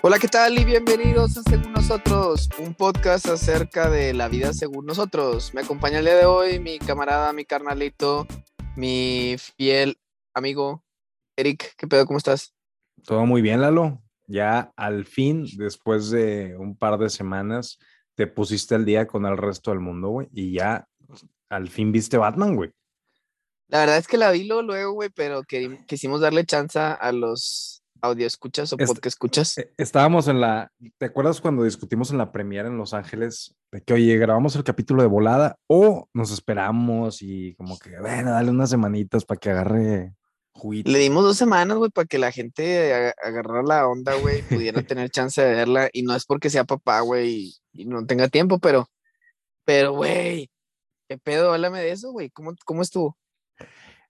Hola, 0.00 0.20
¿qué 0.20 0.28
tal? 0.28 0.56
Y 0.56 0.64
bienvenidos 0.64 1.36
a 1.38 1.42
Según 1.42 1.72
Nosotros, 1.72 2.48
un 2.60 2.72
podcast 2.72 3.26
acerca 3.26 3.90
de 3.90 4.14
la 4.14 4.28
vida 4.28 4.52
según 4.52 4.86
nosotros. 4.86 5.52
Me 5.54 5.62
acompaña 5.62 5.98
el 5.98 6.04
día 6.04 6.14
de 6.14 6.24
hoy 6.24 6.60
mi 6.60 6.78
camarada, 6.78 7.32
mi 7.32 7.44
carnalito, 7.44 8.24
mi 8.76 9.34
fiel 9.56 9.98
amigo, 10.34 10.84
Eric. 11.36 11.74
¿Qué 11.76 11.88
pedo? 11.88 12.06
¿Cómo 12.06 12.18
estás? 12.18 12.54
Todo 13.04 13.26
muy 13.26 13.42
bien, 13.42 13.60
Lalo. 13.60 14.00
Ya 14.28 14.72
al 14.76 15.04
fin, 15.04 15.48
después 15.56 16.10
de 16.10 16.56
un 16.56 16.76
par 16.76 16.96
de 16.98 17.10
semanas, 17.10 17.80
te 18.14 18.28
pusiste 18.28 18.76
al 18.76 18.84
día 18.84 19.08
con 19.08 19.26
el 19.26 19.36
resto 19.36 19.72
del 19.72 19.80
mundo, 19.80 20.10
güey. 20.10 20.28
Y 20.32 20.52
ya 20.52 20.86
al 21.48 21.68
fin 21.68 21.90
viste 21.90 22.18
Batman, 22.18 22.54
güey. 22.54 22.70
La 23.66 23.80
verdad 23.80 23.96
es 23.98 24.06
que 24.06 24.16
la 24.16 24.30
vi 24.30 24.44
luego, 24.44 24.92
güey, 24.92 25.10
pero 25.10 25.42
que, 25.42 25.76
quisimos 25.88 26.20
darle 26.20 26.46
chance 26.46 26.78
a 26.78 27.10
los 27.10 27.77
audio 28.00 28.26
escuchas 28.26 28.72
o 28.72 28.76
podcast 28.76 29.06
escuchas. 29.06 29.58
Eh, 29.58 29.72
estábamos 29.76 30.28
en 30.28 30.40
la, 30.40 30.70
¿te 30.98 31.06
acuerdas 31.06 31.40
cuando 31.40 31.64
discutimos 31.64 32.10
en 32.10 32.18
la 32.18 32.32
premiere 32.32 32.68
en 32.68 32.78
Los 32.78 32.94
Ángeles 32.94 33.56
de 33.72 33.82
que, 33.82 33.94
oye, 33.94 34.16
grabamos 34.16 34.56
el 34.56 34.64
capítulo 34.64 35.02
de 35.02 35.08
volada 35.08 35.56
o 35.66 36.08
nos 36.12 36.30
esperamos 36.30 37.22
y 37.22 37.54
como 37.56 37.78
que, 37.78 37.98
bueno, 38.00 38.32
dale 38.32 38.50
unas 38.50 38.70
semanitas 38.70 39.24
para 39.24 39.38
que 39.38 39.50
agarre 39.50 40.14
juguito? 40.52 40.90
Le 40.90 40.98
dimos 40.98 41.24
dos 41.24 41.36
semanas, 41.36 41.76
güey, 41.78 41.90
para 41.90 42.06
que 42.06 42.18
la 42.18 42.32
gente 42.32 43.12
agarrara 43.22 43.62
la 43.62 43.88
onda, 43.88 44.14
güey, 44.14 44.42
pudiera 44.42 44.82
tener 44.82 45.10
chance 45.10 45.40
de 45.40 45.54
verla 45.54 45.88
y 45.92 46.02
no 46.02 46.14
es 46.14 46.24
porque 46.24 46.50
sea 46.50 46.64
papá, 46.64 47.00
güey, 47.00 47.54
y, 47.72 47.84
no 47.86 48.04
tenga 48.06 48.28
tiempo, 48.28 48.58
pero, 48.58 48.88
pero, 49.64 49.92
güey, 49.92 50.50
¿qué 51.08 51.18
pedo? 51.18 51.52
Háblame 51.52 51.80
de 51.80 51.92
eso, 51.92 52.10
güey, 52.12 52.30
¿cómo, 52.30 52.54
cómo 52.64 52.82
estuvo? 52.82 53.16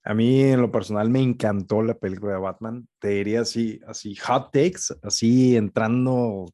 A 0.04 0.14
mí 0.14 0.42
en 0.42 0.60
lo 0.60 0.70
personal 0.70 1.10
me 1.10 1.20
encantó 1.20 1.82
la 1.82 1.94
película 1.94 2.32
de 2.32 2.38
Batman. 2.38 2.88
Te 2.98 3.08
diría 3.08 3.42
así, 3.42 3.80
así 3.86 4.14
hot 4.16 4.50
takes, 4.52 4.94
así 5.02 5.56
entrando 5.56 6.46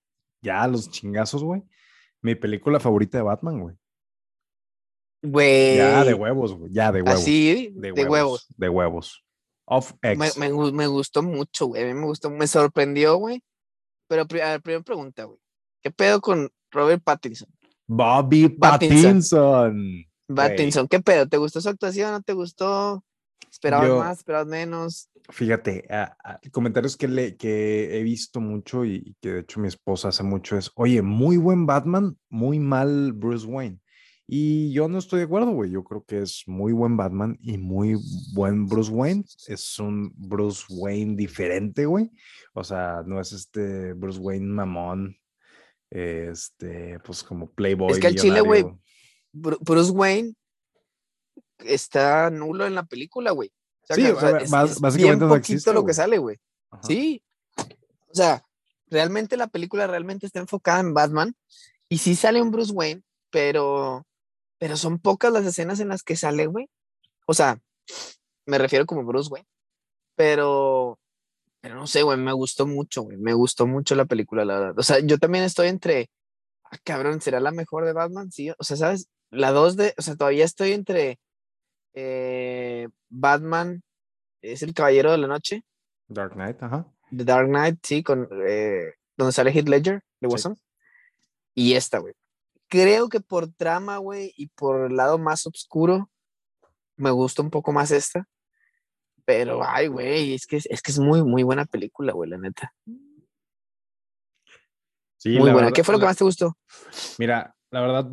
ya 0.42 0.62
a 0.62 0.68
los 0.68 0.90
chingazos, 0.90 1.44
güey. 1.44 1.62
Mi 2.20 2.34
película 2.34 2.80
favorita 2.80 3.18
de 3.18 3.24
Batman, 3.24 3.60
güey. 3.60 3.76
Güey. 5.22 5.76
Ya 5.76 6.04
de 6.04 6.14
huevos, 6.14 6.54
güey. 6.54 6.72
Ya 6.72 6.92
de 6.92 7.02
huevos. 7.02 7.20
Así, 7.20 7.72
de, 7.74 7.92
huevos, 7.92 8.46
De 8.56 8.68
huevos. 8.68 9.24
Of 9.66 9.92
X. 10.02 10.36
Me, 10.36 10.50
me, 10.72 10.86
gustó 10.86 11.22
mucho, 11.22 11.66
güey. 11.66 11.82
A 11.82 11.86
mí 11.86 11.94
me 11.94 12.06
gustó, 12.06 12.30
me 12.30 12.46
sorprendió, 12.46 13.16
güey. 13.16 13.42
Pero 14.06 14.22
a 14.22 14.24
ver, 14.24 14.60
primera 14.60 14.82
pregunta, 14.82 15.24
güey. 15.24 15.38
¿Qué 15.82 15.90
pedo 15.90 16.20
con 16.20 16.50
Robert 16.70 17.02
Pattinson? 17.02 17.48
Bobby 17.86 18.48
Pattinson. 18.48 20.04
Pattinson. 20.34 20.88
¿Qué 20.88 21.00
pedo? 21.00 21.26
¿Te 21.26 21.36
gustó 21.36 21.60
su 21.60 21.68
actuación? 21.68 22.12
¿No 22.12 22.22
te 22.22 22.34
gustó? 22.34 23.02
¿Esperabas 23.50 23.90
más? 23.90 24.18
¿Esperabas 24.18 24.46
menos? 24.46 25.10
Fíjate, 25.30 25.86
comentarios 26.52 26.96
que, 26.96 27.08
le, 27.08 27.36
que 27.36 27.98
he 27.98 28.02
visto 28.02 28.40
mucho 28.40 28.84
y, 28.84 29.16
que 29.20 29.32
de 29.32 29.40
hecho 29.40 29.60
mi 29.60 29.68
esposa 29.68 30.08
hace 30.08 30.22
mucho 30.22 30.58
es, 30.58 30.70
oye, 30.74 31.00
muy 31.02 31.36
buen 31.36 31.66
Batman, 31.66 32.18
muy 32.28 32.58
mal 32.58 33.12
Bruce 33.12 33.46
Wayne. 33.46 33.80
Y 34.26 34.72
yo 34.72 34.88
no 34.88 34.98
estoy 34.98 35.18
de 35.18 35.26
acuerdo, 35.26 35.50
güey. 35.50 35.70
Yo 35.70 35.84
creo 35.84 36.02
que 36.02 36.22
es 36.22 36.44
muy 36.46 36.72
buen 36.72 36.96
Batman 36.96 37.38
y 37.42 37.58
muy 37.58 37.96
buen 38.32 38.66
Bruce 38.66 38.90
Wayne. 38.90 39.24
Es 39.48 39.78
un 39.78 40.12
Bruce 40.16 40.64
Wayne 40.70 41.14
diferente, 41.14 41.84
güey. 41.84 42.10
O 42.54 42.64
sea, 42.64 43.02
no 43.04 43.20
es 43.20 43.32
este 43.32 43.92
Bruce 43.92 44.18
Wayne 44.18 44.46
mamón, 44.46 45.16
este, 45.90 46.98
pues 47.00 47.22
como 47.22 47.50
Playboy. 47.50 47.92
Es 47.92 47.98
que 47.98 48.06
el 48.06 48.16
chile, 48.16 48.40
güey, 48.40 48.64
Bruce 49.32 49.90
Wayne 49.90 50.34
está 51.66 52.30
nulo 52.30 52.66
en 52.66 52.74
la 52.74 52.84
película, 52.84 53.32
güey. 53.32 53.52
sí, 53.88 54.06
o 54.06 54.20
sea, 54.20 54.38
básicamente 54.80 55.24
no 55.24 55.36
existe 55.36 55.72
lo 55.72 55.84
que 55.84 55.94
sale, 55.94 56.18
güey. 56.18 56.38
Sí. 56.82 57.22
O 57.56 58.14
sea, 58.14 58.44
realmente 58.88 59.36
la 59.36 59.48
película 59.48 59.86
realmente 59.86 60.26
está 60.26 60.40
enfocada 60.40 60.80
en 60.80 60.94
Batman 60.94 61.34
y 61.88 61.98
sí 61.98 62.14
sale 62.14 62.42
un 62.42 62.50
Bruce 62.50 62.72
Wayne, 62.72 63.02
pero 63.30 64.06
pero 64.58 64.76
son 64.76 64.98
pocas 64.98 65.32
las 65.32 65.44
escenas 65.44 65.80
en 65.80 65.88
las 65.88 66.02
que 66.02 66.16
sale, 66.16 66.46
güey. 66.46 66.70
O 67.26 67.34
sea, 67.34 67.58
me 68.46 68.58
refiero 68.58 68.86
como 68.86 69.04
Bruce 69.04 69.28
Wayne, 69.30 69.48
pero 70.16 70.98
pero 71.60 71.76
no 71.76 71.86
sé, 71.86 72.02
güey, 72.02 72.18
me 72.18 72.32
gustó 72.32 72.66
mucho, 72.66 73.02
güey. 73.02 73.16
Me 73.16 73.32
gustó 73.32 73.66
mucho 73.66 73.94
la 73.94 74.04
película, 74.04 74.44
la 74.44 74.58
verdad. 74.58 74.78
O 74.78 74.82
sea, 74.82 74.98
yo 75.00 75.18
también 75.18 75.44
estoy 75.44 75.68
entre, 75.68 76.10
ah, 76.64 76.76
cabrón, 76.84 77.22
¿será 77.22 77.40
la 77.40 77.52
mejor 77.52 77.86
de 77.86 77.94
Batman? 77.94 78.30
Sí, 78.30 78.50
o 78.50 78.64
sea, 78.64 78.76
¿sabes? 78.76 79.08
La 79.30 79.50
dos 79.50 79.76
de, 79.76 79.94
o 79.96 80.02
sea, 80.02 80.14
todavía 80.14 80.44
estoy 80.44 80.72
entre 80.72 81.18
eh, 81.94 82.88
Batman 83.08 83.82
es 84.42 84.62
el 84.62 84.74
Caballero 84.74 85.12
de 85.12 85.18
la 85.18 85.26
Noche. 85.26 85.64
Dark 86.08 86.34
Knight, 86.34 86.62
ajá. 86.62 86.86
The 87.16 87.24
Dark 87.24 87.48
Knight, 87.48 87.78
sí, 87.82 88.02
con 88.02 88.28
eh, 88.46 88.92
donde 89.16 89.32
sale 89.32 89.52
Heath 89.52 89.68
Ledger 89.68 90.02
de 90.20 90.28
Watson. 90.28 90.56
Y 91.54 91.74
esta, 91.74 91.98
güey. 91.98 92.14
Creo 92.68 93.08
que 93.08 93.20
por 93.20 93.52
trama, 93.52 93.98
güey, 93.98 94.32
y 94.36 94.48
por 94.48 94.90
el 94.90 94.96
lado 94.96 95.18
más 95.18 95.46
oscuro, 95.46 96.10
me 96.96 97.10
gusta 97.10 97.42
un 97.42 97.50
poco 97.50 97.72
más 97.72 97.90
esta. 97.90 98.26
Pero, 99.24 99.62
ay, 99.64 99.86
güey, 99.86 100.34
es 100.34 100.46
que, 100.46 100.56
es 100.56 100.82
que 100.82 100.90
es 100.90 100.98
muy, 100.98 101.22
muy 101.22 101.42
buena 101.42 101.64
película, 101.64 102.12
güey, 102.12 102.28
la 102.28 102.38
neta. 102.38 102.74
Sí, 105.16 105.38
muy 105.38 105.52
buena. 105.52 105.72
¿Qué 105.72 105.82
fue 105.82 105.94
lo 105.94 105.98
que 105.98 106.06
más 106.06 106.16
te 106.16 106.24
gustó? 106.24 106.58
Mira, 107.18 107.54
la 107.70 107.80
verdad, 107.80 108.10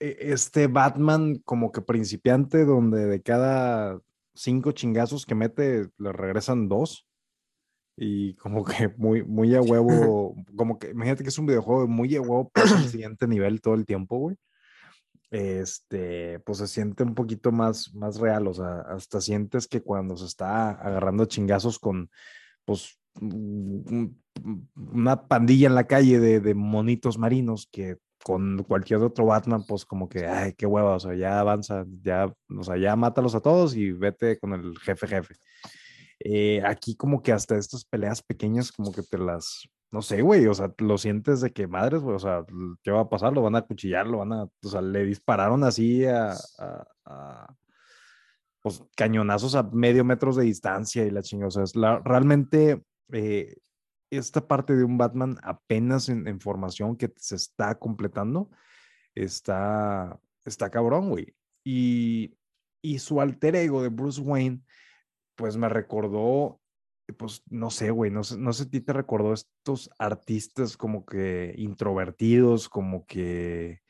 este 0.00 0.66
Batman 0.66 1.36
como 1.44 1.72
que 1.72 1.82
principiante, 1.82 2.64
donde 2.64 3.06
de 3.06 3.22
cada 3.22 4.00
cinco 4.34 4.72
chingazos 4.72 5.26
que 5.26 5.34
mete, 5.34 5.88
le 5.98 6.12
regresan 6.12 6.68
dos. 6.68 7.06
Y 7.98 8.34
como 8.34 8.64
que 8.64 8.88
muy, 8.98 9.24
muy 9.24 9.54
a 9.54 9.62
huevo, 9.62 10.34
como 10.56 10.78
que 10.78 10.90
imagínate 10.90 11.22
que 11.22 11.30
es 11.30 11.38
un 11.38 11.46
videojuego 11.46 11.88
muy 11.88 12.14
a 12.14 12.20
huevo 12.20 12.50
para 12.50 12.70
el 12.78 12.88
siguiente 12.88 13.26
nivel 13.26 13.60
todo 13.60 13.74
el 13.74 13.86
tiempo, 13.86 14.18
güey. 14.18 14.36
Este, 15.30 16.38
pues 16.40 16.58
se 16.58 16.68
siente 16.68 17.02
un 17.02 17.14
poquito 17.14 17.50
más, 17.50 17.92
más 17.94 18.18
real, 18.18 18.46
o 18.46 18.54
sea, 18.54 18.80
hasta 18.88 19.20
sientes 19.20 19.66
que 19.66 19.80
cuando 19.80 20.16
se 20.16 20.26
está 20.26 20.70
agarrando 20.70 21.24
chingazos 21.24 21.78
con, 21.78 22.10
pues, 22.64 22.98
una 24.74 25.26
pandilla 25.26 25.68
en 25.68 25.74
la 25.74 25.86
calle 25.86 26.20
de, 26.20 26.40
de 26.40 26.54
monitos 26.54 27.18
marinos 27.18 27.68
que 27.72 27.96
con 28.24 28.62
cualquier 28.64 29.00
otro 29.00 29.26
Batman, 29.26 29.64
pues 29.66 29.84
como 29.84 30.08
que, 30.08 30.26
ay, 30.26 30.54
qué 30.54 30.66
hueva, 30.66 30.96
o 30.96 31.00
sea, 31.00 31.14
ya 31.14 31.40
avanza, 31.40 31.84
ya, 32.02 32.32
o 32.48 32.62
sea, 32.62 32.76
ya 32.76 32.96
mátalos 32.96 33.34
a 33.34 33.40
todos 33.40 33.76
y 33.76 33.92
vete 33.92 34.38
con 34.38 34.52
el 34.52 34.78
jefe 34.78 35.06
jefe. 35.06 35.34
Eh, 36.20 36.62
aquí 36.64 36.96
como 36.96 37.22
que 37.22 37.32
hasta 37.32 37.56
estas 37.56 37.84
peleas 37.84 38.22
pequeñas 38.22 38.72
como 38.72 38.92
que 38.92 39.02
te 39.02 39.18
las, 39.18 39.68
no 39.90 40.02
sé, 40.02 40.22
güey, 40.22 40.46
o 40.46 40.54
sea, 40.54 40.72
lo 40.78 40.98
sientes 40.98 41.40
de 41.40 41.52
que 41.52 41.66
madres, 41.66 42.02
güey, 42.02 42.16
o 42.16 42.18
sea, 42.18 42.44
¿qué 42.82 42.90
va 42.90 43.02
a 43.02 43.08
pasar? 43.08 43.32
Lo 43.32 43.42
van 43.42 43.56
a 43.56 43.62
cuchillar, 43.62 44.06
lo 44.06 44.18
van 44.18 44.32
a, 44.32 44.44
o 44.44 44.68
sea, 44.68 44.80
le 44.82 45.04
dispararon 45.04 45.62
así 45.64 46.04
a, 46.06 46.34
a, 47.04 47.54
pues, 48.62 48.82
cañonazos 48.96 49.54
a 49.54 49.62
medio 49.62 50.04
metros 50.04 50.36
de 50.36 50.44
distancia 50.44 51.04
y 51.04 51.10
la 51.10 51.22
chingada, 51.22 51.48
o 51.48 51.50
sea, 51.50 51.62
es 51.62 51.76
la, 51.76 52.00
realmente 52.00 52.82
eh, 53.12 53.56
esta 54.16 54.46
parte 54.46 54.74
de 54.74 54.84
un 54.84 54.98
Batman 54.98 55.38
apenas 55.42 56.08
en, 56.08 56.40
formación 56.40 56.96
que 56.96 57.12
se 57.16 57.36
está 57.36 57.78
completando, 57.78 58.50
está, 59.14 60.18
está 60.44 60.70
cabrón, 60.70 61.10
güey. 61.10 61.34
Y, 61.64 62.36
y 62.82 62.98
su 62.98 63.20
alter 63.20 63.56
ego 63.56 63.82
de 63.82 63.88
Bruce 63.88 64.20
Wayne, 64.20 64.62
pues 65.34 65.56
me 65.56 65.68
recordó, 65.68 66.60
pues 67.16 67.42
no 67.48 67.70
sé, 67.70 67.90
güey, 67.90 68.10
no 68.10 68.24
sé, 68.24 68.38
no 68.38 68.52
sé 68.52 68.64
si 68.64 68.70
ti 68.70 68.80
te 68.80 68.92
recordó 68.92 69.32
estos 69.32 69.90
artistas 69.98 70.76
como 70.76 71.04
que 71.04 71.54
introvertidos, 71.56 72.68
como 72.68 73.06
que, 73.06 73.80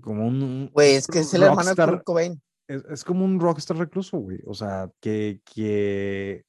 como 0.00 0.26
un... 0.26 0.70
Güey, 0.72 0.94
es 0.94 1.06
que 1.06 1.20
es 1.20 1.34
el 1.34 1.42
hermano 1.42 1.74
de 1.74 1.84
Kurt 1.84 2.04
Cobain. 2.04 2.42
Es, 2.66 2.82
es, 2.90 3.04
como 3.04 3.24
un 3.24 3.38
rockstar 3.40 3.76
recluso, 3.76 4.16
güey. 4.18 4.38
O 4.46 4.54
sea, 4.54 4.90
que, 5.00 5.40
que 5.44 6.46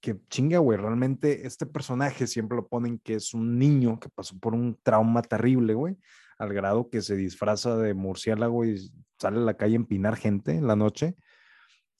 que 0.00 0.18
chinga, 0.28 0.58
güey, 0.58 0.78
realmente 0.78 1.46
este 1.46 1.66
personaje 1.66 2.26
siempre 2.26 2.56
lo 2.56 2.68
ponen 2.68 2.98
que 2.98 3.14
es 3.14 3.34
un 3.34 3.58
niño 3.58 4.00
que 4.00 4.08
pasó 4.08 4.38
por 4.38 4.54
un 4.54 4.78
trauma 4.82 5.22
terrible, 5.22 5.74
güey, 5.74 5.96
al 6.38 6.52
grado 6.52 6.88
que 6.90 7.02
se 7.02 7.16
disfraza 7.16 7.76
de 7.76 7.94
murciélago 7.94 8.64
y 8.64 8.90
sale 9.18 9.38
a 9.38 9.40
la 9.40 9.56
calle 9.56 9.74
a 9.74 9.76
empinar 9.76 10.16
gente 10.16 10.52
en 10.52 10.66
la 10.66 10.76
noche. 10.76 11.16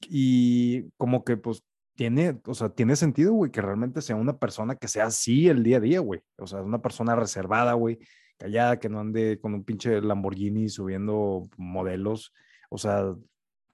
Y 0.09 0.89
como 0.97 1.23
que 1.23 1.37
pues 1.37 1.63
tiene, 1.95 2.41
o 2.47 2.53
sea, 2.55 2.69
tiene 2.69 2.95
sentido, 2.95 3.33
güey, 3.33 3.51
que 3.51 3.61
realmente 3.61 4.01
sea 4.01 4.15
una 4.15 4.37
persona 4.39 4.75
que 4.75 4.87
sea 4.87 5.05
así 5.05 5.47
el 5.47 5.63
día 5.63 5.77
a 5.77 5.81
día, 5.81 5.99
güey. 5.99 6.21
O 6.37 6.47
sea, 6.47 6.61
una 6.61 6.81
persona 6.81 7.15
reservada, 7.15 7.73
güey, 7.73 7.99
callada, 8.37 8.79
que 8.79 8.89
no 8.89 8.99
ande 8.99 9.39
con 9.39 9.53
un 9.53 9.63
pinche 9.63 10.01
Lamborghini 10.01 10.69
subiendo 10.69 11.49
modelos. 11.57 12.33
O 12.69 12.77
sea, 12.77 13.13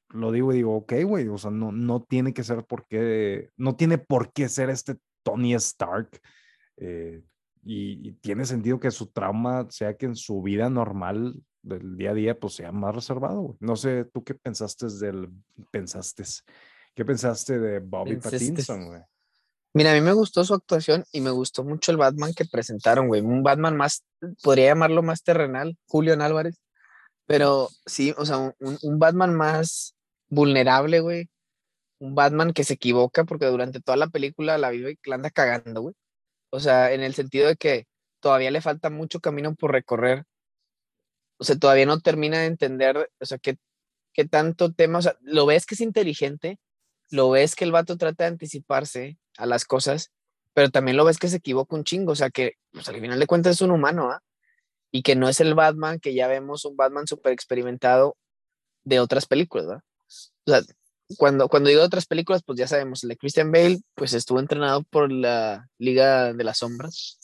lo 0.09 0.31
digo 0.31 0.53
y 0.53 0.57
digo, 0.57 0.75
ok, 0.75 0.93
güey, 1.03 1.27
o 1.27 1.37
sea, 1.37 1.51
no, 1.51 1.71
no 1.71 2.03
tiene 2.03 2.33
que 2.33 2.43
ser 2.43 2.65
porque, 2.65 3.49
no 3.57 3.75
tiene 3.75 3.97
por 3.97 4.31
qué 4.31 4.49
ser 4.49 4.69
este 4.69 4.95
Tony 5.23 5.53
Stark. 5.55 6.21
Eh, 6.77 7.21
y, 7.63 8.13
tiene 8.13 8.45
sentido 8.45 8.79
que 8.79 8.91
su 8.91 9.07
trauma 9.07 9.67
sea 9.69 9.97
que 9.97 10.05
en 10.05 10.15
su 10.15 10.41
vida 10.41 10.69
normal 10.69 11.35
del 11.61 11.97
día 11.97 12.11
a 12.11 12.13
día, 12.13 12.39
pues 12.39 12.53
sea 12.53 12.71
más 12.71 12.95
reservado, 12.95 13.41
güey. 13.41 13.57
No 13.59 13.75
sé, 13.75 14.05
¿tú 14.05 14.23
qué 14.23 14.35
pensaste 14.35 14.87
del, 14.87 15.29
pensaste, 15.69 16.23
qué 16.95 17.03
pensaste 17.03 17.59
de 17.59 17.79
Bobby 17.79 18.15
Pattinson, 18.15 18.85
güey? 18.85 19.01
Mira, 19.73 19.91
a 19.91 19.95
mí 19.95 20.01
me 20.01 20.13
gustó 20.13 20.45
su 20.45 20.53
actuación 20.53 21.03
y 21.11 21.19
me 21.19 21.29
gustó 21.29 21.63
mucho 21.63 21.91
el 21.91 21.97
Batman 21.97 22.33
que 22.33 22.45
presentaron, 22.45 23.09
güey. 23.09 23.21
Un 23.21 23.43
Batman 23.43 23.75
más, 23.75 24.05
podría 24.41 24.67
llamarlo 24.67 25.03
más 25.03 25.21
terrenal, 25.23 25.77
Julián 25.87 26.21
Álvarez. 26.21 26.61
Pero 27.25 27.67
sí, 27.85 28.15
o 28.17 28.25
sea, 28.25 28.37
un, 28.37 28.77
un 28.81 28.99
Batman 28.99 29.35
más 29.35 29.96
vulnerable, 30.29 30.99
güey. 31.01 31.29
Un 31.99 32.15
Batman 32.15 32.53
que 32.53 32.63
se 32.63 32.75
equivoca 32.75 33.25
porque 33.25 33.47
durante 33.47 33.81
toda 33.81 33.97
la 33.97 34.07
película 34.07 34.57
la 34.57 34.71
vive 34.71 34.93
y 34.93 35.09
la 35.09 35.15
anda 35.15 35.31
cagando, 35.31 35.81
güey. 35.81 35.95
O 36.51 36.59
sea, 36.59 36.93
en 36.93 37.03
el 37.03 37.15
sentido 37.15 37.47
de 37.47 37.57
que 37.57 37.87
todavía 38.21 38.51
le 38.51 38.61
falta 38.61 38.89
mucho 38.89 39.19
camino 39.19 39.55
por 39.55 39.71
recorrer. 39.71 40.25
O 41.39 41.43
sea, 41.43 41.57
todavía 41.57 41.85
no 41.85 41.99
termina 41.99 42.39
de 42.39 42.47
entender, 42.47 43.09
o 43.19 43.25
sea, 43.25 43.37
qué, 43.37 43.57
qué 44.13 44.25
tanto 44.27 44.73
tema, 44.73 44.99
o 44.99 45.01
sea, 45.01 45.17
lo 45.21 45.45
ves 45.45 45.65
que 45.65 45.75
es 45.75 45.81
inteligente, 45.81 46.59
lo 47.11 47.29
ves 47.31 47.55
que 47.55 47.65
el 47.65 47.71
vato 47.71 47.97
trata 47.97 48.25
de 48.25 48.29
anticiparse 48.29 49.17
a 49.37 49.45
las 49.45 49.65
cosas, 49.65 50.11
pero 50.53 50.69
también 50.71 50.97
lo 50.97 51.05
ves 51.05 51.19
que 51.19 51.27
se 51.29 51.37
equivoca 51.37 51.75
un 51.75 51.83
chingo, 51.83 52.13
o 52.13 52.15
sea 52.15 52.31
que 52.31 52.53
pues, 52.71 52.89
al 52.89 52.99
final 52.99 53.19
de 53.19 53.27
cuentas 53.27 53.57
es 53.57 53.61
un 53.61 53.71
humano, 53.71 54.11
¿ah? 54.11 54.21
Y 54.91 55.03
que 55.03 55.15
no 55.15 55.29
es 55.29 55.41
el 55.41 55.53
Batman 55.55 55.99
que 55.99 56.13
ya 56.15 56.27
vemos 56.27 56.65
un 56.65 56.77
Batman 56.77 57.07
súper 57.07 57.33
experimentado 57.33 58.17
de 58.85 58.99
otras 58.99 59.27
películas, 59.27 59.67
¿verdad? 59.67 59.83
O 60.47 60.51
sea, 60.51 60.61
cuando, 61.17 61.47
cuando 61.49 61.69
digo 61.69 61.83
otras 61.83 62.05
películas, 62.05 62.41
pues 62.43 62.57
ya 62.57 62.67
sabemos, 62.67 63.03
el 63.03 63.09
de 63.09 63.17
Christian 63.17 63.51
Bale, 63.51 63.81
pues 63.95 64.13
estuvo 64.13 64.39
entrenado 64.39 64.83
por 64.83 65.11
la 65.11 65.69
Liga 65.77 66.33
de 66.33 66.43
las 66.43 66.59
Sombras, 66.59 67.19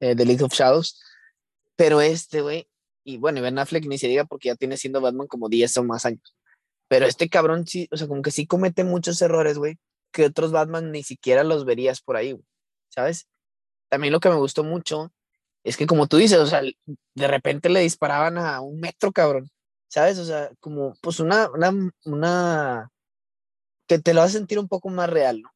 eh, 0.00 0.14
The 0.16 0.24
League 0.24 0.44
of 0.44 0.52
Shadows, 0.52 1.00
pero 1.76 2.00
este, 2.00 2.40
güey, 2.40 2.68
y 3.04 3.18
bueno, 3.18 3.42
Ben 3.42 3.58
Affleck 3.58 3.86
ni 3.86 3.98
se 3.98 4.08
diga 4.08 4.24
porque 4.24 4.48
ya 4.48 4.54
tiene 4.54 4.76
siendo 4.76 5.00
Batman 5.00 5.26
como 5.26 5.48
10 5.48 5.76
o 5.78 5.84
más 5.84 6.06
años. 6.06 6.36
Pero 6.88 7.06
este 7.06 7.28
cabrón 7.28 7.66
sí, 7.66 7.88
o 7.90 7.96
sea, 7.96 8.06
como 8.06 8.22
que 8.22 8.30
sí 8.30 8.46
comete 8.46 8.84
muchos 8.84 9.20
errores, 9.22 9.58
güey, 9.58 9.78
que 10.12 10.26
otros 10.26 10.52
Batman 10.52 10.92
ni 10.92 11.02
siquiera 11.02 11.42
los 11.42 11.64
verías 11.64 12.00
por 12.00 12.16
ahí, 12.16 12.32
güey, 12.32 12.44
¿sabes? 12.90 13.26
También 13.88 14.12
lo 14.12 14.20
que 14.20 14.28
me 14.28 14.36
gustó 14.36 14.62
mucho 14.62 15.12
es 15.64 15.76
que 15.76 15.86
como 15.86 16.06
tú 16.06 16.16
dices, 16.16 16.38
o 16.38 16.46
sea, 16.46 16.62
de 16.62 17.28
repente 17.28 17.68
le 17.68 17.80
disparaban 17.80 18.38
a 18.38 18.60
un 18.60 18.80
metro, 18.80 19.12
cabrón, 19.12 19.50
¿sabes? 19.92 20.18
O 20.18 20.24
sea, 20.24 20.50
como 20.60 20.94
pues 21.02 21.20
una, 21.20 21.50
una, 21.50 21.70
una, 22.06 22.90
que 23.86 23.98
te 23.98 24.14
lo 24.14 24.22
hace 24.22 24.38
sentir 24.38 24.58
un 24.58 24.68
poco 24.68 24.88
más 24.88 25.10
real, 25.10 25.42
¿no? 25.42 25.50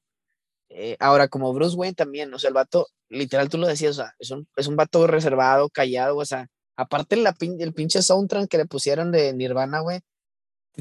Eh, 0.69 0.97
ahora, 1.01 1.29
como 1.29 1.55
Bruce 1.55 1.77
Wayne 1.77 1.95
también, 1.95 2.33
o 2.35 2.39
sea, 2.39 2.49
el 2.49 2.55
vato, 2.55 2.89
literal 3.09 3.49
tú 3.49 3.57
lo 3.57 3.67
decías, 3.67 3.93
o 3.93 4.03
sea, 4.03 4.15
es 4.19 4.31
un, 4.31 4.47
es 4.57 4.67
un 4.67 4.77
vato 4.77 5.07
reservado, 5.07 5.71
callado, 5.71 6.19
o 6.19 6.25
sea, 6.27 6.49
aparte 6.77 7.17
la, 7.17 7.35
el 7.41 7.75
pinche 7.75 8.03
soundtrack 8.03 8.49
que 8.49 8.59
le 8.59 8.67
pusieron 8.67 9.11
de 9.11 9.33
Nirvana, 9.33 9.81
güey, 9.81 10.01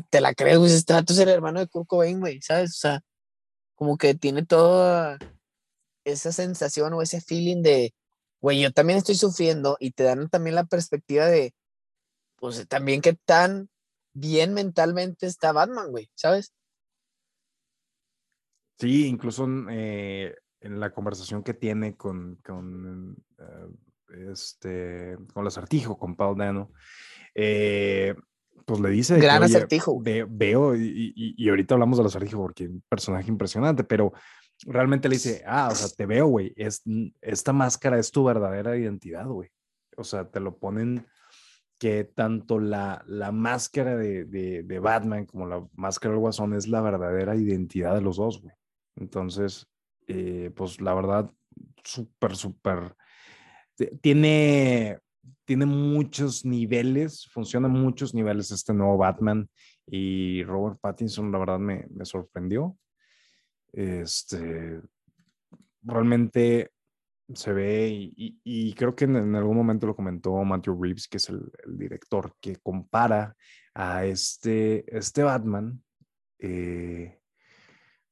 te 0.10 0.22
la 0.22 0.34
crees, 0.34 0.58
güey, 0.58 0.74
este 0.74 0.94
vato 0.94 1.14
es 1.14 1.20
el 1.20 1.30
hermano 1.30 1.62
de 1.62 1.68
Kurt 1.68 1.88
Cobain, 1.88 2.20
güey, 2.20 2.42
¿sabes? 2.42 2.72
O 2.72 2.80
sea, 2.80 3.02
como 3.76 3.98
que 3.98 4.16
tiene 4.16 4.46
toda 4.46 5.18
esa 6.04 6.32
sensación 6.34 6.94
o 6.94 7.02
ese 7.02 7.22
feeling 7.22 7.62
de, 7.64 7.94
güey, 8.42 8.62
yo 8.62 8.72
también 8.74 8.98
estoy 9.00 9.16
sufriendo 9.16 9.78
y 9.80 9.92
te 9.92 10.04
dan 10.04 10.30
también 10.30 10.56
la 10.56 10.66
perspectiva 10.66 11.28
de, 11.28 11.54
pues 12.38 12.68
también 12.68 13.02
qué 13.02 13.14
tan 13.14 13.70
bien 14.14 14.54
mentalmente 14.54 15.28
está 15.28 15.52
Batman, 15.52 15.92
güey, 15.92 16.10
¿sabes? 16.16 16.54
Sí, 18.80 19.08
incluso 19.08 19.48
eh, 19.70 20.36
en 20.60 20.80
la 20.80 20.94
conversación 20.94 21.44
que 21.44 21.54
tiene 21.54 21.96
con, 21.96 22.36
con 22.38 23.16
eh, 23.38 24.32
este, 24.32 25.18
con 25.34 25.42
el 25.44 25.48
acertijo, 25.48 25.98
con 25.98 26.16
Paul 26.16 26.38
Dano, 26.38 26.72
eh, 27.34 28.16
pues 28.66 28.80
le 28.80 28.90
dice. 28.90 29.20
Gran 29.20 29.44
acertijo. 29.44 30.02
veo, 30.02 30.76
y, 30.76 31.14
y, 31.16 31.50
ahorita 31.50 31.76
hablamos 31.76 31.98
del 31.98 32.08
acertijo 32.08 32.40
porque 32.42 32.66
es 32.66 32.70
un 32.70 32.84
personaje 32.90 33.30
impresionante, 33.30 33.84
pero 33.84 34.14
realmente 34.66 35.10
le 35.10 35.16
dice, 35.16 35.44
ah, 35.46 35.70
o 35.72 35.76
sea, 35.76 35.90
te 35.90 36.06
veo, 36.06 36.28
güey, 36.28 36.54
es, 36.56 36.84
esta 37.22 37.54
máscara 37.54 38.00
es 38.00 38.12
tu 38.12 38.24
verdadera 38.24 38.78
identidad, 38.78 39.28
güey. 39.28 39.50
O 39.98 40.04
sea, 40.04 40.30
te 40.30 40.40
lo 40.40 40.58
ponen 40.58 41.06
que 41.86 42.04
tanto 42.04 42.58
la, 42.60 43.04
la 43.06 43.32
máscara 43.32 43.96
de, 43.96 44.26
de, 44.26 44.80
Batman 44.80 45.28
como 45.28 45.46
la 45.46 45.64
máscara 45.76 46.14
del 46.14 46.20
Guasón 46.20 46.56
es 46.56 46.68
la 46.68 46.82
verdadera 46.82 47.36
identidad 47.36 47.94
de 47.94 48.02
los 48.02 48.18
dos, 48.18 48.42
güey. 48.42 48.56
Entonces, 48.96 49.68
eh, 50.08 50.50
pues 50.56 50.82
la 50.82 50.96
verdad, 50.96 51.32
súper, 51.84 52.36
súper. 52.36 52.96
Tiene 54.02 54.98
tiene 55.46 55.68
muchos 55.68 56.44
niveles, 56.44 57.28
funciona 57.32 57.68
muchos 57.68 58.16
niveles 58.16 58.50
este 58.50 58.74
nuevo 58.74 58.98
Batman 58.98 59.48
y 59.86 60.44
Robert 60.44 60.80
Pattinson, 60.82 61.32
la 61.32 61.38
verdad, 61.38 61.60
me, 61.60 61.86
me 61.92 62.04
sorprendió. 62.04 62.76
Este, 63.72 64.82
realmente 65.84 66.72
se 67.34 67.54
ve 67.54 67.90
y, 67.90 68.40
y, 68.44 68.74
creo 68.74 68.96
que 68.96 69.06
en, 69.06 69.36
algún 69.36 69.58
momento 69.58 69.88
lo 69.88 69.96
comentó 69.96 70.36
Matthew 70.44 70.82
Reeves, 70.82 71.08
que 71.08 71.18
es 71.18 71.30
el, 71.30 71.42
el 71.66 71.78
director, 71.78 72.36
que 72.40 72.58
compara 72.58 73.36
a 73.74 74.06
este, 74.06 74.86
este 74.96 75.24
Batman. 75.24 75.84
Eh, 76.40 77.20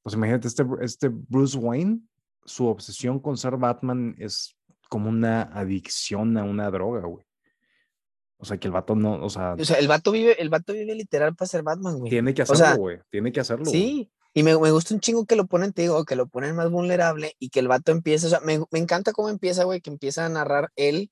pues 0.01 0.15
imagínate, 0.15 0.47
este, 0.47 0.65
este 0.81 1.09
Bruce 1.09 1.57
Wayne, 1.57 2.01
su 2.45 2.65
obsesión 2.67 3.19
con 3.19 3.37
ser 3.37 3.57
Batman 3.57 4.15
es 4.17 4.57
como 4.89 5.09
una 5.09 5.43
adicción 5.43 6.37
a 6.37 6.43
una 6.43 6.69
droga, 6.71 7.05
güey. 7.05 7.25
O 8.37 8.45
sea, 8.45 8.57
que 8.57 8.67
el 8.67 8.73
vato 8.73 8.93
no, 8.95 9.23
o 9.23 9.29
sea. 9.29 9.53
O 9.57 9.63
sea, 9.63 9.77
el 9.77 9.87
vato 9.87 10.11
vive, 10.11 10.41
el 10.41 10.49
vato 10.49 10.73
vive 10.73 10.93
literal 10.95 11.33
para 11.33 11.47
ser 11.47 11.63
Batman, 11.63 11.97
güey. 11.99 12.09
Tiene 12.09 12.33
que 12.33 12.41
hacerlo, 12.41 12.77
güey. 12.77 12.99
tiene 13.09 13.31
que 13.31 13.39
hacerlo. 13.39 13.65
Sí. 13.65 14.11
Y 14.33 14.43
me, 14.43 14.57
me, 14.57 14.71
gusta 14.71 14.93
un 14.95 14.99
chingo 14.99 15.25
que 15.25 15.35
lo 15.35 15.45
ponen, 15.45 15.73
te 15.73 15.83
digo, 15.83 16.05
que 16.05 16.15
lo 16.15 16.27
ponen 16.27 16.55
más 16.55 16.71
vulnerable 16.71 17.35
y 17.39 17.49
que 17.49 17.59
el 17.59 17.67
vato 17.67 17.91
empieza, 17.91 18.27
o 18.27 18.29
sea, 18.31 18.39
me, 18.39 18.59
me 18.71 18.79
encanta 18.79 19.11
cómo 19.13 19.29
empieza, 19.29 19.63
güey, 19.63 19.81
que 19.81 19.91
empieza 19.91 20.25
a 20.25 20.29
narrar 20.29 20.71
él, 20.75 21.11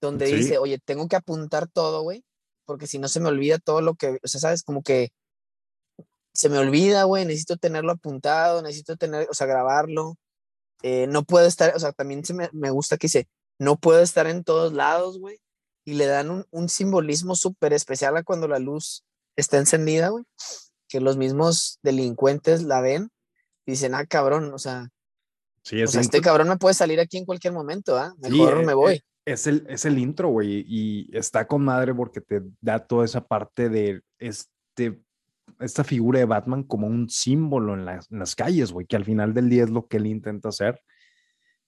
donde 0.00 0.26
dice, 0.26 0.58
oye, 0.58 0.78
tengo 0.78 1.08
que 1.08 1.16
apuntar 1.16 1.68
todo, 1.68 2.02
güey, 2.02 2.24
porque 2.64 2.86
si 2.86 2.98
no 2.98 3.08
se 3.08 3.20
me 3.20 3.28
olvida 3.28 3.58
todo 3.58 3.82
lo 3.82 3.94
que, 3.94 4.18
o 4.22 4.28
sea, 4.28 4.40
sabes, 4.40 4.62
como 4.62 4.82
que 4.82 5.10
se 6.34 6.48
me 6.48 6.58
olvida, 6.58 7.04
güey, 7.04 7.26
necesito 7.26 7.56
tenerlo 7.56 7.92
apuntado, 7.92 8.62
necesito 8.62 8.96
tener, 8.96 9.28
o 9.30 9.34
sea, 9.34 9.46
grabarlo, 9.46 10.16
eh, 10.82 11.06
no 11.06 11.22
puedo 11.24 11.46
estar, 11.46 11.74
o 11.76 11.78
sea, 11.78 11.92
también 11.92 12.24
se 12.24 12.34
me, 12.34 12.48
me, 12.52 12.70
gusta 12.70 12.96
que 12.96 13.06
dice, 13.06 13.28
no 13.58 13.76
puedo 13.76 14.00
estar 14.00 14.26
en 14.26 14.42
todos 14.44 14.72
lados, 14.72 15.18
güey. 15.18 15.38
Y 15.84 15.94
le 15.94 16.06
dan 16.06 16.30
un, 16.30 16.46
un 16.50 16.68
simbolismo 16.68 17.34
súper 17.34 17.72
especial 17.72 18.16
a 18.16 18.22
cuando 18.22 18.48
la 18.48 18.58
luz 18.58 19.04
está 19.36 19.58
encendida, 19.58 20.08
güey. 20.08 20.24
Que 20.92 21.00
los 21.00 21.16
mismos 21.16 21.78
delincuentes 21.82 22.64
la 22.64 22.82
ven 22.82 23.08
y 23.64 23.70
dicen, 23.72 23.94
ah, 23.94 24.04
cabrón, 24.04 24.52
o 24.52 24.58
sea, 24.58 24.90
sí, 25.64 25.82
o 25.82 25.86
sea 25.86 26.02
este 26.02 26.20
cabrón 26.20 26.50
me 26.50 26.58
puede 26.58 26.74
salir 26.74 27.00
aquí 27.00 27.16
en 27.16 27.24
cualquier 27.24 27.54
momento, 27.54 27.96
¿ah? 27.96 28.14
Mejor 28.18 28.58
sí, 28.58 28.66
me 28.66 28.74
voy. 28.74 29.00
Es 29.24 29.46
el, 29.46 29.64
es 29.70 29.86
el 29.86 29.98
intro, 29.98 30.28
güey, 30.28 30.66
y 30.68 31.16
está 31.16 31.46
con 31.46 31.64
madre 31.64 31.94
porque 31.94 32.20
te 32.20 32.42
da 32.60 32.78
toda 32.78 33.06
esa 33.06 33.26
parte 33.26 33.70
de 33.70 34.02
este 34.18 35.00
esta 35.60 35.82
figura 35.82 36.18
de 36.18 36.26
Batman 36.26 36.62
como 36.62 36.86
un 36.86 37.08
símbolo 37.08 37.72
en, 37.72 37.88
en 37.88 38.18
las 38.18 38.34
calles, 38.34 38.70
güey, 38.70 38.86
que 38.86 38.96
al 38.96 39.06
final 39.06 39.32
del 39.32 39.48
día 39.48 39.64
es 39.64 39.70
lo 39.70 39.86
que 39.86 39.96
él 39.96 40.08
intenta 40.08 40.50
hacer. 40.50 40.78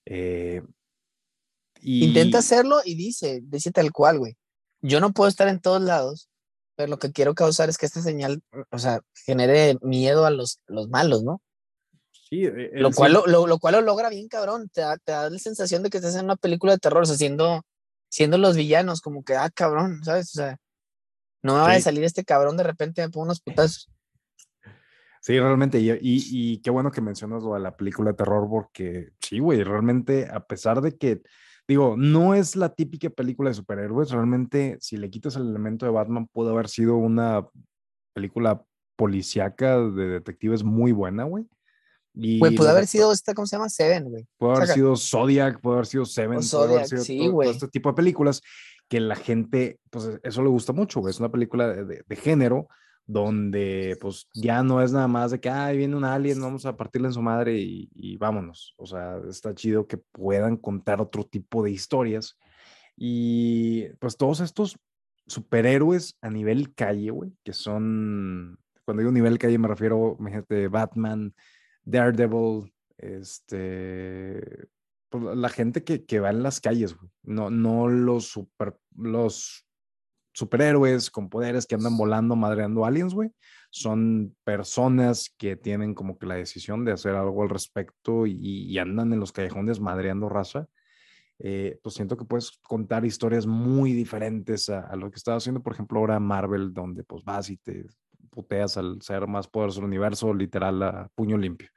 Eh, 0.04 0.62
y... 1.81 2.04
Intenta 2.09 2.38
hacerlo 2.38 2.81
y 2.85 2.95
dice, 2.95 3.40
dice 3.45 3.71
tal 3.71 3.90
cual, 3.90 4.19
güey. 4.19 4.37
Yo 4.83 5.00
no 5.00 5.12
puedo 5.12 5.28
estar 5.28 5.49
en 5.49 5.61
todos 5.61 5.81
lados, 5.81 6.28
pero 6.76 6.88
lo 6.88 6.99
que 6.99 7.12
quiero 7.12 7.35
causar 7.35 7.69
es 7.69 7.78
que 7.78 7.87
esta 7.87 8.00
señal, 8.02 8.43
o 8.71 8.78
sea, 8.78 9.00
genere 9.26 9.76
miedo 9.83 10.26
a 10.26 10.31
los, 10.31 10.61
los 10.66 10.88
malos, 10.88 11.23
¿no? 11.23 11.40
Sí, 12.28 12.49
lo, 12.73 12.90
cual, 12.90 13.12
sí. 13.12 13.31
Lo, 13.31 13.47
lo, 13.47 13.59
cual 13.59 13.75
lo 13.76 13.81
logra 13.83 14.09
bien, 14.09 14.28
cabrón. 14.28 14.69
Te 14.73 14.81
da, 14.81 14.97
te 14.97 15.12
da, 15.12 15.31
la 15.31 15.38
sensación 15.38 15.83
de 15.83 15.90
que 15.90 15.99
estás 15.99 16.16
en 16.16 16.25
una 16.25 16.37
película 16.37 16.73
de 16.73 16.78
terror, 16.78 17.02
o 17.02 17.07
sea, 17.07 17.16
siendo, 17.16 17.62
siendo 18.09 18.38
los 18.38 18.57
villanos, 18.57 19.00
como 19.00 19.23
que, 19.23 19.37
ah, 19.37 19.50
cabrón, 19.54 20.02
¿sabes? 20.04 20.31
O 20.31 20.40
sea, 20.40 20.59
no 21.43 21.54
me 21.54 21.61
va 21.61 21.73
a 21.73 21.81
salir 21.81 22.02
este 22.04 22.25
cabrón 22.25 22.57
de 22.57 22.62
repente 22.62 23.02
me 23.02 23.11
pongo 23.11 23.26
unos 23.26 23.40
putazos. 23.40 23.90
Sí, 25.21 25.38
realmente, 25.38 25.78
y, 25.78 25.90
y, 25.90 25.99
y, 26.02 26.59
qué 26.59 26.71
bueno 26.71 26.90
que 26.90 27.00
mencionas 27.00 27.43
lo 27.43 27.54
de 27.54 27.61
la 27.61 27.76
película 27.76 28.11
de 28.11 28.16
terror, 28.16 28.47
porque 28.49 29.11
sí, 29.21 29.38
güey, 29.38 29.62
realmente, 29.62 30.28
a 30.31 30.40
pesar 30.40 30.81
de 30.81 30.97
que, 30.97 31.23
digo, 31.66 31.97
no 31.97 32.35
es 32.35 32.56
la 32.56 32.75
típica 32.75 33.11
película 33.11 33.50
de 33.50 33.54
superhéroes, 33.54 34.11
realmente, 34.11 34.76
si 34.80 34.97
le 34.97 35.11
quitas 35.11 35.37
el 35.37 35.49
elemento 35.49 35.87
de 35.87 35.92
Batman, 35.92 36.28
puede 36.33 36.50
haber 36.50 36.68
sido 36.68 36.97
una 36.97 37.47
película 38.14 38.64
policíaca 38.97 39.80
de 39.80 40.09
detectives 40.09 40.62
muy 40.62 40.92
buena, 40.92 41.25
güey. 41.25 41.47
Y 42.14 42.38
güey, 42.38 42.54
pudo 42.54 42.68
haber 42.68 42.87
sido 42.87 43.12
esta, 43.12 43.35
¿cómo 43.35 43.47
se 43.47 43.56
llama? 43.56 43.68
Seven, 43.68 44.04
güey. 44.04 44.26
Puede 44.38 44.56
haber 44.56 44.68
sido 44.68 44.97
Zodiac, 44.97 45.61
puede 45.61 45.76
haber 45.76 45.87
sido 45.87 46.04
Seven, 46.04 46.42
Zodiac, 46.42 46.68
puede 46.68 46.78
haber 46.78 46.88
sido 46.88 47.04
sí, 47.04 47.18
todo, 47.18 47.33
todo 47.33 47.50
este 47.50 47.68
tipo 47.68 47.88
de 47.88 47.94
películas 47.97 48.40
que 48.88 49.00
la 49.00 49.16
gente, 49.16 49.80
pues 49.90 50.21
eso 50.23 50.42
le 50.42 50.49
gusta 50.49 50.73
mucho, 50.73 51.00
güey. 51.00 51.11
Es 51.11 51.18
una 51.18 51.33
película 51.33 51.66
de, 51.68 51.85
de, 51.85 52.04
de, 52.06 52.16
género 52.16 52.68
donde 53.06 53.96
pues 54.00 54.28
ya 54.32 54.62
no 54.62 54.80
es 54.82 54.92
nada 54.92 55.08
más 55.08 55.30
de 55.30 55.40
que, 55.40 55.50
ay, 55.50 55.76
viene 55.76 55.96
un 55.96 56.04
alien, 56.04 56.40
vamos 56.40 56.64
a 56.66 56.76
partirle 56.76 57.08
en 57.08 57.14
su 57.14 57.23
madre 57.23 57.58
y, 57.58 57.90
y 57.94 58.16
vámonos. 58.16 58.75
O 58.78 58.87
sea, 58.87 59.20
está 59.28 59.54
chido 59.54 59.87
que 59.87 59.99
puedan 59.99 60.56
contar 60.56 61.00
otro 61.00 61.25
tipo 61.25 61.62
de 61.62 61.70
historias. 61.70 62.38
Y 62.96 63.88
pues 63.99 64.16
todos 64.16 64.40
estos 64.40 64.78
superhéroes 65.26 66.16
a 66.20 66.30
nivel 66.30 66.75
calle, 66.75 67.11
güey, 67.11 67.32
que 67.42 67.52
son, 67.52 68.58
cuando 68.84 69.00
digo 69.00 69.12
nivel 69.12 69.38
calle 69.38 69.58
me 69.58 69.68
refiero, 69.68 70.16
imagínate, 70.18 70.68
Batman, 70.68 71.34
Daredevil, 71.84 72.73
este, 72.99 74.68
pues, 75.08 75.37
la 75.37 75.49
gente 75.49 75.84
que, 75.84 76.04
que 76.04 76.20
va 76.20 76.30
en 76.30 76.42
las 76.42 76.61
calles, 76.61 76.96
güey. 76.96 77.11
No, 77.23 77.50
no 77.50 77.88
los 77.88 78.26
super, 78.26 78.78
los 78.96 79.66
superhéroes 80.34 81.10
con 81.10 81.30
poderes 81.30 81.64
que 81.64 81.76
andan 81.76 81.96
volando, 81.96 82.36
madreando 82.36 82.84
aliens, 82.84 83.14
güey. 83.14 83.30
Son 83.70 84.36
personas 84.44 85.32
que 85.38 85.56
tienen 85.56 85.94
como 85.94 86.18
que 86.18 86.26
la 86.26 86.34
decisión 86.34 86.84
de 86.84 86.92
hacer 86.92 87.14
algo 87.14 87.42
al 87.42 87.48
respecto 87.48 88.26
y, 88.26 88.76
andan 88.78 89.12
en 89.12 89.20
los 89.20 89.32
callejones 89.32 89.80
madreando 89.80 90.28
raza. 90.28 90.66
Eh, 91.38 91.78
pues 91.82 91.94
siento 91.94 92.16
que 92.16 92.24
puedes 92.24 92.58
contar 92.62 93.04
historias 93.04 93.46
muy 93.46 93.92
diferentes 93.92 94.68
a, 94.68 94.94
lo 94.96 95.10
que 95.10 95.16
estaba 95.16 95.38
haciendo, 95.38 95.62
por 95.62 95.72
ejemplo, 95.72 96.00
ahora 96.00 96.20
Marvel, 96.20 96.72
donde 96.72 97.04
pues 97.04 97.24
vas 97.24 97.50
y 97.50 97.56
te 97.56 97.86
puteas 98.30 98.76
al 98.76 99.00
ser 99.02 99.26
más 99.26 99.46
poderoso 99.46 99.80
del 99.80 99.88
universo, 99.88 100.34
literal 100.34 100.82
a 100.82 101.08
puño 101.14 101.36
limpio. 101.36 101.68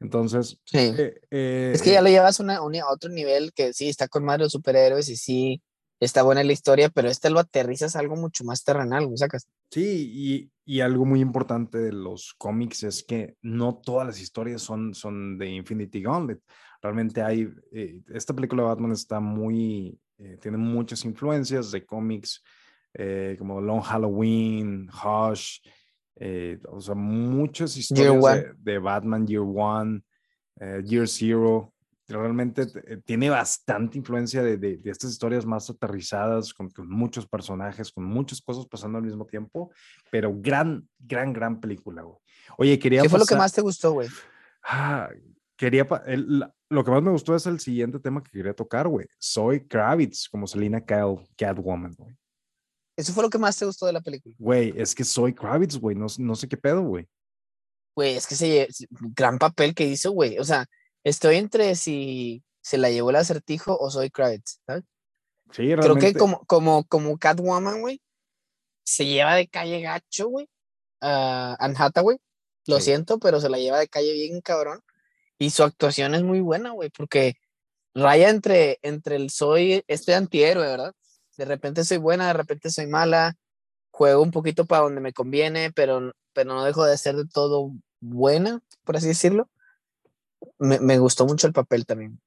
Entonces, 0.00 0.58
sí. 0.64 0.92
Eh, 1.30 1.72
es 1.74 1.82
que 1.82 1.92
ya 1.92 2.00
eh, 2.00 2.02
lo 2.02 2.08
llevas 2.08 2.40
a 2.40 2.90
otro 2.90 3.10
nivel 3.10 3.52
que 3.52 3.72
sí 3.72 3.88
está 3.88 4.08
con 4.08 4.24
más 4.24 4.38
de 4.38 4.44
los 4.44 4.52
superhéroes 4.52 5.08
y 5.08 5.16
sí 5.16 5.62
está 6.04 6.22
buena 6.22 6.42
la 6.42 6.52
historia, 6.52 6.88
pero 6.88 7.08
este 7.08 7.30
lo 7.30 7.38
aterrizas 7.38 7.94
a 7.94 8.00
algo 8.00 8.16
mucho 8.16 8.44
más 8.44 8.64
terrenal, 8.64 9.08
¿me 9.08 9.16
sacas? 9.16 9.46
Sí, 9.70 10.10
y, 10.12 10.50
y, 10.64 10.80
algo 10.80 11.04
muy 11.04 11.20
importante 11.20 11.78
de 11.78 11.92
los 11.92 12.34
cómics 12.36 12.82
es 12.82 13.04
que 13.04 13.36
no 13.40 13.76
todas 13.76 14.06
las 14.06 14.20
historias 14.20 14.62
son, 14.62 14.94
son 14.94 15.38
de 15.38 15.48
Infinity 15.48 16.02
Gauntlet. 16.02 16.40
Realmente 16.82 17.22
hay, 17.22 17.48
eh, 17.72 18.00
esta 18.12 18.34
película 18.34 18.62
de 18.62 18.68
Batman 18.68 18.92
está 18.92 19.20
muy, 19.20 19.98
eh, 20.18 20.36
tiene 20.40 20.56
muchas 20.56 21.04
influencias 21.04 21.70
de 21.70 21.86
cómics 21.86 22.42
eh, 22.94 23.36
como 23.38 23.60
Long 23.60 23.80
Halloween, 23.80 24.88
Hush, 24.90 25.60
o 26.68 26.80
sea, 26.80 26.94
muchas 26.94 27.76
historias 27.76 28.22
de, 28.22 28.72
de, 28.72 28.78
Batman 28.78 29.26
Year 29.26 29.42
One, 29.42 30.02
Year 30.84 31.08
Zero, 31.08 31.71
realmente 32.18 32.66
eh, 32.86 32.98
tiene 33.04 33.30
bastante 33.30 33.98
influencia 33.98 34.42
de, 34.42 34.56
de, 34.56 34.80
estas 34.84 35.10
historias 35.10 35.46
más 35.46 35.68
aterrizadas, 35.70 36.52
con, 36.52 36.70
muchos 36.88 37.26
personajes, 37.26 37.90
con 37.92 38.04
muchas 38.04 38.40
cosas 38.40 38.66
pasando 38.66 38.98
al 38.98 39.04
mismo 39.04 39.26
tiempo, 39.26 39.70
pero 40.10 40.32
gran, 40.34 40.88
gran, 40.98 41.32
gran 41.32 41.60
película, 41.60 42.02
güey. 42.02 42.18
Oye, 42.58 42.78
quería... 42.78 43.02
¿Qué 43.02 43.08
fue 43.08 43.18
lo 43.18 43.26
que 43.26 43.36
más 43.36 43.52
te 43.52 43.62
gustó, 43.62 43.92
güey? 43.92 44.08
Ah, 44.62 45.08
quería... 45.56 45.86
lo 46.68 46.84
que 46.84 46.90
más 46.90 47.02
me 47.02 47.10
gustó 47.10 47.34
es 47.34 47.46
el 47.46 47.60
siguiente 47.60 47.98
tema 47.98 48.22
que 48.22 48.30
quería 48.30 48.54
tocar, 48.54 48.88
güey. 48.88 49.06
Soy 49.18 49.66
Kravitz, 49.66 50.28
como 50.28 50.46
Selina 50.46 50.80
Kyle, 50.80 51.18
Catwoman, 51.36 51.94
güey. 51.96 52.16
¿Eso 52.96 53.12
fue 53.12 53.22
lo 53.22 53.30
que 53.30 53.38
más 53.38 53.56
te 53.56 53.64
gustó 53.64 53.86
de 53.86 53.94
la 53.94 54.00
película? 54.00 54.34
Güey, 54.38 54.74
es 54.76 54.94
que 54.94 55.04
soy 55.04 55.32
Kravitz, 55.32 55.76
güey. 55.76 55.96
No, 55.96 56.06
no 56.18 56.34
sé 56.34 56.48
qué 56.48 56.56
pedo, 56.56 56.82
güey. 56.82 57.08
Güey, 57.94 58.16
es 58.16 58.26
que 58.26 58.34
ese 58.34 58.68
gran 58.90 59.38
papel 59.38 59.74
que 59.74 59.86
hizo, 59.86 60.12
güey. 60.12 60.38
O 60.38 60.44
sea, 60.44 60.66
estoy 61.04 61.36
entre 61.36 61.74
si 61.74 62.42
se 62.60 62.78
la 62.78 62.90
llevó 62.90 63.10
el 63.10 63.16
acertijo 63.16 63.76
o 63.78 63.90
soy 63.90 64.10
Kravitz, 64.10 64.60
¿sabes? 64.66 64.84
Sí, 65.50 65.74
realmente. 65.74 65.82
Creo 65.82 65.96
que 65.96 66.18
como, 66.18 66.44
como, 66.46 66.84
como 66.84 67.18
Catwoman, 67.18 67.80
güey, 67.80 68.00
se 68.84 69.06
lleva 69.06 69.34
de 69.34 69.48
calle 69.48 69.80
gacho, 69.80 70.28
güey, 70.28 70.48
a 71.00 71.56
Anne 71.58 71.74
Hathaway. 71.76 72.18
Lo 72.66 72.80
siento, 72.80 73.18
pero 73.18 73.40
se 73.40 73.48
la 73.48 73.58
lleva 73.58 73.80
de 73.80 73.88
calle 73.88 74.12
bien 74.12 74.40
cabrón. 74.40 74.80
Y 75.38 75.50
su 75.50 75.64
actuación 75.64 76.14
es 76.14 76.22
muy 76.22 76.40
buena, 76.40 76.70
güey, 76.70 76.90
porque 76.90 77.34
raya 77.94 78.30
entre, 78.30 78.78
entre 78.82 79.16
el 79.16 79.30
soy, 79.30 79.84
este 79.88 80.14
antihéroe, 80.14 80.66
¿verdad? 80.66 80.94
De 81.36 81.44
repente 81.44 81.84
soy 81.84 81.98
buena, 81.98 82.28
de 82.28 82.34
repente 82.34 82.70
soy 82.70 82.86
mala, 82.86 83.34
juego 83.90 84.22
un 84.22 84.30
poquito 84.30 84.64
para 84.64 84.82
donde 84.82 85.00
me 85.00 85.12
conviene, 85.12 85.72
pero, 85.72 86.12
pero 86.32 86.54
no 86.54 86.64
dejo 86.64 86.84
de 86.84 86.96
ser 86.96 87.16
de 87.16 87.26
todo 87.26 87.72
buena, 88.00 88.60
por 88.84 88.96
así 88.96 89.08
decirlo 89.08 89.50
me, 90.58 90.98
gustó 90.98 91.26
mucho 91.26 91.46
el 91.46 91.52
papel 91.52 91.86
también. 91.86 92.20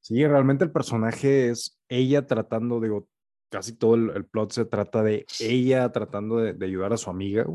Sí, 0.00 0.26
realmente 0.26 0.64
el 0.64 0.72
personaje 0.72 1.50
es 1.50 1.78
ella 1.88 2.26
tratando, 2.26 2.80
digo, 2.80 3.08
casi 3.48 3.72
todo 3.72 3.94
el, 3.94 4.26
plot 4.26 4.52
se 4.52 4.64
trata 4.64 5.02
de 5.02 5.24
ella 5.40 5.90
tratando 5.92 6.38
de, 6.38 6.64
ayudar 6.64 6.92
a 6.92 6.96
su 6.96 7.10
amiga. 7.10 7.46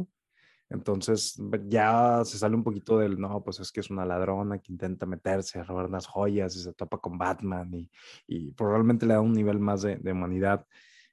Entonces 0.69 1.41
ya 1.67 2.21
se 2.25 2.37
sale 2.37 2.55
un 2.55 2.63
poquito 2.63 2.99
del, 2.99 3.19
no, 3.19 3.43
pues 3.43 3.59
es 3.59 3.71
que 3.71 3.79
es 3.79 3.89
una 3.89 4.05
ladrona 4.05 4.59
que 4.59 4.71
intenta 4.71 5.05
meterse 5.05 5.59
a 5.59 5.63
robar 5.63 5.87
unas 5.87 6.05
joyas 6.05 6.55
y 6.55 6.61
se 6.61 6.73
topa 6.73 6.99
con 6.99 7.17
Batman 7.17 7.73
y, 7.73 7.89
y 8.27 8.51
probablemente 8.51 9.05
le 9.07 9.15
da 9.15 9.21
un 9.21 9.33
nivel 9.33 9.59
más 9.59 9.81
de, 9.81 9.97
de 9.97 10.11
humanidad. 10.11 10.65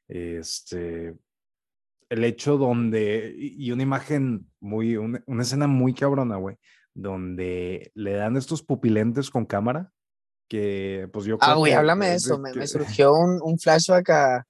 Este, 0.09 1.17
el 2.09 2.25
hecho 2.25 2.57
donde, 2.57 3.35
y 3.37 3.71
una 3.73 3.83
imagen 3.83 4.51
muy, 4.61 4.97
una, 4.97 5.23
una 5.27 5.43
escena 5.43 5.67
muy 5.67 5.95
cabrona, 5.95 6.37
güey, 6.37 6.57
donde 6.97 7.93
le 7.95 8.13
dan 8.13 8.37
estos 8.37 8.63
pupilentes 8.63 9.31
con 9.31 9.45
cámara, 9.45 9.93
que 10.49 11.09
pues 11.13 11.27
yo... 11.27 11.37
Ah, 11.41 11.55
güey, 11.55 11.75
háblame 11.75 12.09
de 12.09 12.15
eso, 12.15 12.39
me, 12.39 12.51
surgió 12.67 13.13
un, 13.13 13.39
un, 13.43 13.59
flashback 13.59 14.11
a, 14.11 14.47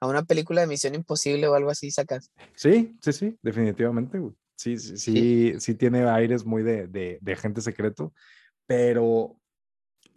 a, 0.00 0.06
una 0.06 0.24
película 0.24 0.60
de 0.60 0.66
Misión 0.66 0.94
Imposible 0.94 1.46
o 1.46 1.54
algo 1.54 1.70
así, 1.70 1.90
sacas. 1.92 2.32
Sí, 2.56 2.96
sí, 3.00 3.12
sí, 3.12 3.38
definitivamente, 3.42 4.18
güey. 4.18 4.34
Sí, 4.56 4.76
sí, 4.78 4.96
sí, 4.96 5.54
sí, 5.58 5.74
tiene 5.74 6.08
aires 6.08 6.44
muy 6.44 6.62
de, 6.62 6.86
de, 6.86 7.18
de 7.20 7.32
agente 7.32 7.60
secreto, 7.60 8.12
pero 8.66 9.36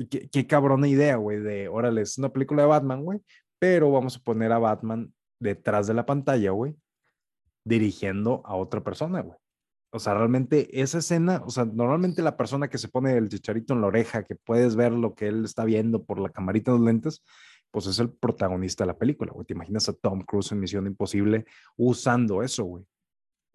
qué, 0.10 0.30
qué 0.30 0.48
cabrona 0.48 0.88
idea, 0.88 1.16
güey, 1.16 1.40
de, 1.40 1.68
órale, 1.68 2.02
es 2.02 2.18
una 2.18 2.30
película 2.30 2.64
de 2.64 2.70
Batman, 2.70 3.04
güey, 3.04 3.20
pero 3.60 3.92
vamos 3.92 4.18
a 4.18 4.24
poner 4.24 4.52
a 4.52 4.60
Batman 4.60 5.14
detrás 5.40 5.88
de 5.88 5.94
la 5.94 6.06
pantalla, 6.06 6.52
güey, 6.52 6.76
dirigiendo 7.64 8.42
a 8.46 8.56
otra 8.56 8.84
persona, 8.84 9.22
güey. 9.22 9.38
O 9.92 10.00
sea, 10.00 10.14
realmente 10.14 10.82
esa 10.82 10.98
escena, 10.98 11.42
o 11.46 11.50
sea, 11.50 11.66
normalmente 11.66 12.22
la 12.22 12.36
persona 12.36 12.68
que 12.68 12.78
se 12.78 12.90
pone 12.90 13.16
el 13.16 13.30
chicharito 13.30 13.74
en 13.74 13.82
la 13.82 13.88
oreja, 13.88 14.24
que 14.24 14.36
puedes 14.36 14.76
ver 14.76 14.92
lo 14.92 15.16
que 15.16 15.28
él 15.28 15.46
está 15.46 15.64
viendo 15.64 16.04
por 16.04 16.20
la 16.20 16.30
camarita 16.30 16.72
de 16.72 16.78
los 16.78 16.86
lentes, 16.86 17.24
pues 17.72 17.88
es 17.88 18.00
el 18.00 18.12
protagonista 18.12 18.84
de 18.84 18.88
la 18.88 18.98
película, 18.98 19.32
güey. 19.32 19.46
Te 19.46 19.54
imaginas 19.54 19.88
a 19.88 19.94
Tom 19.94 20.22
Cruise 20.22 20.52
en 20.52 20.60
Misión 20.60 20.88
Imposible 20.88 21.46
usando 21.78 22.44
eso, 22.44 22.64
güey. 22.66 22.86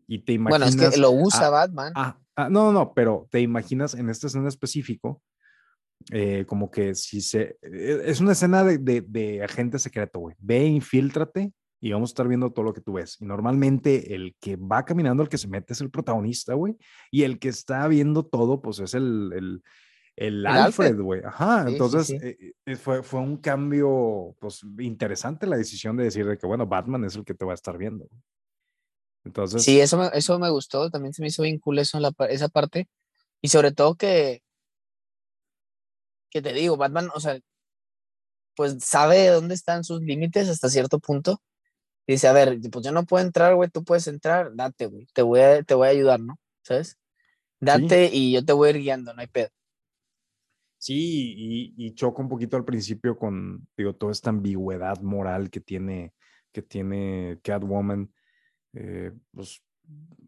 Y 0.07 0.21
te 0.21 0.33
imaginas. 0.33 0.75
Bueno, 0.75 0.87
es 0.87 0.95
que 0.95 1.01
lo 1.01 1.11
usa 1.11 1.51
Batman. 1.51 1.93
Ah, 1.95 2.19
no, 2.51 2.73
no, 2.73 2.95
pero 2.95 3.29
te 3.31 3.41
imaginas 3.41 3.95
en 3.95 4.09
esta 4.09 4.27
escena 4.27 4.49
específico, 4.49 5.23
eh, 6.11 6.45
como 6.47 6.71
que 6.71 6.95
si 6.95 7.21
se. 7.21 7.59
E, 7.61 8.03
es 8.07 8.21
una 8.21 8.33
escena 8.33 8.65
de, 8.65 8.79
de, 8.79 9.03
de 9.03 9.45
agente 9.45 9.79
secreto, 9.79 10.19
güey. 10.21 10.35
Ve, 10.39 10.65
infíltrate 10.65 11.53
y 11.85 11.91
vamos 11.91 12.11
a 12.11 12.13
estar 12.13 12.29
viendo 12.29 12.53
todo 12.53 12.65
lo 12.65 12.73
que 12.73 12.81
tú 12.81 12.93
ves. 12.93 13.17
Y 13.21 13.25
normalmente 13.25 14.15
el 14.15 14.37
que 14.39 14.55
va 14.55 14.85
caminando, 14.85 15.25
el 15.25 15.29
que 15.29 15.37
se 15.37 15.49
mete 15.49 15.73
es 15.73 15.81
el 15.81 15.91
protagonista, 15.91 16.55
güey. 16.55 16.77
Y 17.11 17.25
el 17.25 17.41
que 17.41 17.49
está 17.49 17.89
viendo 17.89 18.25
todo, 18.25 18.63
pues 18.63 18.79
es 18.79 18.95
el, 18.95 19.33
el, 19.35 19.63
el, 20.15 20.47
Alfred, 20.47 21.01
güey. 21.01 21.23
Ajá, 21.25 21.65
entonces 21.69 22.11
eh, 22.11 22.55
eh, 22.65 22.77
fue, 22.77 23.03
fue 23.03 23.19
un 23.19 23.37
cambio, 23.37 24.37
pues 24.39 24.61
interesante 24.79 25.45
la 25.45 25.57
decisión 25.57 25.97
de 25.97 26.05
decir 26.05 26.25
de 26.25 26.39
que, 26.39 26.47
bueno, 26.47 26.69
Batman 26.69 27.05
es 27.05 27.17
el 27.17 27.25
que 27.25 27.35
te 27.35 27.45
va 27.45 27.51
a 27.51 27.57
estar 27.57 27.77
viendo. 27.77 28.09
Entonces. 29.25 29.65
Sí, 29.65 29.81
eso 29.81 29.99
me, 29.99 30.09
eso 30.15 30.39
me 30.39 30.51
gustó, 30.51 30.89
también 30.89 31.13
se 31.13 31.21
me 31.21 31.29
hizo 31.29 31.43
bien 31.43 31.59
cool 31.59 31.81
eso, 31.81 31.99
la, 31.99 32.15
esa 32.29 32.49
parte. 32.49 32.89
Y 33.41 33.49
sobre 33.49 33.73
todo 33.73 33.97
que, 33.97 34.41
que 36.31 36.43
te 36.43 36.53
digo, 36.53 36.77
Batman, 36.77 37.09
o 37.13 37.19
sea, 37.19 37.41
pues 38.55 38.77
sabe 38.85 39.27
dónde 39.27 39.57
están 39.57 39.83
sus 39.83 40.01
límites 40.01 40.49
hasta 40.49 40.69
cierto 40.69 41.01
punto 41.01 41.43
dice, 42.13 42.29
a 42.29 42.33
ver, 42.33 42.59
pues 42.71 42.85
yo 42.85 42.93
no 42.93 43.05
puedo 43.05 43.25
entrar, 43.25 43.55
güey, 43.55 43.71
tú 43.71 43.85
puedes 43.85 44.07
entrar, 44.07 44.55
date, 44.55 44.87
güey, 44.87 45.07
te 45.13 45.23
voy 45.23 45.41
a, 45.41 45.63
te 45.63 45.75
voy 45.75 45.89
a 45.89 45.91
ayudar, 45.91 46.21
¿no? 46.21 46.39
¿Sabes? 46.63 46.99
Date 47.61 48.11
y 48.13 48.33
yo 48.33 48.45
te 48.45 48.53
voy 48.53 48.69
a 48.69 48.71
ir 48.71 48.79
guiando, 48.79 49.15
no 49.15 49.21
hay 49.21 49.29
pedo. 49.29 49.49
Sí, 50.79 51.35
y, 51.37 51.75
y 51.77 51.95
choca 51.95 52.23
un 52.23 52.29
poquito 52.29 52.57
al 52.57 52.65
principio 52.65 53.17
con, 53.17 53.69
digo, 53.77 53.95
toda 53.95 54.11
esta 54.11 54.31
ambigüedad 54.31 55.01
moral 55.01 55.49
que 55.49 55.61
tiene, 55.61 56.13
que 56.51 56.63
tiene 56.63 57.39
Catwoman. 57.43 58.13
Eh, 58.73 59.13
pues 59.31 59.63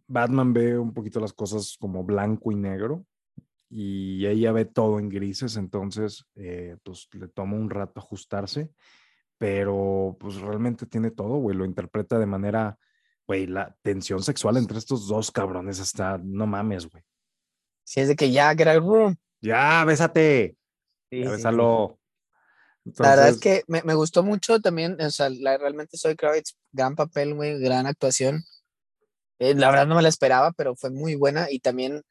Batman 0.06 0.52
ve 0.52 0.78
un 0.78 0.92
poquito 0.92 1.18
las 1.18 1.32
cosas 1.32 1.76
como 1.78 2.04
blanco 2.04 2.52
y 2.52 2.56
negro 2.56 3.04
y 3.68 4.26
ella 4.26 4.52
ve 4.52 4.64
todo 4.64 5.00
en 5.00 5.08
grises, 5.08 5.56
entonces 5.56 6.24
eh, 6.36 6.76
pues 6.82 7.08
le 7.12 7.26
toma 7.28 7.56
un 7.56 7.70
rato 7.70 7.98
ajustarse 7.98 8.70
pero 9.38 10.16
pues 10.18 10.36
realmente 10.36 10.86
tiene 10.86 11.10
todo, 11.10 11.36
güey, 11.36 11.56
lo 11.56 11.64
interpreta 11.64 12.18
de 12.18 12.26
manera, 12.26 12.78
güey, 13.26 13.46
la 13.46 13.76
tensión 13.82 14.22
sexual 14.22 14.56
entre 14.56 14.78
estos 14.78 15.08
dos 15.08 15.30
cabrones 15.30 15.78
está, 15.78 16.18
no 16.22 16.46
mames, 16.46 16.88
güey. 16.88 17.02
Si 17.84 18.00
es 18.00 18.08
de 18.08 18.16
que 18.16 18.30
ya, 18.30 18.54
get 18.54 18.78
room. 18.78 19.16
Ya, 19.40 19.84
bésate. 19.84 20.56
ya, 21.10 21.30
bésalo. 21.30 21.98
La 22.84 23.10
verdad 23.10 23.28
es 23.30 23.40
que 23.40 23.62
me, 23.66 23.82
me, 23.82 23.94
gustó 23.94 24.22
mucho 24.22 24.60
también, 24.60 25.00
o 25.00 25.10
sea, 25.10 25.30
realmente 25.30 25.96
soy 25.96 26.16
Kravitz, 26.16 26.54
gran 26.70 26.94
papel, 26.94 27.34
güey, 27.34 27.58
gran 27.58 27.86
actuación. 27.86 28.44
Eh, 29.38 29.54
la 29.54 29.70
verdad 29.70 29.86
no 29.86 29.96
me 29.96 30.02
la 30.02 30.08
esperaba, 30.08 30.52
pero 30.52 30.76
fue 30.76 30.90
muy 30.90 31.14
buena 31.14 31.50
y 31.50 31.60
también, 31.60 32.02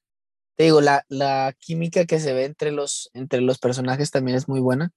te 0.56 0.66
digo, 0.66 0.82
la, 0.82 1.06
la 1.10 1.56
química 1.60 2.06
que 2.06 2.20
se 2.20 2.34
ve 2.34 2.46
entre 2.46 2.72
los, 2.72 3.10
entre 3.14 3.42
los 3.42 3.60
personajes 3.60 4.10
también 4.10 4.36
es 4.36 4.48
muy 4.48 4.60
buena, 4.60 4.92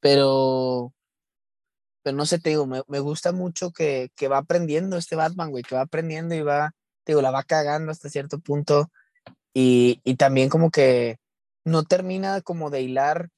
pero 0.00 0.92
pero 2.02 2.16
no 2.16 2.26
sé, 2.26 2.38
te 2.38 2.50
digo, 2.50 2.66
me, 2.66 3.00
gusta 3.00 3.32
mucho 3.32 3.72
que, 3.72 4.10
va 4.30 4.38
aprendiendo 4.38 4.96
este 4.96 5.16
Batman, 5.16 5.50
güey, 5.50 5.62
que 5.62 5.74
va 5.74 5.82
aprendiendo 5.82 6.34
y 6.34 6.42
va, 6.42 6.72
te 7.04 7.12
digo, 7.12 7.22
la 7.22 7.30
va 7.30 7.42
cagando 7.42 7.92
hasta 7.92 8.08
cierto 8.08 8.38
punto. 8.40 8.90
Y, 9.54 10.00
también 10.16 10.48
como 10.48 10.70
que 10.70 11.18
no 11.64 11.84
termina 11.84 12.40
como 12.42 12.70
de 12.70 12.82
hilar 12.82 13.28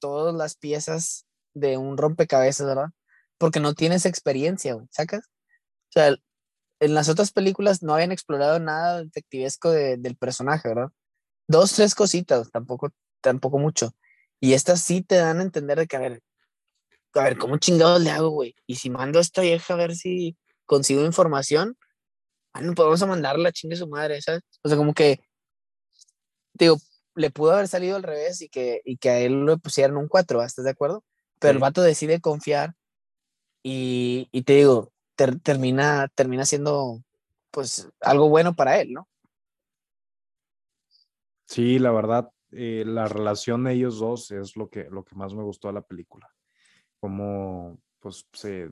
todas 0.00 0.34
las 0.34 0.56
piezas 0.56 1.26
de 1.54 1.76
un 1.78 1.96
rompecabezas, 1.98 2.66
¿verdad? 2.66 2.90
Porque 3.38 3.60
no 3.60 3.74
tienes 3.74 4.06
experiencia, 4.06 4.74
güey, 4.74 4.86
¿sacas? 4.90 5.26
O 5.90 5.92
sea, 5.92 6.16
en 6.80 6.94
las 6.94 7.08
otras 7.08 7.32
películas 7.32 7.82
no 7.82 7.94
habían 7.94 8.12
explorado 8.12 8.58
nada 8.60 9.02
detectivesco 9.04 9.70
del 9.70 10.16
personaje, 10.16 10.68
¿verdad? 10.68 10.90
Dos, 11.48 11.72
tres 11.74 11.94
cositas, 11.94 12.50
tampoco, 12.50 12.90
tampoco 13.22 13.58
mucho. 13.58 13.92
Y 14.40 14.54
estas 14.54 14.80
sí 14.82 15.02
te 15.02 15.16
dan 15.16 15.40
a 15.40 15.42
entender 15.42 15.78
de 15.78 15.86
que, 15.86 15.96
a 15.96 16.00
ver, 16.00 16.20
a 17.14 17.24
ver, 17.24 17.38
¿cómo 17.38 17.58
chingados 17.58 18.00
le 18.00 18.10
hago, 18.10 18.30
güey? 18.30 18.54
Y 18.66 18.76
si 18.76 18.90
mando 18.90 19.18
a 19.18 19.22
esta 19.22 19.42
vieja 19.42 19.74
a 19.74 19.76
ver 19.76 19.94
si 19.94 20.36
consigo 20.66 21.04
información, 21.04 21.76
bueno, 22.52 22.74
pues 22.74 22.84
vamos 22.86 23.02
a 23.02 23.06
mandarla, 23.06 23.52
chingue 23.52 23.76
su 23.76 23.88
madre, 23.88 24.20
¿sabes? 24.22 24.42
O 24.62 24.68
sea, 24.68 24.76
como 24.76 24.94
que, 24.94 25.20
digo, 26.54 26.76
le 27.14 27.30
pudo 27.30 27.52
haber 27.52 27.68
salido 27.68 27.96
al 27.96 28.02
revés 28.02 28.40
y 28.42 28.48
que, 28.48 28.80
y 28.84 28.96
que 28.96 29.10
a 29.10 29.18
él 29.20 29.44
lo 29.44 29.58
pusieran 29.58 29.96
un 29.96 30.08
4, 30.08 30.42
¿estás 30.42 30.64
de 30.64 30.70
acuerdo? 30.70 31.04
Pero 31.38 31.52
el 31.52 31.58
vato 31.58 31.82
decide 31.82 32.20
confiar 32.20 32.74
y, 33.62 34.28
y 34.32 34.42
te 34.42 34.54
digo, 34.54 34.92
termina, 35.42 36.08
termina 36.14 36.44
siendo 36.44 37.02
pues 37.50 37.88
algo 38.00 38.28
bueno 38.28 38.54
para 38.54 38.80
él, 38.80 38.92
¿no? 38.92 39.08
Sí, 41.46 41.78
la 41.78 41.90
verdad, 41.90 42.30
eh, 42.52 42.84
la 42.86 43.06
relación 43.06 43.64
de 43.64 43.72
ellos 43.72 43.98
dos 43.98 44.30
es 44.30 44.56
lo 44.56 44.68
que, 44.70 44.84
lo 44.84 45.04
que 45.04 45.16
más 45.16 45.34
me 45.34 45.42
gustó 45.42 45.68
de 45.68 45.74
la 45.74 45.82
película. 45.82 46.28
Como, 47.00 47.80
pues, 47.98 48.26
se, 48.32 48.70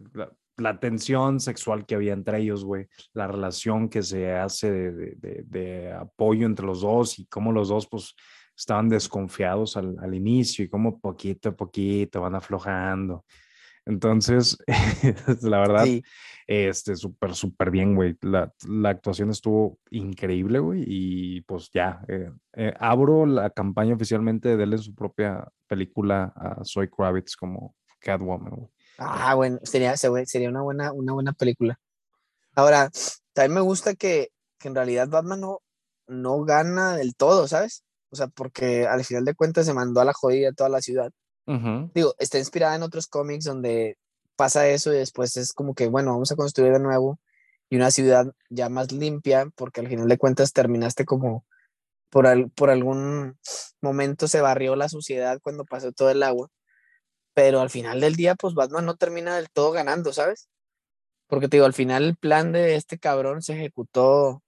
la, 0.56 0.78
tensión 0.80 1.40
sexual 1.40 1.86
que 1.86 1.94
había 1.94 2.12
entre 2.12 2.40
ellos, 2.40 2.64
güey, 2.64 2.86
la 3.14 3.26
relación 3.26 3.88
que 3.88 4.02
se 4.02 4.32
hace 4.32 4.70
de, 4.70 5.14
de, 5.16 5.42
de, 5.46 5.92
apoyo 5.92 6.46
entre 6.46 6.66
los 6.66 6.82
dos 6.82 7.18
y 7.18 7.26
cómo 7.26 7.52
los 7.52 7.68
dos, 7.68 7.88
pues, 7.88 8.14
estaban 8.56 8.88
desconfiados 8.88 9.76
al, 9.76 9.96
al 10.00 10.14
inicio 10.14 10.64
y 10.64 10.68
cómo 10.68 11.00
poquito 11.00 11.50
a 11.50 11.56
poquito 11.56 12.20
van 12.20 12.34
aflojando. 12.34 13.24
Entonces, 13.88 14.58
la 15.42 15.60
verdad, 15.60 15.86
este, 16.46 16.94
súper, 16.94 17.34
súper 17.34 17.70
bien, 17.70 17.94
güey. 17.94 18.16
La, 18.20 18.52
la, 18.68 18.90
actuación 18.90 19.30
estuvo 19.30 19.78
increíble, 19.90 20.58
güey. 20.58 20.84
Y 20.86 21.40
pues 21.42 21.70
ya, 21.72 22.04
eh, 22.06 22.30
eh, 22.54 22.74
abro 22.78 23.24
la 23.24 23.48
campaña 23.48 23.94
oficialmente 23.94 24.50
de 24.50 24.56
darle 24.58 24.76
su 24.76 24.94
propia 24.94 25.48
película 25.66 26.32
a 26.36 26.62
Zoe 26.64 26.90
Kravitz 26.90 27.34
como 27.34 27.74
Catwoman, 28.00 28.50
güey. 28.50 28.68
Ah, 28.98 29.34
bueno, 29.34 29.60
sería, 29.62 29.96
sería 29.96 30.48
una, 30.48 30.62
buena, 30.62 30.92
una 30.92 31.12
buena 31.12 31.32
película. 31.32 31.78
Ahora, 32.54 32.90
también 33.32 33.54
me 33.54 33.60
gusta 33.60 33.94
que, 33.94 34.30
que 34.58 34.68
en 34.68 34.74
realidad 34.74 35.08
Batman 35.08 35.40
no, 35.40 35.60
no 36.08 36.44
gana 36.44 36.96
del 36.96 37.14
todo, 37.14 37.46
¿sabes? 37.46 37.84
O 38.10 38.16
sea, 38.16 38.26
porque 38.26 38.86
al 38.86 39.04
final 39.04 39.24
de 39.24 39.34
cuentas 39.34 39.66
se 39.66 39.74
mandó 39.74 40.00
a 40.00 40.04
la 40.04 40.12
jodida 40.12 40.52
toda 40.52 40.68
la 40.68 40.80
ciudad. 40.80 41.12
Digo, 41.94 42.14
está 42.18 42.38
inspirada 42.38 42.76
en 42.76 42.82
otros 42.82 43.06
cómics 43.06 43.44
donde 43.44 43.96
pasa 44.36 44.68
eso 44.68 44.92
y 44.92 44.98
después 44.98 45.34
es 45.38 45.54
como 45.54 45.74
que, 45.74 45.86
bueno, 45.86 46.10
vamos 46.10 46.30
a 46.30 46.36
construir 46.36 46.74
de 46.74 46.78
nuevo 46.78 47.18
y 47.70 47.76
una 47.76 47.90
ciudad 47.90 48.26
ya 48.50 48.68
más 48.68 48.92
limpia, 48.92 49.48
porque 49.56 49.80
al 49.80 49.88
final 49.88 50.08
de 50.08 50.18
cuentas 50.18 50.52
terminaste 50.52 51.06
como 51.06 51.46
por, 52.10 52.50
por 52.52 52.68
algún 52.68 53.38
momento 53.80 54.28
se 54.28 54.42
barrió 54.42 54.76
la 54.76 54.90
suciedad 54.90 55.40
cuando 55.42 55.64
pasó 55.64 55.90
todo 55.92 56.10
el 56.10 56.22
agua, 56.22 56.48
pero 57.38 57.60
al 57.60 57.70
final 57.70 58.00
del 58.00 58.16
día, 58.16 58.34
pues 58.34 58.54
Batman 58.54 58.84
no 58.84 58.96
termina 58.96 59.36
del 59.36 59.48
todo 59.48 59.70
ganando, 59.70 60.12
¿sabes? 60.12 60.48
Porque 61.28 61.46
te 61.46 61.56
digo, 61.56 61.66
al 61.66 61.72
final 61.72 62.02
el 62.02 62.16
plan 62.16 62.50
de 62.50 62.74
este 62.74 62.98
cabrón 62.98 63.42
se 63.42 63.52
ejecutó 63.52 64.42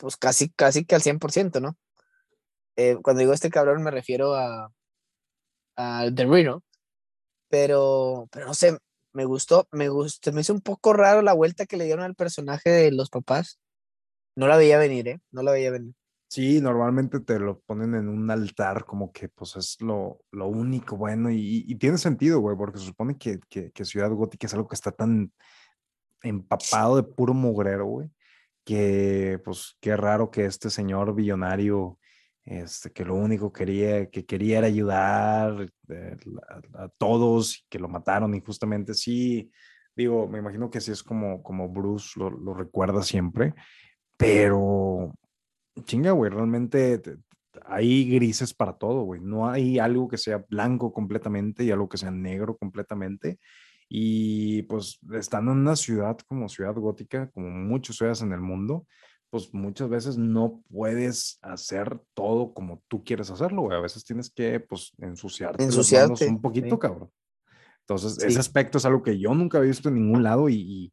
pues 0.00 0.16
casi, 0.16 0.48
casi 0.48 0.86
que 0.86 0.94
al 0.94 1.02
100%, 1.02 1.60
¿no? 1.60 1.76
Eh, 2.76 2.96
cuando 3.02 3.20
digo 3.20 3.34
este 3.34 3.50
cabrón 3.50 3.82
me 3.82 3.90
refiero 3.90 4.34
a, 4.34 4.72
a 5.76 6.10
The 6.10 6.24
Reno, 6.24 6.64
pero, 7.50 8.28
pero 8.32 8.46
no 8.46 8.54
sé, 8.54 8.78
me 9.12 9.26
gustó, 9.26 9.68
me 9.70 9.90
gustó, 9.90 10.32
me 10.32 10.40
hizo 10.40 10.54
un 10.54 10.62
poco 10.62 10.94
raro 10.94 11.20
la 11.20 11.34
vuelta 11.34 11.66
que 11.66 11.76
le 11.76 11.84
dieron 11.84 12.02
al 12.02 12.14
personaje 12.14 12.70
de 12.70 12.92
los 12.92 13.10
papás. 13.10 13.58
No 14.36 14.48
la 14.48 14.56
veía 14.56 14.78
venir, 14.78 15.06
¿eh? 15.08 15.20
No 15.32 15.42
la 15.42 15.52
veía 15.52 15.70
venir. 15.70 15.92
Sí, 16.28 16.60
normalmente 16.60 17.20
te 17.20 17.38
lo 17.38 17.60
ponen 17.60 17.94
en 17.94 18.08
un 18.08 18.30
altar 18.30 18.84
como 18.84 19.12
que 19.12 19.28
pues 19.28 19.56
es 19.56 19.80
lo, 19.80 20.20
lo 20.32 20.48
único 20.48 20.96
bueno 20.96 21.30
y, 21.30 21.74
tiene 21.76 21.98
sentido, 21.98 22.40
güey, 22.40 22.56
porque 22.56 22.78
se 22.78 22.86
supone 22.86 23.16
que, 23.16 23.38
que, 23.48 23.70
que, 23.70 23.84
Ciudad 23.84 24.10
Gótica 24.10 24.46
es 24.46 24.54
algo 24.54 24.68
que 24.68 24.74
está 24.74 24.90
tan 24.90 25.32
empapado 26.22 26.96
de 26.96 27.04
puro 27.04 27.32
mugrero, 27.32 27.86
güey, 27.86 28.10
que 28.64 29.40
pues 29.44 29.76
qué 29.80 29.96
raro 29.96 30.30
que 30.30 30.46
este 30.46 30.68
señor 30.70 31.14
billonario 31.14 31.98
este, 32.46 32.92
que 32.92 33.04
lo 33.04 33.16
único 33.16 33.52
quería, 33.52 34.08
que 34.08 34.24
quería 34.24 34.58
era 34.58 34.68
ayudar 34.68 35.68
eh, 35.88 36.16
a, 36.74 36.88
todos 36.96 37.58
y 37.58 37.64
que 37.68 37.80
lo 37.80 37.88
mataron 37.88 38.34
injustamente. 38.34 38.94
Sí, 38.94 39.50
digo, 39.96 40.28
me 40.28 40.38
imagino 40.38 40.70
que 40.70 40.80
sí 40.80 40.92
es 40.92 41.02
como, 41.02 41.42
como 41.42 41.68
Bruce 41.68 42.18
lo, 42.18 42.30
lo 42.30 42.54
recuerda 42.54 43.02
siempre, 43.02 43.52
pero 44.16 45.12
chinga, 45.84 46.12
güey, 46.12 46.30
realmente 46.30 47.00
hay 47.64 48.10
grises 48.10 48.54
para 48.54 48.74
todo, 48.74 49.02
güey. 49.02 49.20
No 49.20 49.48
hay 49.48 49.78
algo 49.78 50.08
que 50.08 50.18
sea 50.18 50.44
blanco 50.48 50.92
completamente 50.92 51.64
y 51.64 51.70
algo 51.70 51.88
que 51.88 51.98
sea 51.98 52.10
negro 52.10 52.56
completamente. 52.56 53.38
Y 53.88 54.62
pues 54.62 54.98
estando 55.14 55.52
en 55.52 55.58
una 55.58 55.76
ciudad 55.76 56.18
como 56.26 56.48
Ciudad 56.48 56.74
Gótica, 56.74 57.30
como 57.30 57.48
muchas 57.48 57.96
ciudades 57.96 58.22
en 58.22 58.32
el 58.32 58.40
mundo, 58.40 58.86
pues 59.30 59.52
muchas 59.52 59.88
veces 59.88 60.18
no 60.18 60.62
puedes 60.70 61.38
hacer 61.42 62.00
todo 62.14 62.52
como 62.52 62.82
tú 62.88 63.04
quieres 63.04 63.30
hacerlo, 63.30 63.62
güey. 63.62 63.76
A 63.76 63.80
veces 63.80 64.04
tienes 64.04 64.30
que, 64.30 64.60
pues, 64.60 64.92
ensuciarte, 64.98 65.62
ensuciarte 65.62 66.26
un 66.26 66.40
poquito, 66.40 66.78
cabrón. 66.78 67.10
Entonces, 67.80 68.22
ese 68.24 68.38
aspecto 68.40 68.78
es 68.78 68.84
algo 68.84 69.02
que 69.02 69.18
yo 69.18 69.34
nunca 69.34 69.58
había 69.58 69.70
visto 69.70 69.88
en 69.88 69.96
ningún 69.96 70.22
lado 70.22 70.48
y, 70.48 70.56
y, 70.56 70.92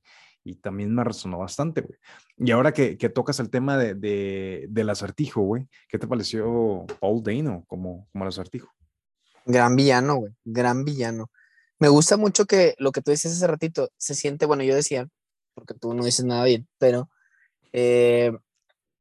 también 0.55 0.93
me 0.93 1.03
resonó 1.03 1.39
bastante, 1.39 1.81
güey. 1.81 1.97
Y 2.37 2.51
ahora 2.51 2.73
que, 2.73 2.97
que 2.97 3.09
tocas 3.09 3.39
el 3.39 3.49
tema 3.49 3.77
de, 3.77 3.95
de, 3.95 4.65
del 4.69 4.89
acertijo, 4.89 5.41
güey, 5.41 5.67
¿qué 5.87 5.97
te 5.97 6.07
pareció 6.07 6.85
Paul 6.99 7.23
Dano 7.23 7.63
como, 7.67 8.07
como 8.11 8.25
el 8.25 8.29
acertijo? 8.29 8.69
Gran 9.45 9.75
villano, 9.75 10.15
güey, 10.15 10.33
gran 10.43 10.83
villano. 10.83 11.31
Me 11.79 11.89
gusta 11.89 12.17
mucho 12.17 12.45
que 12.45 12.75
lo 12.77 12.91
que 12.91 13.01
tú 13.01 13.11
dices 13.11 13.33
hace 13.33 13.47
ratito 13.47 13.89
se 13.97 14.15
siente, 14.15 14.45
bueno, 14.45 14.63
yo 14.63 14.75
decía, 14.75 15.07
porque 15.53 15.73
tú 15.73 15.93
no 15.93 16.05
dices 16.05 16.25
nada 16.25 16.45
bien, 16.45 16.67
pero 16.77 17.09
eh, 17.71 18.31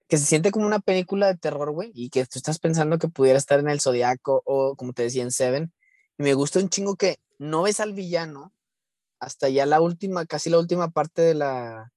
que 0.09 0.18
se 0.18 0.26
siente 0.26 0.50
como 0.50 0.66
una 0.66 0.81
película 0.81 1.26
de 1.26 1.38
terror, 1.38 1.70
güey, 1.70 1.90
y 1.94 2.11
que 2.11 2.24
tú 2.26 2.38
estás 2.38 2.59
pensando 2.59 2.98
que 2.98 3.09
pudiera 3.09 3.38
estar 3.38 3.59
en 3.61 3.68
el 3.68 3.81
Zodiaco 3.81 4.42
o, 4.44 4.76
como 4.76 4.92
te 4.92 5.05
decía, 5.05 5.22
en 5.22 5.31
Seven. 5.31 5.72
Y 6.18 6.22
me 6.22 6.35
gusta 6.35 6.59
un 6.59 6.68
chingo 6.68 6.96
que 6.96 7.18
no 7.38 7.62
ves 7.62 7.81
al 7.81 7.94
villano 7.94 8.52
hasta 9.22 9.48
ya 9.48 9.66
la 9.66 9.80
última, 9.80 10.26
casi 10.26 10.50
la 10.50 10.58
última 10.58 10.90
parte 10.90 11.22
de 11.22 11.35
la, 11.35 11.92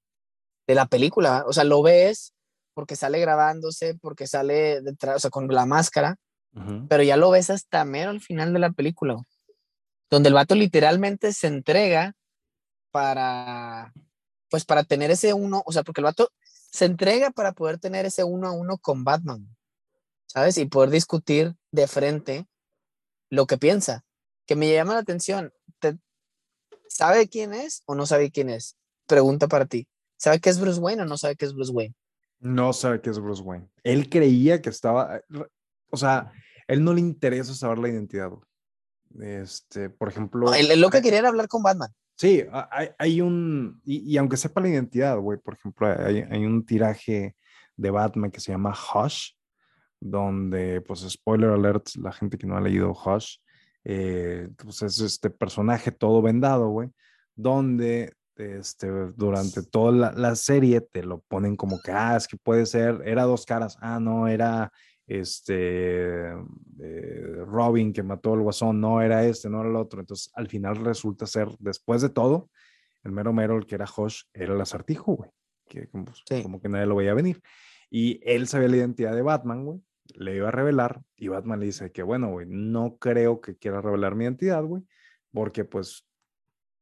de 0.68 0.76
la 0.76 0.86
película. 0.86 1.44
O 1.48 1.54
sea, 1.54 1.64
lo 1.64 1.82
ves 1.82 2.34
porque 2.76 2.96
sale 2.96 3.20
grabándose, 3.20 3.96
porque 3.96 4.28
sale 4.28 4.82
detrás, 4.82 5.16
o 5.16 5.20
sea, 5.20 5.30
con 5.32 5.48
la 5.48 5.66
máscara, 5.66 6.18
pero 6.88 7.04
ya 7.04 7.18
lo 7.18 7.32
ves 7.32 7.50
hasta 7.50 7.84
mero 7.84 8.12
al 8.12 8.22
final 8.22 8.54
de 8.54 8.60
la 8.60 8.72
película, 8.72 9.18
donde 10.10 10.30
el 10.30 10.36
vato 10.36 10.56
literalmente 10.56 11.34
se 11.34 11.48
entrega 11.48 12.14
para, 12.92 13.92
pues 14.50 14.64
para 14.64 14.84
tener 14.84 15.12
ese 15.12 15.34
uno, 15.34 15.64
o 15.66 15.72
sea, 15.74 15.84
porque 15.84 16.00
el 16.00 16.06
vato 16.06 16.30
se 16.72 16.86
entrega 16.86 17.32
para 17.32 17.54
poder 17.54 17.80
tener 17.80 18.06
ese 18.06 18.24
uno 18.24 18.48
a 18.48 18.52
uno 18.52 18.78
con 18.78 19.04
Batman, 19.04 19.54
¿sabes? 20.28 20.58
Y 20.58 20.66
poder 20.66 20.92
discutir 20.92 21.56
de 21.72 21.88
frente 21.88 22.48
lo 23.30 23.48
que 23.48 23.58
piensa. 23.58 24.06
Que 24.46 24.56
me 24.56 24.72
llama 24.72 24.94
la 24.94 25.00
atención. 25.00 25.54
¿Sabe 26.96 27.28
quién 27.28 27.54
es 27.54 27.84
o 27.88 27.94
no 27.94 28.06
sabe 28.06 28.32
quién 28.32 28.50
es? 28.50 28.78
Pregunta 29.06 29.50
para 29.50 29.66
ti. 29.66 29.86
¿Sabe 30.16 30.40
que 30.40 30.50
es 30.50 30.62
Bruce 30.62 30.80
Wayne 30.80 31.02
o 31.02 31.06
no 31.06 31.18
sabe 31.18 31.36
que 31.36 31.44
es 31.44 31.54
Bruce 31.54 31.74
Wayne? 31.74 31.94
No 32.40 32.72
sabe 32.72 33.02
que 33.02 33.10
es 33.10 33.20
Bruce 33.20 33.44
Wayne. 33.44 33.68
Él 33.84 34.10
creía 34.10 34.62
que 34.62 34.70
estaba, 34.70 35.20
o 35.90 35.98
sea, 35.98 36.32
él 36.70 36.86
no 36.86 36.94
le 36.94 37.02
interesa 37.02 37.54
saber 37.54 37.80
la 37.80 37.90
identidad. 37.90 38.32
Este, 39.20 39.90
por 39.90 40.08
ejemplo. 40.08 40.54
él, 40.54 40.80
lo 40.80 40.90
que 40.90 41.02
quería 41.02 41.20
era 41.20 41.28
hablar 41.28 41.50
con 41.50 41.64
Batman. 41.64 41.90
Sí, 42.16 42.46
hay, 42.72 42.92
hay 42.98 43.20
un, 43.20 43.82
y, 43.84 44.16
aunque 44.16 44.38
sepa 44.38 44.62
la 44.62 44.70
identidad, 44.70 45.18
güey, 45.18 45.38
por 45.38 45.56
ejemplo, 45.56 45.88
hay, 45.88 46.24
hay, 46.30 46.46
un 46.46 46.66
tiraje 46.66 47.36
de 47.76 47.90
Batman 47.90 48.32
que 48.32 48.40
se 48.40 48.54
llama 48.54 48.74
Hush, 48.74 49.32
donde, 50.00 50.80
pues, 50.80 51.02
spoiler 51.02 51.50
alert, 51.50 51.90
la 51.96 52.14
gente 52.14 52.38
que 52.38 52.48
no 52.48 52.56
ha 52.56 52.62
leído 52.62 52.94
Hush, 52.94 53.40
eh, 53.86 54.50
pues 54.58 54.82
es 54.82 55.00
este 55.00 55.30
personaje 55.30 55.92
todo 55.92 56.22
vendado, 56.22 56.70
güey, 56.70 56.90
donde 57.36 58.14
este, 58.36 58.88
durante 59.16 59.64
toda 59.64 59.92
la, 59.92 60.12
la, 60.12 60.36
serie 60.36 60.82
te 60.82 61.04
lo 61.04 61.20
ponen 61.22 61.56
como 61.56 61.80
que, 61.80 61.92
ah, 61.92 62.18
es 62.18 62.28
que 62.28 62.36
puede 62.36 62.66
ser, 62.66 63.02
era 63.06 63.24
dos 63.24 63.46
caras, 63.46 63.78
ah, 63.80 64.00
no, 64.00 64.28
era 64.28 64.72
este 65.08 66.32
eh, 66.80 67.44
Robin 67.46 67.94
que 67.94 68.04
mató 68.04 68.34
al 68.34 68.42
guasón, 68.42 68.82
no 68.82 69.02
era 69.02 69.24
este, 69.24 69.50
no 69.50 69.62
era 69.62 69.70
el 69.70 69.76
otro. 69.76 70.00
Entonces, 70.00 70.32
al 70.34 70.48
final 70.48 70.78
resulta 70.78 71.28
ser, 71.28 71.50
después 71.60 72.02
de 72.02 72.10
todo, 72.10 72.50
el 73.04 73.12
mero 73.12 73.34
mero, 73.34 73.58
el 73.58 73.66
que 73.66 73.76
era 73.76 73.86
Josh, 73.86 74.24
era 74.34 74.54
el 74.54 74.62
acertijo, 74.62 75.16
güey. 75.16 75.30
Que 75.68 75.88
como, 75.88 76.06
como, 76.44 76.62
que 76.62 76.70
nadie 76.70 76.86
lo 76.86 76.96
veía 76.96 77.14
venir. 77.14 77.42
Y 77.90 78.20
él 78.24 78.48
sabía 78.48 78.68
la 78.68 78.78
identidad 78.78 79.16
de 79.16 79.22
Batman, 79.22 79.64
güey. 79.64 79.82
Le 80.14 80.36
iba 80.36 80.50
a 80.50 80.52
revelar 80.52 81.02
y 81.16 81.28
Batman 81.28 81.60
le 81.60 81.68
dice 81.68 81.92
que, 81.92 82.04
bueno, 82.04 82.30
güey, 82.30 82.46
no 82.50 82.98
creo 82.98 83.42
que 83.42 83.58
quiera 83.58 83.82
revelar 83.82 84.16
mi 84.16 84.26
identidad, 84.26 84.64
güey, 84.64 84.84
porque 85.32 85.66
pues, 85.66 86.08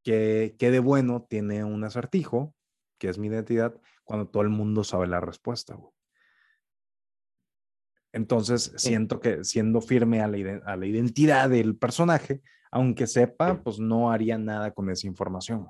¿qué, 0.04 0.56
qué 0.60 0.72
de 0.72 0.80
bueno 0.80 1.26
tiene 1.30 1.64
un 1.64 1.84
acertijo, 1.84 2.54
que 2.98 3.10
es 3.10 3.18
mi 3.18 3.28
identidad, 3.28 3.80
cuando 4.04 4.28
todo 4.28 4.44
el 4.44 4.50
mundo 4.50 4.84
sabe 4.84 5.08
la 5.08 5.20
respuesta, 5.20 5.76
güey? 5.76 5.92
Entonces, 8.12 8.72
siento 8.78 9.20
que 9.20 9.44
siendo 9.44 9.82
firme 9.82 10.22
a 10.22 10.28
la, 10.28 10.62
a 10.66 10.76
la, 10.76 10.86
identidad 10.86 11.50
del 11.50 11.76
personaje, 11.76 12.44
aunque 12.70 13.08
sepa, 13.08 13.64
pues 13.64 13.80
no 13.80 14.12
haría 14.12 14.38
nada 14.38 14.72
con 14.72 14.92
esa 14.92 15.08
información. 15.08 15.68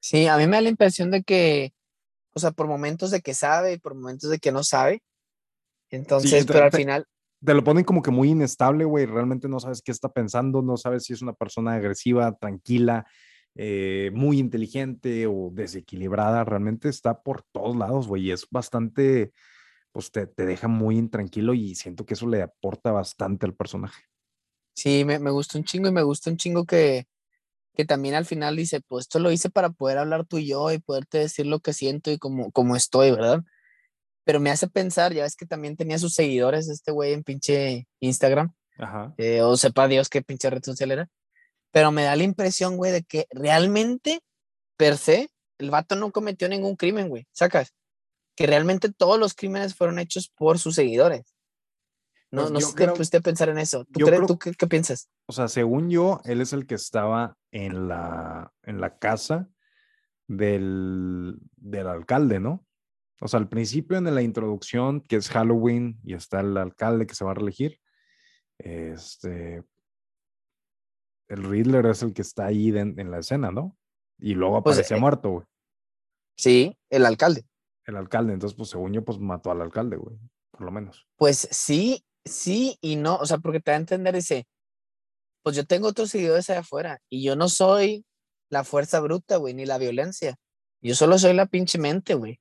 Sí, 0.00 0.26
a 0.26 0.36
mí 0.36 0.46
me 0.46 0.56
da 0.56 0.62
la 0.62 0.68
impresión 0.68 1.12
de 1.12 1.22
que, 1.22 1.72
o 2.34 2.40
sea, 2.40 2.50
por 2.50 2.66
momentos 2.66 3.12
de 3.12 3.20
que 3.20 3.34
sabe 3.34 3.74
y 3.74 3.78
por 3.78 3.94
momentos 3.94 4.30
de 4.30 4.38
que 4.38 4.50
no 4.50 4.64
sabe. 4.64 5.00
Entonces, 5.90 6.46
pero 6.46 6.64
al 6.64 6.72
final... 6.72 7.06
Te 7.44 7.54
lo 7.54 7.62
ponen 7.62 7.84
como 7.84 8.02
que 8.02 8.10
muy 8.10 8.30
inestable, 8.30 8.84
güey. 8.84 9.06
Realmente 9.06 9.48
no 9.48 9.60
sabes 9.60 9.80
qué 9.80 9.92
está 9.92 10.12
pensando, 10.12 10.60
no 10.60 10.76
sabes 10.76 11.04
si 11.04 11.12
es 11.12 11.22
una 11.22 11.34
persona 11.34 11.74
agresiva, 11.74 12.36
tranquila, 12.36 13.06
eh, 13.54 14.10
muy 14.12 14.40
inteligente 14.40 15.26
o 15.28 15.50
desequilibrada. 15.52 16.44
Realmente 16.44 16.88
está 16.88 17.22
por 17.22 17.44
todos 17.52 17.76
lados, 17.76 18.08
güey. 18.08 18.24
Y 18.24 18.30
es 18.32 18.46
bastante 18.50 19.32
pues 19.92 20.12
te, 20.12 20.26
deja 20.26 20.68
muy 20.68 20.96
intranquilo 20.96 21.54
y 21.54 21.74
siento 21.74 22.06
que 22.06 22.14
eso 22.14 22.28
le 22.28 22.42
aporta 22.42 22.92
bastante 22.92 23.46
al 23.46 23.54
personaje. 23.54 24.04
Sí, 24.74 25.04
me, 25.04 25.18
me 25.18 25.30
gusta 25.30 25.58
un 25.58 25.64
chingo 25.64 25.88
y 25.88 25.92
me 25.92 26.02
gusta 26.02 26.30
un 26.30 26.36
chingo 26.36 26.64
que, 26.64 27.06
que 27.74 27.84
también 27.84 28.14
al 28.14 28.24
final 28.24 28.54
dice, 28.54 28.80
pues 28.80 29.06
esto 29.06 29.18
lo 29.18 29.32
hice 29.32 29.50
para 29.50 29.70
poder 29.70 29.98
hablar 29.98 30.24
tú 30.24 30.38
y 30.38 30.46
yo 30.46 30.70
y 30.70 30.78
poderte 30.78 31.18
decir 31.18 31.46
lo 31.46 31.60
que 31.60 31.72
siento 31.72 32.12
y 32.12 32.18
cómo, 32.18 32.52
cómo 32.52 32.76
estoy, 32.76 33.10
¿verdad? 33.10 33.42
Pero 34.28 34.40
me 34.40 34.50
hace 34.50 34.68
pensar, 34.68 35.14
ya 35.14 35.22
ves 35.22 35.36
que 35.36 35.46
también 35.46 35.74
tenía 35.74 35.98
sus 35.98 36.12
seguidores 36.12 36.68
este 36.68 36.92
güey 36.92 37.14
en 37.14 37.24
pinche 37.24 37.88
Instagram. 38.00 38.52
Ajá. 38.76 39.14
Eh, 39.16 39.40
o 39.40 39.56
sepa 39.56 39.88
Dios 39.88 40.10
qué 40.10 40.20
pinche 40.20 40.50
red 40.50 40.62
social 40.62 40.90
era. 40.90 41.08
Pero 41.72 41.92
me 41.92 42.02
da 42.02 42.14
la 42.14 42.24
impresión, 42.24 42.76
güey, 42.76 42.92
de 42.92 43.02
que 43.04 43.26
realmente, 43.30 44.20
per 44.76 44.98
se, 44.98 45.30
el 45.56 45.70
vato 45.70 45.96
no 45.96 46.12
cometió 46.12 46.46
ningún 46.46 46.76
crimen, 46.76 47.08
güey. 47.08 47.26
¿Sacas? 47.32 47.72
que 48.38 48.46
realmente 48.46 48.92
todos 48.92 49.18
los 49.18 49.34
crímenes 49.34 49.74
fueron 49.74 49.98
hechos 49.98 50.28
por 50.28 50.60
sus 50.60 50.76
seguidores. 50.76 51.34
No, 52.30 52.42
pues 52.42 52.52
no 52.52 52.60
sé 52.60 52.76
qué 52.76 53.02
usted 53.02 53.20
pensar 53.20 53.48
en 53.48 53.58
eso. 53.58 53.84
¿Tú, 53.86 53.98
crees, 54.06 54.26
¿tú 54.28 54.38
qué, 54.38 54.52
qué, 54.52 54.68
piensas? 54.68 55.08
O 55.26 55.32
sea, 55.32 55.48
según 55.48 55.90
yo, 55.90 56.20
él 56.24 56.40
es 56.40 56.52
el 56.52 56.64
que 56.64 56.76
estaba 56.76 57.36
en 57.50 57.88
la, 57.88 58.52
en 58.62 58.80
la 58.80 58.96
casa 58.96 59.48
del, 60.28 61.36
del 61.56 61.88
alcalde, 61.88 62.38
¿no? 62.38 62.64
O 63.20 63.28
sea, 63.28 63.40
al 63.40 63.48
principio 63.48 63.96
en 63.98 64.14
la 64.14 64.22
introducción, 64.22 65.00
que 65.00 65.16
es 65.16 65.28
Halloween 65.28 65.98
y 66.04 66.14
está 66.14 66.40
el 66.40 66.56
alcalde 66.56 67.06
que 67.06 67.14
se 67.14 67.24
va 67.24 67.32
a 67.32 67.34
reelegir, 67.34 67.80
este, 68.58 69.62
el 71.28 71.42
Riddler 71.44 71.86
es 71.86 72.02
el 72.02 72.12
que 72.12 72.22
está 72.22 72.46
ahí 72.46 72.68
en 72.68 73.10
la 73.10 73.18
escena, 73.18 73.50
¿no? 73.50 73.76
Y 74.18 74.34
luego 74.34 74.62
pues, 74.62 74.76
aparece 74.76 74.94
eh, 74.96 75.00
muerto, 75.00 75.30
güey. 75.30 75.46
Sí, 76.36 76.78
el 76.90 77.06
alcalde 77.06 77.44
el 77.88 77.96
alcalde. 77.96 78.34
Entonces, 78.34 78.56
pues 78.56 78.70
según 78.70 78.92
yo, 78.92 79.04
pues 79.04 79.18
mató 79.18 79.50
al 79.50 79.62
alcalde, 79.62 79.96
güey, 79.96 80.16
por 80.50 80.62
lo 80.62 80.70
menos. 80.70 81.06
Pues 81.16 81.48
sí, 81.50 82.04
sí 82.24 82.78
y 82.80 82.96
no, 82.96 83.16
o 83.16 83.26
sea, 83.26 83.38
porque 83.38 83.60
te 83.60 83.70
va 83.70 83.76
a 83.76 83.80
entender, 83.80 84.14
dice, 84.14 84.46
pues 85.42 85.56
yo 85.56 85.66
tengo 85.66 85.88
otros 85.88 86.10
seguidores 86.10 86.48
allá 86.50 86.60
afuera 86.60 87.00
y 87.08 87.22
yo 87.22 87.34
no 87.34 87.48
soy 87.48 88.04
la 88.50 88.64
fuerza 88.64 89.00
bruta, 89.00 89.36
güey, 89.36 89.54
ni 89.54 89.66
la 89.66 89.78
violencia. 89.78 90.36
Yo 90.80 90.94
solo 90.94 91.18
soy 91.18 91.34
la 91.34 91.46
pinche 91.46 91.78
mente, 91.78 92.14
güey. 92.14 92.38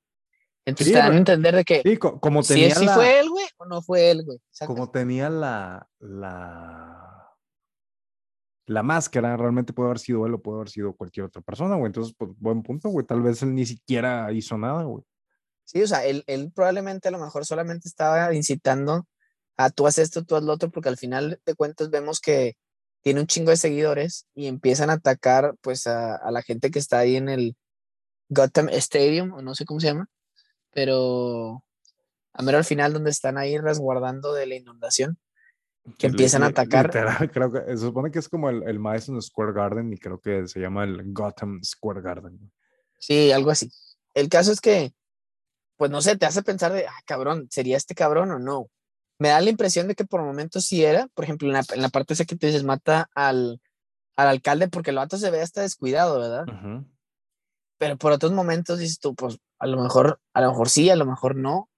Entonces 0.68 0.94
te 0.94 1.00
dan 1.00 1.14
a 1.14 1.18
entender 1.18 1.56
de 1.56 1.64
que 1.64 1.82
sí, 1.82 1.96
como 1.98 2.44
tenía 2.44 2.76
si, 2.76 2.88
fue 2.90 3.22
él, 3.22 3.30
güey, 3.30 3.46
o 3.56 3.66
no 3.66 3.82
fue 3.82 4.12
él, 4.12 4.26
güey. 4.26 4.38
Como 4.66 4.92
tenía 4.92 5.30
la, 5.30 5.88
la 6.00 7.18
la 8.66 8.84
máscara 8.84 9.38
realmente 9.38 9.72
puede 9.72 9.88
haber 9.88 10.00
sido 10.00 10.26
él 10.26 10.34
o 10.34 10.42
puede 10.42 10.58
haber 10.58 10.70
sido 10.70 10.94
cualquier 10.94 11.26
otra 11.26 11.42
persona, 11.42 11.76
güey. 11.76 11.88
Entonces, 11.88 12.14
pues, 12.18 12.32
buen 12.38 12.64
punto, 12.64 12.90
güey. 12.90 13.06
Tal 13.06 13.22
vez 13.22 13.42
él 13.42 13.56
ni 13.56 13.66
siquiera 13.66 14.30
hizo 14.34 14.58
nada, 14.58 14.84
güey. 14.84 15.06
Sí, 15.64 15.82
o 15.82 15.88
sea, 15.88 16.06
él, 16.06 16.26
él 16.28 16.52
probablemente 16.54 17.08
a 17.08 17.12
lo 17.12 17.20
mejor 17.20 17.46
solamente 17.46 17.88
estaba 17.88 18.34
incitando 18.34 19.08
a 19.56 19.70
tú 19.70 19.88
haces 19.88 20.06
esto, 20.06 20.26
tú 20.26 20.36
haz 20.36 20.44
lo 20.44 20.52
otro, 20.52 20.70
porque 20.70 20.90
al 20.90 20.98
final 20.98 21.40
de 21.46 21.56
cuentas 21.56 21.90
vemos 21.90 22.20
que 22.20 22.58
tiene 23.02 23.22
un 23.22 23.28
chingo 23.28 23.52
de 23.52 23.58
seguidores 23.58 24.28
y 24.36 24.48
empiezan 24.48 24.90
a 24.90 24.94
atacar 24.94 25.56
pues 25.62 25.88
a, 25.88 26.18
a 26.18 26.30
la 26.32 26.42
gente 26.42 26.70
que 26.70 26.80
está 26.80 27.00
ahí 27.00 27.16
en 27.16 27.30
el 27.30 27.56
Gotham 28.30 28.68
Stadium, 28.70 29.32
o 29.32 29.42
no 29.42 29.56
sé 29.56 29.64
cómo 29.64 29.80
se 29.80 29.88
llama, 29.88 30.10
pero 30.78 31.64
a 32.34 32.44
mero 32.44 32.60
al 32.60 32.64
final 32.64 32.94
donde 32.94 33.10
están 33.10 33.40
ahí 33.40 33.58
resguardando 33.58 34.32
de 34.36 34.46
la 34.46 34.54
inundación, 34.54 35.18
que 35.98 36.06
empiezan 36.06 36.44
a 36.44 36.48
atacar. 36.48 36.92
creo 37.34 37.52
que 37.52 37.62
se 37.62 37.78
supone 37.80 38.12
que 38.12 38.20
es 38.20 38.30
como 38.30 38.52
el, 38.52 38.62
el 38.62 38.78
Madison 38.78 39.20
Square 39.20 39.54
Garden 39.54 39.92
y 39.92 39.98
creo 39.98 40.22
que 40.22 40.48
se 40.48 40.60
llama 40.60 40.84
el 40.84 41.02
Gotham 41.14 41.64
Square 41.64 42.02
Garden. 42.02 42.52
Sí, 43.00 43.32
algo 43.32 43.50
así. 43.50 43.72
El 44.14 44.30
caso 44.30 44.52
es 44.52 44.62
que 44.62 44.94
pues 45.78 45.90
no 45.90 46.00
sé, 46.00 46.16
te 46.16 46.28
hace 46.28 46.44
pensar 46.44 46.72
de, 46.72 46.86
ah, 46.86 47.02
cabrón, 47.08 47.48
¿sería 47.50 47.76
este 47.76 47.96
cabrón 47.96 48.30
o 48.30 48.38
no? 48.38 48.70
Me 49.18 49.30
da 49.30 49.42
la 49.42 49.50
impresión 49.50 49.88
de 49.88 49.96
que 49.96 50.06
por 50.06 50.22
momentos 50.22 50.66
sí 50.66 50.86
era, 50.86 51.08
por 51.16 51.24
ejemplo, 51.24 51.48
en 51.48 51.56
la, 51.56 51.64
en 51.74 51.82
la 51.82 51.90
parte 51.90 52.14
esa 52.14 52.26
que 52.26 52.36
te 52.36 52.46
dices, 52.46 52.64
mata 52.64 53.10
al, 53.16 53.60
al 54.16 54.28
alcalde 54.28 54.68
porque 54.68 54.92
el 54.92 54.98
vato 54.98 55.18
se 55.18 55.32
ve 55.32 55.42
hasta 55.42 55.62
descuidado, 55.62 56.20
¿verdad? 56.20 56.46
Pero 57.80 57.98
por 57.98 58.12
otros 58.12 58.32
momentos 58.32 58.78
dices 58.78 59.00
tú, 59.00 59.16
pues 59.16 59.40
a 59.60 59.68
lo 59.68 59.82
mejor, 59.82 60.20
a 60.34 60.42
lo 60.42 60.50
mejor 60.50 60.70
sí, 60.70 60.90
a 60.90 60.96
lo 60.96 61.06
mejor 61.06 61.36
no. 61.36 61.70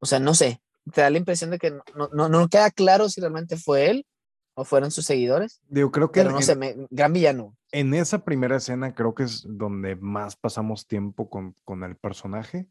O 0.00 0.06
sea, 0.06 0.18
no 0.18 0.34
sé, 0.34 0.60
te 0.92 1.00
da 1.00 1.10
la 1.10 1.18
impresión 1.18 1.50
de 1.50 1.58
que 1.58 1.70
no, 1.70 2.08
no, 2.12 2.28
no 2.28 2.48
queda 2.48 2.70
claro 2.70 3.08
si 3.08 3.20
realmente 3.20 3.56
fue 3.56 3.90
él 3.90 4.06
o 4.54 4.64
fueron 4.64 4.90
sus 4.90 5.06
seguidores. 5.06 5.60
Digo, 5.68 5.90
creo 5.90 6.10
que. 6.10 6.20
Pero 6.20 6.32
no 6.32 6.42
sé, 6.42 6.56
gran 6.90 7.12
villano. 7.12 7.56
En 7.70 7.94
esa 7.94 8.24
primera 8.24 8.56
escena 8.56 8.94
creo 8.94 9.14
que 9.14 9.24
es 9.24 9.44
donde 9.48 9.96
más 9.96 10.36
pasamos 10.36 10.86
tiempo 10.86 11.30
con, 11.30 11.54
con 11.64 11.84
el 11.84 11.96
personaje. 11.96 12.68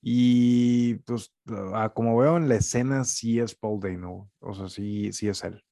Y 0.00 0.94
pues, 1.06 1.32
ah, 1.74 1.92
como 1.94 2.16
veo 2.16 2.36
en 2.36 2.48
la 2.48 2.56
escena, 2.56 3.04
sí 3.04 3.38
es 3.38 3.54
Paul 3.54 3.78
Dano, 3.78 4.28
o 4.40 4.52
sea, 4.52 4.68
sí, 4.68 5.12
sí 5.12 5.28
es 5.28 5.44
él. 5.44 5.62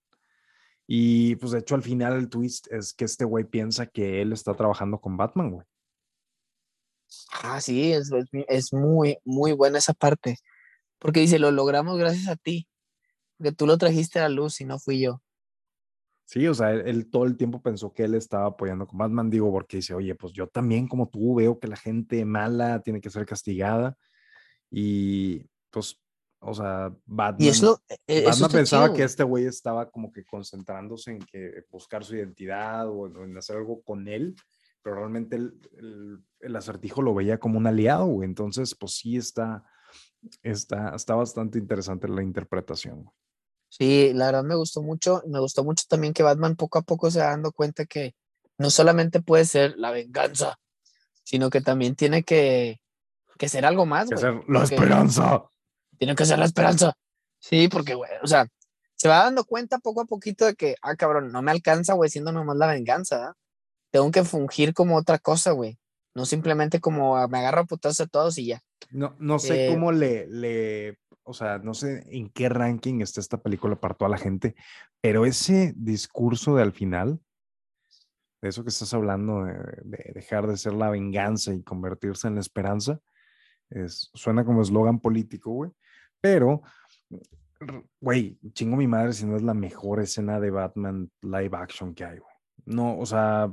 Y 0.86 1.36
pues 1.36 1.52
de 1.52 1.60
hecho 1.60 1.76
al 1.76 1.82
final 1.82 2.14
el 2.14 2.28
twist 2.28 2.66
es 2.72 2.94
que 2.94 3.04
este 3.04 3.24
güey 3.24 3.44
piensa 3.44 3.86
que 3.86 4.22
él 4.22 4.32
está 4.32 4.54
trabajando 4.54 5.00
con 5.00 5.16
Batman, 5.16 5.50
güey. 5.50 5.66
Ah, 7.32 7.60
sí, 7.60 7.92
es, 7.92 8.10
es, 8.48 8.72
muy, 8.72 9.18
muy 9.24 9.52
buena 9.52 9.78
esa 9.78 9.94
parte. 9.94 10.38
Porque 10.98 11.20
dice, 11.20 11.38
lo 11.38 11.50
logramos 11.50 11.98
gracias 11.98 12.28
a 12.28 12.36
ti, 12.36 12.68
que 13.42 13.52
tú 13.52 13.66
lo 13.66 13.78
trajiste 13.78 14.18
a 14.18 14.22
la 14.22 14.28
luz 14.28 14.60
y 14.60 14.64
no 14.64 14.78
fui 14.78 15.00
yo. 15.00 15.22
Sí, 16.24 16.46
o 16.46 16.54
sea, 16.54 16.72
él, 16.72 16.82
él, 16.86 17.10
todo 17.10 17.24
el 17.24 17.36
tiempo 17.36 17.60
pensó 17.60 17.92
que 17.92 18.04
él 18.04 18.14
estaba 18.14 18.46
apoyando 18.46 18.86
con 18.86 18.98
Batman, 18.98 19.30
digo, 19.30 19.50
porque 19.50 19.78
dice, 19.78 19.94
oye, 19.94 20.14
pues 20.14 20.32
yo 20.32 20.46
también 20.46 20.86
como 20.86 21.08
tú 21.08 21.34
veo 21.34 21.58
que 21.58 21.66
la 21.66 21.76
gente 21.76 22.24
mala 22.24 22.82
tiene 22.82 23.00
que 23.00 23.10
ser 23.10 23.26
castigada 23.26 23.96
y 24.70 25.44
pues, 25.70 26.00
o 26.38 26.54
sea, 26.54 26.94
Batman, 27.04 27.52
e, 28.06 28.24
Batman 28.24 28.50
pensaba 28.50 28.94
que 28.94 29.02
este 29.02 29.24
güey 29.24 29.44
estaba 29.44 29.90
como 29.90 30.12
que 30.12 30.24
concentrándose 30.24 31.10
en 31.10 31.18
que 31.18 31.64
buscar 31.68 32.04
su 32.04 32.16
identidad 32.16 32.88
o 32.88 33.06
en 33.24 33.36
hacer 33.36 33.56
algo 33.56 33.82
con 33.82 34.08
él, 34.08 34.36
pero 34.82 34.96
realmente 34.96 35.36
el, 35.36 36.22
el, 36.40 36.56
acertijo 36.56 37.02
lo 37.02 37.14
veía 37.14 37.38
como 37.38 37.58
un 37.58 37.66
aliado, 37.66 38.06
güey. 38.06 38.28
Entonces, 38.28 38.74
pues 38.74 38.92
sí 38.92 39.16
está, 39.16 39.64
está, 40.42 40.94
está 40.94 41.14
bastante 41.14 41.58
interesante 41.58 42.08
la 42.08 42.22
interpretación. 42.22 43.10
Sí, 43.68 44.12
la 44.14 44.26
verdad 44.26 44.44
me 44.44 44.56
gustó 44.56 44.82
mucho. 44.82 45.22
Me 45.26 45.38
gustó 45.40 45.64
mucho 45.64 45.84
también 45.88 46.12
que 46.12 46.22
Batman 46.22 46.56
poco 46.56 46.78
a 46.78 46.82
poco 46.82 47.10
se 47.10 47.20
va 47.20 47.26
dando 47.26 47.52
cuenta 47.52 47.84
que 47.84 48.14
no 48.58 48.70
solamente 48.70 49.22
puede 49.22 49.44
ser 49.44 49.76
la 49.76 49.90
venganza, 49.90 50.58
sino 51.22 51.50
que 51.50 51.60
también 51.60 51.94
tiene 51.94 52.22
que, 52.24 52.80
que 53.38 53.48
ser 53.48 53.64
algo 53.64 53.86
más, 53.86 54.06
güey. 54.06 54.16
Que 54.16 54.20
ser 54.20 54.42
la 54.48 54.64
esperanza. 54.64 55.44
Tiene 55.98 56.14
que 56.14 56.24
ser 56.24 56.38
la 56.38 56.44
esperanza. 56.46 56.94
Sí, 57.38 57.68
porque, 57.68 57.94
güey, 57.94 58.10
o 58.22 58.26
sea, 58.26 58.46
se 58.96 59.08
va 59.08 59.24
dando 59.24 59.44
cuenta 59.44 59.78
poco 59.78 60.02
a 60.02 60.04
poquito 60.04 60.44
de 60.44 60.54
que, 60.54 60.76
ah, 60.82 60.94
cabrón, 60.94 61.32
no 61.32 61.40
me 61.40 61.50
alcanza, 61.50 61.94
güey, 61.94 62.10
siendo 62.10 62.32
nomás 62.32 62.56
la 62.56 62.66
venganza. 62.66 63.34
Tengo 63.90 64.10
que 64.10 64.24
fungir 64.24 64.74
como 64.74 64.96
otra 64.96 65.18
cosa, 65.18 65.52
güey. 65.52 65.78
No 66.14 66.26
simplemente 66.26 66.80
como 66.80 67.26
me 67.28 67.38
agarro 67.38 67.62
a 67.62 67.66
putazos 67.66 68.00
a 68.00 68.06
todos 68.06 68.38
y 68.38 68.46
ya. 68.46 68.62
No, 68.90 69.14
no 69.18 69.38
sé 69.38 69.66
eh, 69.66 69.70
cómo 69.72 69.92
le, 69.92 70.26
le, 70.26 70.98
o 71.22 71.32
sea, 71.32 71.58
no 71.58 71.74
sé 71.74 72.04
en 72.06 72.28
qué 72.30 72.48
ranking 72.48 73.00
está 73.00 73.20
esta 73.20 73.40
película 73.40 73.76
para 73.76 73.94
toda 73.94 74.10
la 74.10 74.18
gente, 74.18 74.54
pero 75.00 75.26
ese 75.26 75.72
discurso 75.76 76.56
de 76.56 76.62
al 76.62 76.72
final, 76.72 77.20
de 78.42 78.48
eso 78.48 78.64
que 78.64 78.70
estás 78.70 78.92
hablando, 78.94 79.44
de 79.44 80.12
dejar 80.14 80.46
de 80.46 80.56
ser 80.56 80.72
la 80.72 80.90
venganza 80.90 81.52
y 81.52 81.62
convertirse 81.62 82.26
en 82.26 82.34
la 82.34 82.40
esperanza, 82.40 83.00
es, 83.70 84.10
suena 84.14 84.44
como 84.44 84.62
eslogan 84.62 84.98
político, 84.98 85.52
güey. 85.52 85.70
Pero, 86.20 86.62
güey, 88.00 88.38
chingo 88.52 88.76
mi 88.76 88.86
madre 88.86 89.12
si 89.12 89.24
no 89.24 89.36
es 89.36 89.42
la 89.42 89.54
mejor 89.54 90.00
escena 90.00 90.40
de 90.40 90.50
Batman 90.50 91.10
live 91.22 91.56
action 91.56 91.94
que 91.94 92.04
hay, 92.04 92.18
güey. 92.18 92.29
No, 92.66 92.98
o 92.98 93.06
sea, 93.06 93.52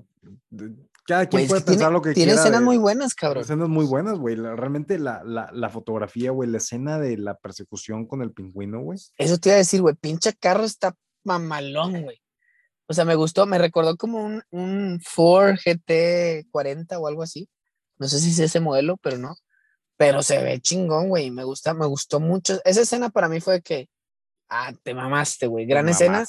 Cada 1.06 1.26
quien 1.28 1.48
puede 1.48 1.62
pensar 1.62 1.91
lo 1.91 2.02
que 2.02 2.13
tiene 2.13 2.32
quiera. 2.32 2.43
Tiene 2.43 2.50
escenas 2.50 2.62
muy 2.62 2.78
buenas, 2.78 3.13
cabrón. 3.13 3.43
Escenas 3.43 3.70
muy 3.70 3.86
buenas, 3.86 4.17
güey. 4.17 4.36
realmente 4.36 5.00
la, 5.00 5.24
la, 5.24 5.50
la, 5.54 5.70
fotografía, 5.70 6.32
güey, 6.32 6.50
la 6.50 6.58
escena 6.58 7.00
de 7.00 7.17
la 7.17 7.36
persecución 7.36 8.06
con 8.06 8.22
el 8.22 8.32
pingüino, 8.32 8.82
güey. 8.82 9.00
Eso 9.17 9.38
te 9.38 9.50
iba 9.50 9.56
a 9.56 9.60
decir, 9.60 9.82
güey, 9.82 9.96
pinche 9.96 10.34
carro 10.34 10.63
está 10.63 10.96
mamalón, 11.24 12.04
güey. 12.04 12.22
O 12.88 12.93
sea, 12.93 13.04
me 13.04 13.15
gustó, 13.15 13.46
me 13.46 13.58
recordó 13.58 13.98
como 13.98 14.24
un, 14.24 14.41
un 14.50 15.02
Ford 15.04 15.56
GT40 15.56 16.98
o 17.00 17.08
algo 17.08 17.22
así. 17.22 17.50
No 17.98 18.08
sé 18.08 18.20
si 18.20 18.30
es 18.30 18.39
ese 18.39 18.60
modelo, 18.60 18.98
pero 18.98 19.17
no. 19.17 19.36
Pero 19.98 20.24
se 20.24 20.41
ve 20.41 20.62
chingón, 20.62 21.10
güey. 21.10 21.32
Me 21.32 21.43
gusta, 21.43 21.74
me 21.74 21.86
gustó 21.86 22.20
mucho. 22.20 22.60
Esa 22.63 22.82
escena 22.82 23.10
para 23.10 23.28
mí 23.28 23.41
fue 23.41 23.62
que, 23.62 23.89
ah, 24.48 24.72
te 24.84 24.93
mamaste, 24.93 25.48
güey. 25.48 25.65
Gran 25.65 25.89
escena. 25.89 26.26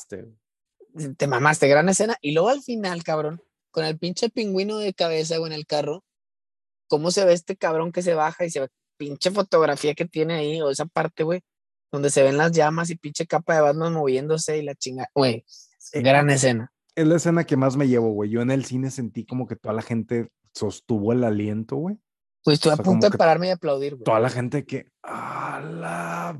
Te 1.16 1.26
mamaste, 1.26 1.68
gran 1.68 1.88
escena. 1.88 2.16
Y 2.20 2.32
luego 2.32 2.48
al 2.48 2.62
final, 2.62 3.02
cabrón, 3.02 3.42
con 3.70 3.84
el 3.84 3.98
pinche 3.98 4.30
pingüino 4.30 4.78
de 4.78 4.94
cabeza, 4.94 5.38
güey, 5.38 5.52
en 5.52 5.58
el 5.58 5.66
carro, 5.66 6.04
cómo 6.88 7.10
se 7.10 7.24
ve 7.24 7.32
este 7.32 7.56
cabrón 7.56 7.92
que 7.92 8.02
se 8.02 8.14
baja 8.14 8.44
y 8.44 8.50
se 8.50 8.60
ve 8.60 8.68
pinche 8.96 9.30
fotografía 9.30 9.94
que 9.94 10.06
tiene 10.06 10.34
ahí, 10.34 10.60
o 10.60 10.70
esa 10.70 10.86
parte, 10.86 11.22
güey, 11.22 11.42
donde 11.92 12.10
se 12.10 12.22
ven 12.22 12.36
las 12.36 12.52
llamas 12.52 12.90
y 12.90 12.96
pinche 12.96 13.26
capa 13.26 13.54
de 13.54 13.60
Batman 13.60 13.92
moviéndose 13.92 14.58
y 14.58 14.62
la 14.62 14.74
chinga, 14.74 15.08
güey, 15.14 15.44
eh, 15.92 16.02
gran 16.02 16.28
escena. 16.30 16.72
Es 16.94 17.06
la 17.06 17.16
escena 17.16 17.44
que 17.44 17.56
más 17.56 17.76
me 17.76 17.86
llevo, 17.86 18.12
güey. 18.12 18.30
Yo 18.30 18.40
en 18.40 18.50
el 18.50 18.64
cine 18.64 18.90
sentí 18.90 19.24
como 19.24 19.46
que 19.46 19.54
toda 19.54 19.72
la 19.72 19.82
gente 19.82 20.30
sostuvo 20.52 21.12
el 21.12 21.22
aliento, 21.22 21.76
güey. 21.76 21.96
Pues 22.42 22.54
estoy 22.54 22.72
a 22.72 22.76
punto 22.76 23.08
de 23.08 23.16
pararme 23.16 23.48
y 23.48 23.50
aplaudir, 23.50 23.94
güey. 23.94 24.04
Toda 24.04 24.18
la 24.20 24.30
gente 24.30 24.64
que, 24.64 24.90
a 25.02 25.60
la 25.60 26.36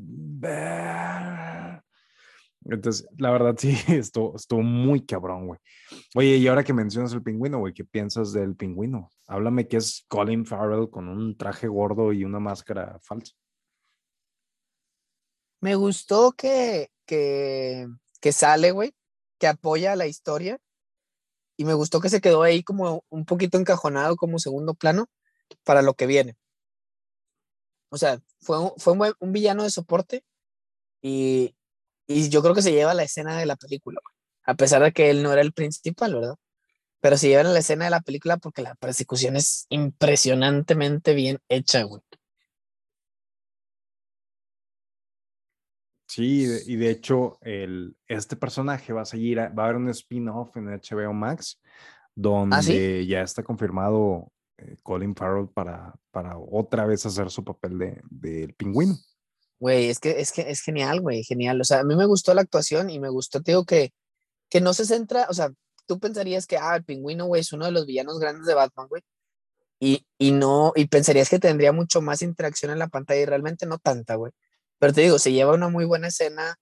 entonces, 2.69 3.09
la 3.17 3.31
verdad 3.31 3.55
sí, 3.59 3.71
estuvo, 3.89 4.37
estuvo 4.37 4.63
muy 4.63 5.05
cabrón, 5.05 5.47
güey. 5.47 5.61
Oye, 6.15 6.37
y 6.37 6.47
ahora 6.49 6.65
que 6.65 6.75
mencionas 6.75 7.13
el 7.13 7.23
pingüino, 7.23 7.59
güey, 7.59 7.73
¿qué 7.73 7.85
piensas 7.85 8.33
del 8.33 8.57
pingüino? 8.57 9.11
Háblame 9.27 9.67
que 9.67 9.79
es 9.79 10.05
Colin 10.09 10.45
Farrell 10.45 10.91
con 10.91 11.09
un 11.09 11.37
traje 11.37 11.67
gordo 11.67 12.13
y 12.13 12.25
una 12.25 12.41
máscara 12.41 12.99
falsa. 13.01 13.35
Me 15.61 15.75
gustó 15.75 16.33
que, 16.33 16.91
que, 17.07 17.89
que 18.21 18.33
sale, 18.33 18.71
güey, 18.71 18.95
que 19.39 19.47
apoya 19.47 19.97
la 19.97 20.07
historia. 20.07 20.59
Y 21.57 21.65
me 21.65 21.75
gustó 21.75 22.01
que 22.01 22.11
se 22.11 22.21
quedó 22.21 22.43
ahí 22.43 22.63
como 22.63 23.05
un 23.09 23.25
poquito 23.25 23.59
encajonado 23.59 24.15
como 24.15 24.39
segundo 24.39 24.75
plano 24.75 25.07
para 25.65 25.83
lo 25.83 25.95
que 25.95 26.07
viene. 26.07 26.37
O 27.91 27.97
sea, 27.97 28.23
fue 28.41 28.61
un, 28.61 28.73
fue 28.77 28.95
un 29.19 29.33
villano 29.33 29.65
de 29.65 29.71
soporte 29.71 30.23
y, 31.03 31.58
y 32.09 32.31
yo 32.31 32.43
creo 32.43 32.55
que 32.55 32.63
se 32.63 32.73
lleva 32.73 32.95
la 32.95 33.05
escena 33.05 33.39
de 33.39 33.47
la 33.47 33.57
película, 33.57 34.01
a 34.45 34.55
pesar 34.55 34.83
de 34.83 34.93
que 34.93 35.11
él 35.11 35.23
no 35.23 35.33
era 35.33 35.43
el 35.43 35.53
principal, 35.53 36.15
¿verdad? 36.15 36.35
Pero 37.01 37.17
se 37.17 37.29
lleva 37.29 37.45
la 37.45 37.59
escena 37.59 37.85
de 37.85 37.91
la 37.91 38.01
película 38.01 38.39
porque 38.39 38.63
la 38.63 38.75
persecución 38.75 39.37
es 39.37 39.67
impresionantemente 39.69 41.15
bien 41.15 41.39
hecha, 41.49 41.83
güey. 41.83 42.03
Sí, 46.09 46.49
y 46.67 46.77
de 46.77 46.91
hecho, 46.91 47.39
el, 47.43 47.95
este 48.09 48.35
personaje 48.35 48.95
va 48.95 49.03
a 49.03 49.05
seguir, 49.05 49.39
va 49.39 49.45
a 49.45 49.65
haber 49.67 49.77
un 49.77 49.91
spin-off 49.91 50.57
en 50.57 50.69
HBO 50.69 51.13
Max, 51.13 51.61
¿Ah, 51.63 51.69
donde 52.15 53.07
ya 53.07 53.21
está 53.21 53.43
confirmado 53.43 54.33
eh, 54.57 54.77
Colin 54.83 55.15
Farrell 55.15 55.49
para, 55.49 55.95
para 56.11 56.39
otra 56.39 56.87
vez 56.87 57.05
hacer 57.05 57.31
su 57.31 57.45
papel 57.45 57.79
del 57.79 58.03
de, 58.09 58.55
pingüino. 58.57 58.97
Güey, 59.61 59.89
es 59.91 59.99
que, 60.01 60.21
es 60.21 60.33
que 60.33 60.51
es 60.51 60.61
genial, 60.61 61.01
güey, 61.01 61.25
genial. 61.25 61.61
O 61.61 61.65
sea, 61.65 61.81
a 61.81 61.85
mí 61.85 61.97
me 61.97 62.07
gustó 62.07 62.35
la 62.35 62.43
actuación 62.43 62.91
y 62.91 63.01
me 63.01 63.09
gustó, 63.09 63.43
te 63.43 63.53
digo, 63.53 63.65
que, 63.65 63.93
que 64.51 64.61
no 64.61 64.75
se 64.75 64.87
centra, 64.87 65.27
o 65.31 65.35
sea, 65.35 65.51
tú 65.87 65.99
pensarías 66.01 66.47
que, 66.47 66.59
ah, 66.59 66.77
el 66.77 66.85
pingüino, 66.85 67.27
güey, 67.27 67.41
es 67.43 67.53
uno 67.53 67.67
de 67.67 67.73
los 67.73 67.87
villanos 67.87 68.21
grandes 68.21 68.47
de 68.47 68.55
Batman, 68.55 68.89
güey. 68.89 69.03
Y, 69.81 70.07
y 70.19 70.33
no, 70.33 70.73
y 70.77 70.87
pensarías 70.87 71.29
que 71.31 71.39
tendría 71.39 71.73
mucho 71.73 72.03
más 72.03 72.23
interacción 72.23 72.73
en 72.73 72.79
la 72.81 72.89
pantalla 72.89 73.21
y 73.23 73.27
realmente 73.27 73.67
no 73.67 73.79
tanta, 73.79 74.17
güey. 74.17 74.33
Pero 74.79 74.93
te 74.93 75.03
digo, 75.03 75.19
se 75.19 75.33
lleva 75.33 75.55
una 75.55 75.69
muy 75.69 75.85
buena 75.85 76.09
escena, 76.09 76.57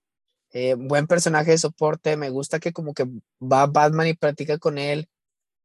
eh, 0.53 0.75
buen 0.75 1.07
personaje 1.07 1.51
de 1.51 1.57
soporte, 1.57 2.17
me 2.17 2.29
gusta 2.29 2.59
que 2.59 2.73
como 2.73 2.93
que 2.93 3.05
va 3.41 3.67
Batman 3.67 4.07
y 4.07 4.13
practica 4.15 4.57
con 4.59 4.77
él 4.77 5.09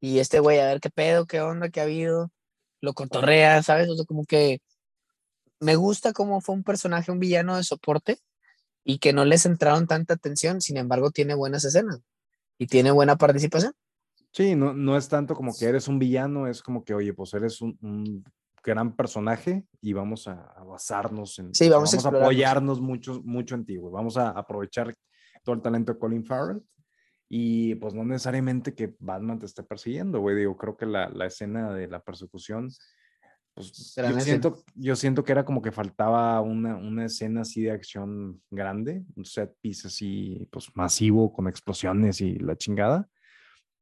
y 0.00 0.18
este 0.18 0.40
güey, 0.40 0.58
a 0.58 0.66
ver 0.66 0.80
qué 0.80 0.90
pedo, 0.90 1.26
qué 1.26 1.40
onda, 1.40 1.70
qué 1.70 1.80
ha 1.80 1.84
habido, 1.84 2.32
lo 2.80 2.94
cotorrea, 2.94 3.62
¿sabes? 3.62 3.88
O 3.88 3.96
sea, 3.96 4.04
como 4.04 4.24
que 4.26 4.60
me 5.62 5.76
gusta 5.76 6.12
cómo 6.12 6.40
fue 6.40 6.54
un 6.56 6.64
personaje, 6.64 7.12
un 7.12 7.20
villano 7.20 7.56
de 7.56 7.62
soporte 7.62 8.18
y 8.84 8.98
que 8.98 9.12
no 9.12 9.24
le 9.24 9.38
centraron 9.38 9.86
tanta 9.86 10.14
atención, 10.14 10.60
sin 10.60 10.76
embargo 10.76 11.10
tiene 11.10 11.34
buenas 11.34 11.64
escenas 11.64 12.00
y 12.58 12.66
tiene 12.66 12.90
buena 12.90 13.16
participación. 13.16 13.72
Sí, 14.32 14.56
no, 14.56 14.72
no 14.72 14.96
es 14.96 15.08
tanto 15.08 15.34
como 15.34 15.54
que 15.54 15.66
eres 15.66 15.88
un 15.88 15.98
villano, 15.98 16.48
es 16.48 16.62
como 16.62 16.84
que, 16.84 16.94
oye, 16.94 17.12
pues 17.14 17.34
eres 17.34 17.60
un, 17.60 18.24
gran 18.64 18.94
personaje 18.94 19.64
y 19.80 19.92
vamos 19.92 20.28
a, 20.28 20.54
basarnos 20.64 21.38
en... 21.40 21.52
Sí, 21.52 21.68
vamos, 21.68 21.92
a, 21.94 22.08
apoyarnos 22.08 22.80
mucho, 22.80 23.20
mucho 23.24 23.56
en 23.56 23.64
ti, 23.64 23.76
güey. 23.76 23.92
Vamos 23.92 24.16
a 24.16 24.30
aprovechar 24.30 24.94
todo 25.42 25.56
el 25.56 25.62
talento 25.62 25.92
de 25.92 25.98
Colin 25.98 26.24
Farrell 26.24 26.62
y 27.28 27.74
pues 27.76 27.92
no 27.92 28.04
necesariamente 28.04 28.72
que 28.72 28.94
Batman 29.00 29.40
te 29.40 29.46
esté 29.46 29.64
persiguiendo, 29.64 30.20
güey. 30.20 30.36
Digo, 30.36 30.56
creo 30.56 30.76
que 30.76 30.86
la, 30.86 31.08
la 31.08 31.26
escena 31.26 31.74
de 31.74 31.88
la 31.88 32.00
persecución 32.04 32.70
pues, 33.54 33.94
yo, 33.94 34.20
siento, 34.20 34.64
yo 34.74 34.96
siento 34.96 35.24
que 35.24 35.32
era 35.32 35.44
como 35.44 35.60
que 35.60 35.72
faltaba 35.72 36.40
una, 36.40 36.76
una 36.76 37.04
escena 37.04 37.42
así 37.42 37.62
de 37.62 37.72
acción 37.72 38.40
grande, 38.50 39.04
un 39.14 39.24
set 39.24 39.54
piece 39.60 39.88
así, 39.88 40.48
pues 40.50 40.70
masivo, 40.74 41.32
con 41.32 41.48
explosiones 41.48 42.20
y 42.20 42.38
la 42.38 42.56
chingada. 42.56 43.08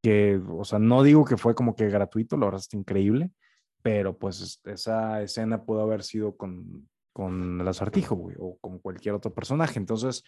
Que, 0.03 0.41
o 0.49 0.65
sea, 0.65 0.79
no 0.79 1.03
digo 1.03 1.25
que 1.25 1.37
fue 1.37 1.55
como 1.55 1.77
que 1.77 1.89
gratuito, 1.89 2.37
la 2.37 2.47
verdad 2.47 2.61
está 2.61 2.77
increíble, 2.77 3.31
pero 3.83 4.19
pues 4.19 4.61
esa 4.65 5.23
escena 5.23 5.65
pudo 5.65 5.83
haber 5.83 6.03
sido 6.03 6.37
con, 6.37 6.89
con 7.13 7.61
el 7.61 7.69
acertijo, 7.69 8.17
güey, 8.17 8.37
o 8.41 8.57
con 8.59 8.79
cualquier 8.79 9.15
otro 9.15 9.33
personaje. 9.33 9.79
Entonces, 9.79 10.25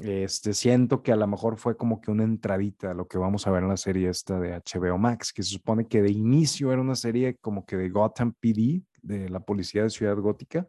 este, 0.00 0.54
siento 0.54 1.02
que 1.02 1.12
a 1.12 1.16
lo 1.16 1.26
mejor 1.26 1.58
fue 1.58 1.76
como 1.76 2.00
que 2.00 2.10
una 2.10 2.24
entradita 2.24 2.92
a 2.92 2.94
lo 2.94 3.06
que 3.08 3.18
vamos 3.18 3.46
a 3.46 3.50
ver 3.50 3.62
en 3.62 3.68
la 3.68 3.76
serie 3.76 4.08
esta 4.08 4.40
de 4.40 4.54
HBO 4.54 4.96
Max, 4.98 5.32
que 5.32 5.42
se 5.42 5.50
supone 5.50 5.86
que 5.86 6.00
de 6.02 6.10
inicio 6.10 6.72
era 6.72 6.80
una 6.80 6.96
serie 6.96 7.36
como 7.36 7.66
que 7.66 7.76
de 7.76 7.90
Gotham 7.90 8.32
PD, 8.32 8.82
de 9.02 9.28
la 9.28 9.40
policía 9.40 9.82
de 9.82 9.90
Ciudad 9.90 10.16
Gótica, 10.16 10.66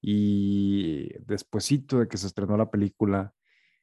y 0.00 1.08
despuesito 1.24 1.98
de 1.98 2.08
que 2.08 2.16
se 2.16 2.26
estrenó 2.26 2.56
la 2.56 2.70
película, 2.70 3.32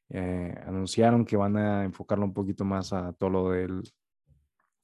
eh, 0.09 0.53
anunciaron 0.65 1.25
que 1.25 1.37
van 1.37 1.57
a 1.57 1.83
enfocarlo 1.83 2.25
un 2.25 2.33
poquito 2.33 2.65
más 2.65 2.91
a 2.91 3.13
todo 3.13 3.29
lo 3.29 3.49
del 3.51 3.81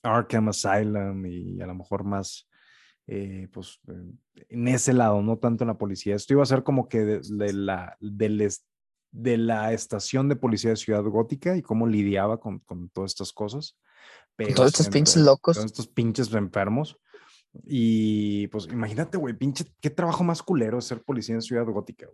Arkham 0.04 0.50
Asylum 0.50 1.26
y 1.26 1.62
a 1.62 1.68
lo 1.68 1.76
mejor 1.76 2.04
más, 2.04 2.48
eh, 3.08 3.48
pues, 3.52 3.80
en 4.50 4.68
ese 4.68 4.94
lado, 4.94 5.22
no 5.22 5.38
tanto 5.38 5.64
en 5.64 5.70
la 5.70 5.78
policía. 5.78 6.16
Esto 6.16 6.34
iba 6.34 6.44
a 6.44 6.48
ser 6.48 6.64
como 6.64 6.88
que 6.88 7.00
de, 7.00 7.54
la, 7.54 7.98
del, 8.00 8.50
de 9.12 9.38
la 9.38 9.74
estación 9.74 10.30
de 10.30 10.36
policía 10.36 10.72
de 10.72 10.76
Ciudad 10.76 11.04
Gótica 11.04 11.56
y 11.56 11.62
cómo 11.62 11.88
lidiaba 11.88 12.40
con, 12.40 12.60
con 12.60 12.90
todas 12.90 13.12
estas 13.12 13.32
cosas. 13.34 13.78
Pero 14.36 14.54
todos 14.54 14.72
estos 14.72 14.90
pinches 14.90 15.18
locos. 15.18 15.58
Todos 15.58 15.72
estos 15.72 15.88
pinches 15.88 16.32
enfermos. 16.34 16.98
Y 17.66 18.48
pues 18.48 18.68
imagínate, 18.68 19.18
güey, 19.18 19.34
pinche, 19.34 19.66
qué 19.82 19.90
trabajo 19.90 20.24
más 20.24 20.44
culero 20.44 20.80
ser 20.82 21.02
policía 21.02 21.36
en 21.36 21.42
Ciudad 21.42 21.66
Gótica. 21.66 22.08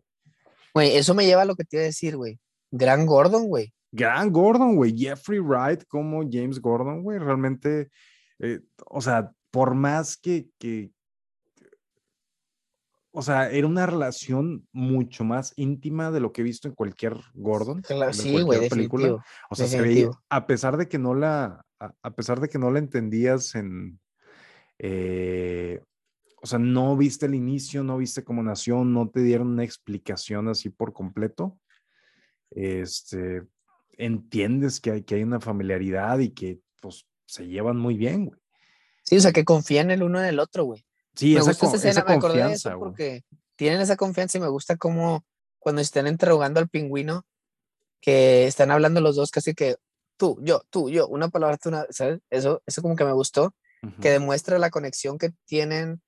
Güey, 0.74 0.96
eso 0.96 1.14
me 1.14 1.26
lleva 1.26 1.42
a 1.44 1.46
lo 1.46 1.56
que 1.56 1.66
te 1.66 1.78
iba 1.78 1.84
a 1.84 1.88
decir, 1.88 2.16
güey. 2.16 2.40
Gran 2.72 3.06
Gordon, 3.06 3.48
güey. 3.48 3.74
Gran 3.92 4.32
Gordon, 4.32 4.76
güey. 4.76 4.98
Jeffrey 4.98 5.40
Wright 5.40 5.84
como 5.88 6.24
James 6.30 6.60
Gordon, 6.60 7.04
güey. 7.04 7.20
Realmente, 7.20 7.90
eh, 8.40 8.62
o 8.88 9.02
sea, 9.02 9.32
por 9.52 9.76
más 9.76 10.18
que, 10.18 10.48
que, 10.58 10.92
o 13.16 13.22
sea, 13.22 13.52
era 13.52 13.68
una 13.68 13.86
relación 13.86 14.68
mucho 14.72 15.24
más 15.24 15.54
íntima 15.56 16.10
de 16.10 16.20
lo 16.20 16.34
que 16.34 16.42
he 16.42 16.44
visto 16.44 16.68
en 16.68 16.74
cualquier 16.74 17.16
Gordon. 17.36 17.84
sí, 18.12 18.42
güey, 18.42 18.68
película. 18.68 19.24
O 19.52 19.56
sea, 19.56 19.68
se 19.68 19.80
veía, 19.80 20.10
a 20.30 20.48
pesar 20.48 20.78
de 20.78 20.90
que 20.90 20.98
no 20.98 21.14
la, 21.14 21.64
a, 21.80 22.12
pesar 22.16 22.40
de 22.40 22.50
que 22.50 22.58
no 22.58 22.72
la 22.72 22.80
entendías 22.80 23.54
en, 23.54 24.00
eh, 24.80 25.80
o 26.42 26.48
sea, 26.48 26.58
no 26.58 26.98
viste 26.98 27.28
el 27.28 27.36
inicio, 27.36 27.84
no 27.84 28.00
viste 28.00 28.24
cómo 28.24 28.42
nació, 28.42 28.84
no 28.84 29.08
te 29.08 29.22
dieron 29.22 29.50
una 29.50 29.64
explicación 29.64 30.48
así 30.48 30.72
por 30.72 30.92
completo. 30.92 31.60
Este, 32.50 33.44
entiendes 33.92 34.82
que 34.82 34.90
hay, 34.90 35.04
que 35.04 35.16
hay 35.16 35.24
una 35.24 35.40
familiaridad 35.40 36.18
y 36.18 36.32
que, 36.32 36.62
pues, 36.82 37.06
se 37.28 37.46
llevan 37.46 37.78
muy 37.78 37.96
bien, 37.96 38.26
güey. 38.26 38.40
Sí, 39.04 39.18
o 39.18 39.22
sea, 39.22 39.34
que 39.34 39.46
confían 39.46 39.92
el 39.92 40.02
uno 40.02 40.20
en 40.20 40.26
el 40.26 40.40
otro, 40.40 40.64
güey. 40.64 40.84
Sí, 41.16 41.34
me 41.34 41.40
esa, 41.40 41.52
gusta 41.52 41.68
esa 41.68 41.76
escena, 41.90 42.06
me 42.08 42.14
acordé 42.16 42.44
de 42.44 42.54
eso 42.54 42.78
porque 42.80 43.24
tienen 43.56 43.82
esa 43.82 43.96
confianza 43.96 44.38
y 44.38 44.42
me 44.42 44.48
gusta 44.48 44.78
como 44.78 45.26
cuando 45.60 45.82
están 45.82 46.08
interrogando 46.08 46.60
al 46.60 46.70
pingüino, 46.70 47.26
que 48.02 48.48
están 48.48 48.72
hablando 48.72 49.00
los 49.00 49.16
dos 49.16 49.32
casi 49.32 49.54
que 49.54 49.78
tú, 50.18 50.38
yo, 50.42 50.64
tú, 50.70 50.90
yo, 50.90 51.08
una 51.08 51.30
palabra, 51.30 51.58
tú, 51.58 51.70
una, 51.70 51.86
¿sabes? 51.90 52.20
Eso, 52.30 52.62
eso 52.66 52.82
como 52.82 52.96
que 52.96 53.06
me 53.06 53.14
gustó, 53.14 53.56
que 54.02 54.12
demuestra 54.12 54.60
la 54.60 54.70
conexión 54.70 55.18
que 55.18 55.32
tienen, 55.46 56.02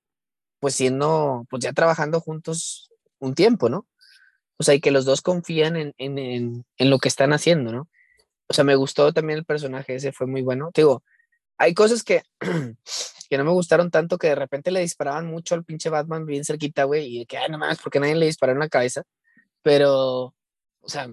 pues 0.60 0.76
siendo, 0.76 1.46
pues 1.50 1.62
ya 1.64 1.74
trabajando 1.74 2.22
juntos 2.22 2.90
un 3.20 3.36
tiempo, 3.36 3.70
¿no? 3.70 3.88
O 4.58 4.64
sea, 4.64 4.74
y 4.74 4.80
que 4.80 4.92
los 4.92 5.04
dos 5.04 5.22
confían 5.22 5.76
en, 5.76 5.94
en, 5.98 6.18
en, 6.18 6.66
en 6.78 6.90
lo 6.90 7.00
que 7.00 7.10
están 7.10 7.34
haciendo, 7.34 7.74
¿no? 7.74 7.90
O 8.48 8.54
sea, 8.54 8.64
me 8.64 8.76
gustó 8.76 9.12
también 9.12 9.40
el 9.40 9.46
personaje 9.46 9.96
ese, 9.96 10.12
fue 10.12 10.28
muy 10.28 10.42
bueno. 10.42 10.70
Te 10.74 10.82
digo, 10.82 11.04
hay 11.58 11.74
cosas 11.74 12.04
que, 12.04 12.24
que 13.30 13.38
no 13.38 13.44
me 13.44 13.52
gustaron 13.52 13.92
tanto 13.92 14.18
que 14.18 14.28
de 14.28 14.36
repente 14.36 14.72
le 14.72 14.82
disparaban 14.82 15.28
mucho 15.28 15.56
al 15.56 15.64
pinche 15.64 15.90
Batman 15.90 16.26
bien 16.26 16.44
cerquita, 16.44 16.84
güey, 16.84 17.16
y 17.16 17.20
de 17.20 17.26
que, 17.26 17.38
ay, 17.38 17.50
no 17.50 17.58
mames, 17.58 17.80
porque 17.82 18.00
nadie 18.00 18.16
le 18.16 18.26
disparó 18.26 18.54
en 18.54 18.60
la 18.60 18.70
cabeza. 18.70 19.04
Pero, 19.62 20.34
o 20.82 20.88
sea, 20.90 21.06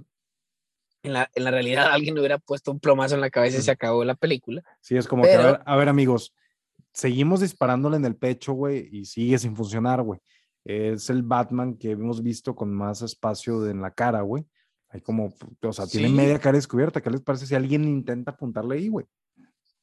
en 1.02 1.12
la, 1.12 1.30
en 1.34 1.44
la 1.44 1.50
realidad 1.50 1.90
alguien 1.90 2.14
le 2.14 2.20
hubiera 2.20 2.38
puesto 2.38 2.70
un 2.70 2.80
plomazo 2.80 3.14
en 3.14 3.20
la 3.20 3.30
cabeza 3.30 3.58
y 3.58 3.62
se 3.62 3.70
acabó 3.70 4.04
la 4.04 4.14
película. 4.14 4.62
Sí, 4.80 4.96
es 4.96 5.06
como 5.06 5.22
que, 5.22 5.32
a 5.32 5.76
ver, 5.76 5.88
amigos, 5.88 6.34
seguimos 6.92 7.40
disparándole 7.40 7.96
en 7.96 8.04
el 8.04 8.16
pecho, 8.16 8.52
güey, 8.52 8.88
y 8.92 9.04
sigue 9.04 9.38
sin 9.38 9.56
funcionar, 9.56 10.02
güey. 10.02 10.20
Es 10.64 11.10
el 11.10 11.22
Batman 11.22 11.76
que 11.76 11.90
hemos 11.92 12.22
visto 12.22 12.54
con 12.54 12.72
más 12.72 13.02
espacio 13.02 13.68
en 13.68 13.80
la 13.80 13.90
cara, 13.90 14.20
güey. 14.20 14.44
Hay 14.90 15.00
como, 15.00 15.34
o 15.62 15.72
sea, 15.72 15.86
tiene 15.86 16.08
media 16.10 16.38
cara 16.38 16.56
descubierta. 16.56 17.00
¿Qué 17.00 17.10
les 17.10 17.22
parece 17.22 17.46
si 17.46 17.54
alguien 17.54 17.84
intenta 17.84 18.32
apuntarle 18.32 18.76
ahí, 18.76 18.88
güey? 18.88 19.06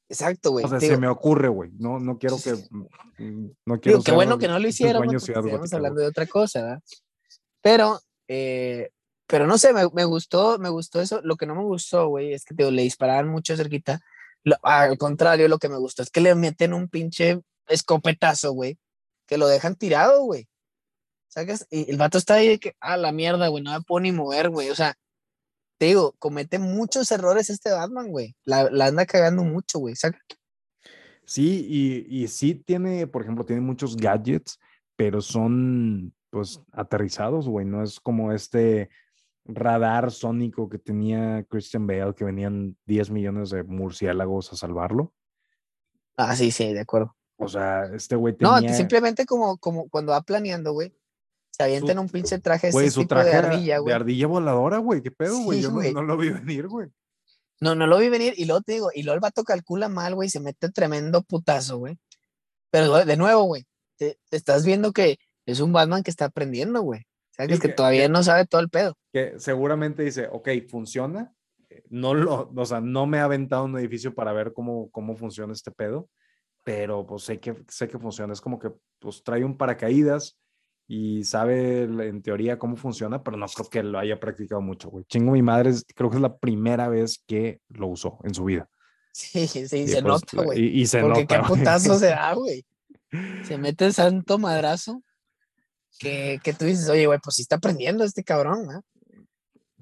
Exacto, 0.09 0.51
güey. 0.51 0.65
O 0.65 0.67
sea, 0.67 0.79
se 0.79 0.97
me 0.97 1.07
ocurre, 1.07 1.47
güey. 1.47 1.69
No, 1.77 1.99
no 1.99 2.17
quiero 2.17 2.37
que. 2.43 2.53
Mm, 2.53 3.51
no 3.65 3.79
quiero 3.79 3.99
digo, 3.99 4.03
qué 4.03 4.11
bueno 4.11 4.39
que 4.39 4.47
no 4.47 4.57
lo 4.57 4.67
hicieron. 4.67 5.15
Estamos 5.15 5.71
hablando 5.71 6.01
de 6.01 6.07
otra 6.07 6.25
cosa, 6.25 6.63
¿verdad? 6.63 6.83
Pero, 7.61 7.99
eh, 8.27 8.89
pero 9.27 9.45
no 9.45 9.59
sé, 9.59 9.71
me, 9.71 9.83
me, 9.93 10.05
gustó, 10.05 10.57
me 10.57 10.69
gustó 10.69 10.99
eso. 10.99 11.21
Lo 11.23 11.35
que 11.35 11.45
no 11.45 11.53
me 11.53 11.63
gustó, 11.63 12.07
güey, 12.07 12.33
es 12.33 12.43
que 12.43 12.55
te 12.55 12.69
le 12.71 12.81
disparaban 12.81 13.27
mucho 13.27 13.55
cerquita. 13.55 14.01
al 14.63 14.97
contrario, 14.97 15.47
lo 15.47 15.59
que 15.59 15.69
me 15.69 15.77
gustó 15.77 16.01
es 16.01 16.09
que 16.09 16.21
le 16.21 16.33
meten 16.33 16.73
un 16.73 16.89
pinche 16.89 17.39
escopetazo, 17.67 18.53
güey, 18.53 18.79
que 19.27 19.37
lo 19.37 19.47
dejan 19.47 19.75
tirado, 19.75 20.23
güey. 20.23 20.47
¿Sabes? 21.27 21.67
Y 21.69 21.91
el 21.91 21.97
vato 21.97 22.17
está 22.17 22.35
ahí 22.35 22.47
de 22.47 22.59
que, 22.59 22.75
ah, 22.79 22.97
la 22.97 23.11
mierda, 23.11 23.49
güey, 23.49 23.63
no 23.63 23.71
me 23.71 23.81
puedo 23.81 23.99
ni 23.99 24.11
mover, 24.11 24.49
güey. 24.49 24.71
O 24.71 24.75
sea, 24.75 24.97
te 25.79 25.85
digo, 25.85 26.13
comete 26.19 26.59
muchos 26.59 27.09
errores 27.09 27.49
este 27.49 27.71
Batman, 27.71 28.09
güey. 28.09 28.35
La, 28.43 28.69
la 28.69 28.87
anda 28.87 29.05
cagando 29.05 29.45
mucho, 29.45 29.79
güey. 29.79 29.95
Sí, 31.23 31.65
y, 31.69 32.23
y 32.23 32.27
sí 32.27 32.53
tiene, 32.53 33.07
por 33.07 33.21
ejemplo, 33.21 33.45
tiene 33.45 33.61
muchos 33.61 33.95
gadgets, 33.95 34.59
pero 34.97 35.21
son, 35.21 36.13
pues, 36.31 36.61
aterrizados, 36.73 37.47
güey. 37.47 37.65
No 37.65 37.81
es 37.81 38.01
como 38.01 38.33
este 38.33 38.89
radar 39.45 40.11
sónico 40.11 40.67
que 40.67 40.79
tenía 40.79 41.45
Christian 41.45 41.87
Bale, 41.87 42.13
que 42.13 42.25
venían 42.25 42.75
10 42.85 43.09
millones 43.11 43.49
de 43.51 43.63
murciélagos 43.63 44.51
a 44.51 44.57
salvarlo. 44.57 45.13
Ah, 46.17 46.35
sí, 46.35 46.51
sí, 46.51 46.73
de 46.73 46.81
acuerdo. 46.81 47.15
O 47.37 47.47
sea, 47.47 47.85
este 47.95 48.17
güey 48.17 48.35
tenía... 48.35 48.59
No, 48.59 48.73
simplemente 48.73 49.25
como, 49.25 49.57
como 49.59 49.87
cuando 49.87 50.11
va 50.11 50.23
planeando, 50.23 50.73
güey, 50.73 50.93
se 51.59 51.65
avienta 51.65 51.99
un 51.99 52.07
pinche 52.07 52.39
traje, 52.39 52.71
güey, 52.71 52.89
su 52.89 53.05
traje 53.05 53.31
de 53.31 53.35
ardilla, 53.35 53.79
güey. 53.79 53.91
De 53.91 53.95
ardilla 53.95 54.27
voladora, 54.27 54.77
güey. 54.77 55.01
¿Qué 55.01 55.11
pedo, 55.11 55.39
güey? 55.39 55.61
Yo 55.61 55.71
no, 55.71 56.03
lo 56.03 56.15
vi 56.15 56.29
venir, 56.29 56.69
güey. 56.69 56.87
No, 57.59 57.75
no 57.75 57.85
lo 57.85 57.97
vi 57.97 58.07
venir. 58.07 58.33
Y 58.37 58.45
luego 58.45 58.61
te 58.61 58.71
digo, 58.71 58.91
y 58.95 59.03
luego 59.03 59.15
el 59.15 59.19
vato 59.19 59.43
calcula 59.43 59.89
mal, 59.89 60.15
güey, 60.15 60.29
se 60.29 60.39
mete 60.39 60.69
tremendo 60.69 61.21
putazo, 61.21 61.77
güey. 61.79 61.97
Pero 62.71 63.03
de 63.03 63.17
nuevo, 63.17 63.43
güey, 63.43 63.65
te, 63.97 64.17
estás 64.31 64.65
viendo 64.65 64.93
que 64.93 65.19
es 65.45 65.59
un 65.59 65.73
Batman 65.73 66.01
que 66.01 66.11
está 66.11 66.25
aprendiendo, 66.25 66.81
güey. 66.81 67.01
O 67.01 67.33
sea, 67.35 67.45
que, 67.45 67.55
es 67.55 67.59
que, 67.59 67.67
todavía 67.67 68.07
no 68.07 68.23
sabe 68.23 68.45
todo 68.45 68.61
el 68.61 68.69
pedo. 68.69 68.95
Que 69.11 69.33
seguramente 69.37 70.03
dice, 70.03 70.29
ok, 70.31 70.47
funciona. 70.69 71.33
No 71.89 72.13
lo, 72.13 72.53
o 72.55 72.65
sea, 72.65 72.79
no 72.79 73.05
me 73.05 73.19
ha 73.19 73.25
aventado 73.25 73.65
un 73.65 73.77
edificio 73.77 74.15
para 74.15 74.31
ver 74.31 74.53
cómo, 74.53 74.89
cómo 74.91 75.17
funciona 75.17 75.51
este 75.51 75.71
pedo, 75.71 76.09
pero 76.63 77.05
pues 77.05 77.23
sé 77.23 77.41
que, 77.41 77.53
sé 77.67 77.89
que 77.89 77.99
funciona. 77.99 78.31
Es 78.31 78.39
como 78.39 78.59
que 78.59 78.71
pues 78.99 79.23
trae 79.23 79.43
un 79.43 79.57
paracaídas, 79.57 80.37
y 80.91 81.23
sabe 81.23 81.83
en 81.83 82.23
teoría 82.23 82.57
cómo 82.57 82.75
funciona, 82.75 83.23
pero 83.23 83.37
no 83.37 83.45
creo 83.45 83.69
que 83.69 83.83
lo 83.83 83.99
haya 83.99 84.19
practicado 84.19 84.59
mucho, 84.59 84.89
güey. 84.89 85.05
Chingo 85.05 85.33
mi 85.33 85.43
madre, 85.43 85.71
creo 85.95 86.09
que 86.09 86.15
es 86.15 86.21
la 86.21 86.39
primera 86.39 86.87
vez 86.87 87.23
que 87.27 87.61
lo 87.67 87.85
usó 87.89 88.17
en 88.23 88.33
su 88.33 88.45
vida. 88.45 88.67
Sí, 89.13 89.45
sí, 89.45 89.67
se 89.67 89.85
pues, 89.85 90.03
nota, 90.03 90.41
güey. 90.41 90.79
Y, 90.79 90.87
se 90.87 91.01
Porque 91.01 91.21
nota. 91.21 91.41
qué 91.41 91.47
putazo 91.47 91.99
se 91.99 92.07
da, 92.07 92.33
güey. 92.33 92.65
Se 93.43 93.59
mete 93.59 93.85
el 93.85 93.93
santo 93.93 94.39
madrazo 94.39 95.03
que, 95.99 96.39
que 96.43 96.53
tú 96.53 96.65
dices, 96.65 96.89
oye, 96.89 97.05
güey, 97.05 97.19
pues 97.23 97.35
sí 97.35 97.43
está 97.43 97.57
aprendiendo 97.57 98.03
este 98.03 98.23
cabrón, 98.23 98.65
¿no? 98.65 98.81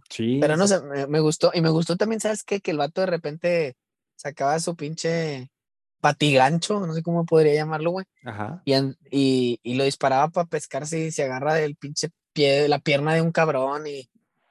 Sí. 0.10 0.40
Pero 0.42 0.58
no 0.58 0.68
sé, 0.68 0.82
me, 0.82 1.08
me, 1.08 1.22
gustó. 1.22 1.52
Y 1.54 1.62
me 1.62 1.70
gustó 1.70 1.96
también, 1.96 2.20
¿sabes 2.20 2.44
qué? 2.44 2.60
Que 2.60 2.72
el 2.72 2.80
vato 2.80 3.00
de 3.00 3.08
repente 3.08 3.78
sacaba 4.18 4.60
su 4.60 4.76
pinche 4.76 5.50
patigancho, 6.00 6.86
no 6.86 6.94
sé 6.94 7.04
cómo 7.04 7.26
podría 7.26 7.54
llamarlo, 7.54 7.92
güey. 7.92 8.06
Ajá. 8.24 8.62
Y, 8.66 9.60
y, 9.64 9.74
lo 9.76 9.84
disparaba 9.84 10.30
para 10.30 10.48
pescar 10.48 10.86
si 10.86 11.12
se 11.12 11.24
agarra 11.24 11.54
del 11.56 11.76
pinche 11.76 12.10
pie, 12.34 12.68
la 12.68 12.80
pierna 12.80 13.14
de 13.14 13.22
un 13.22 13.32
cabrón 13.32 13.88
y, 13.88 14.10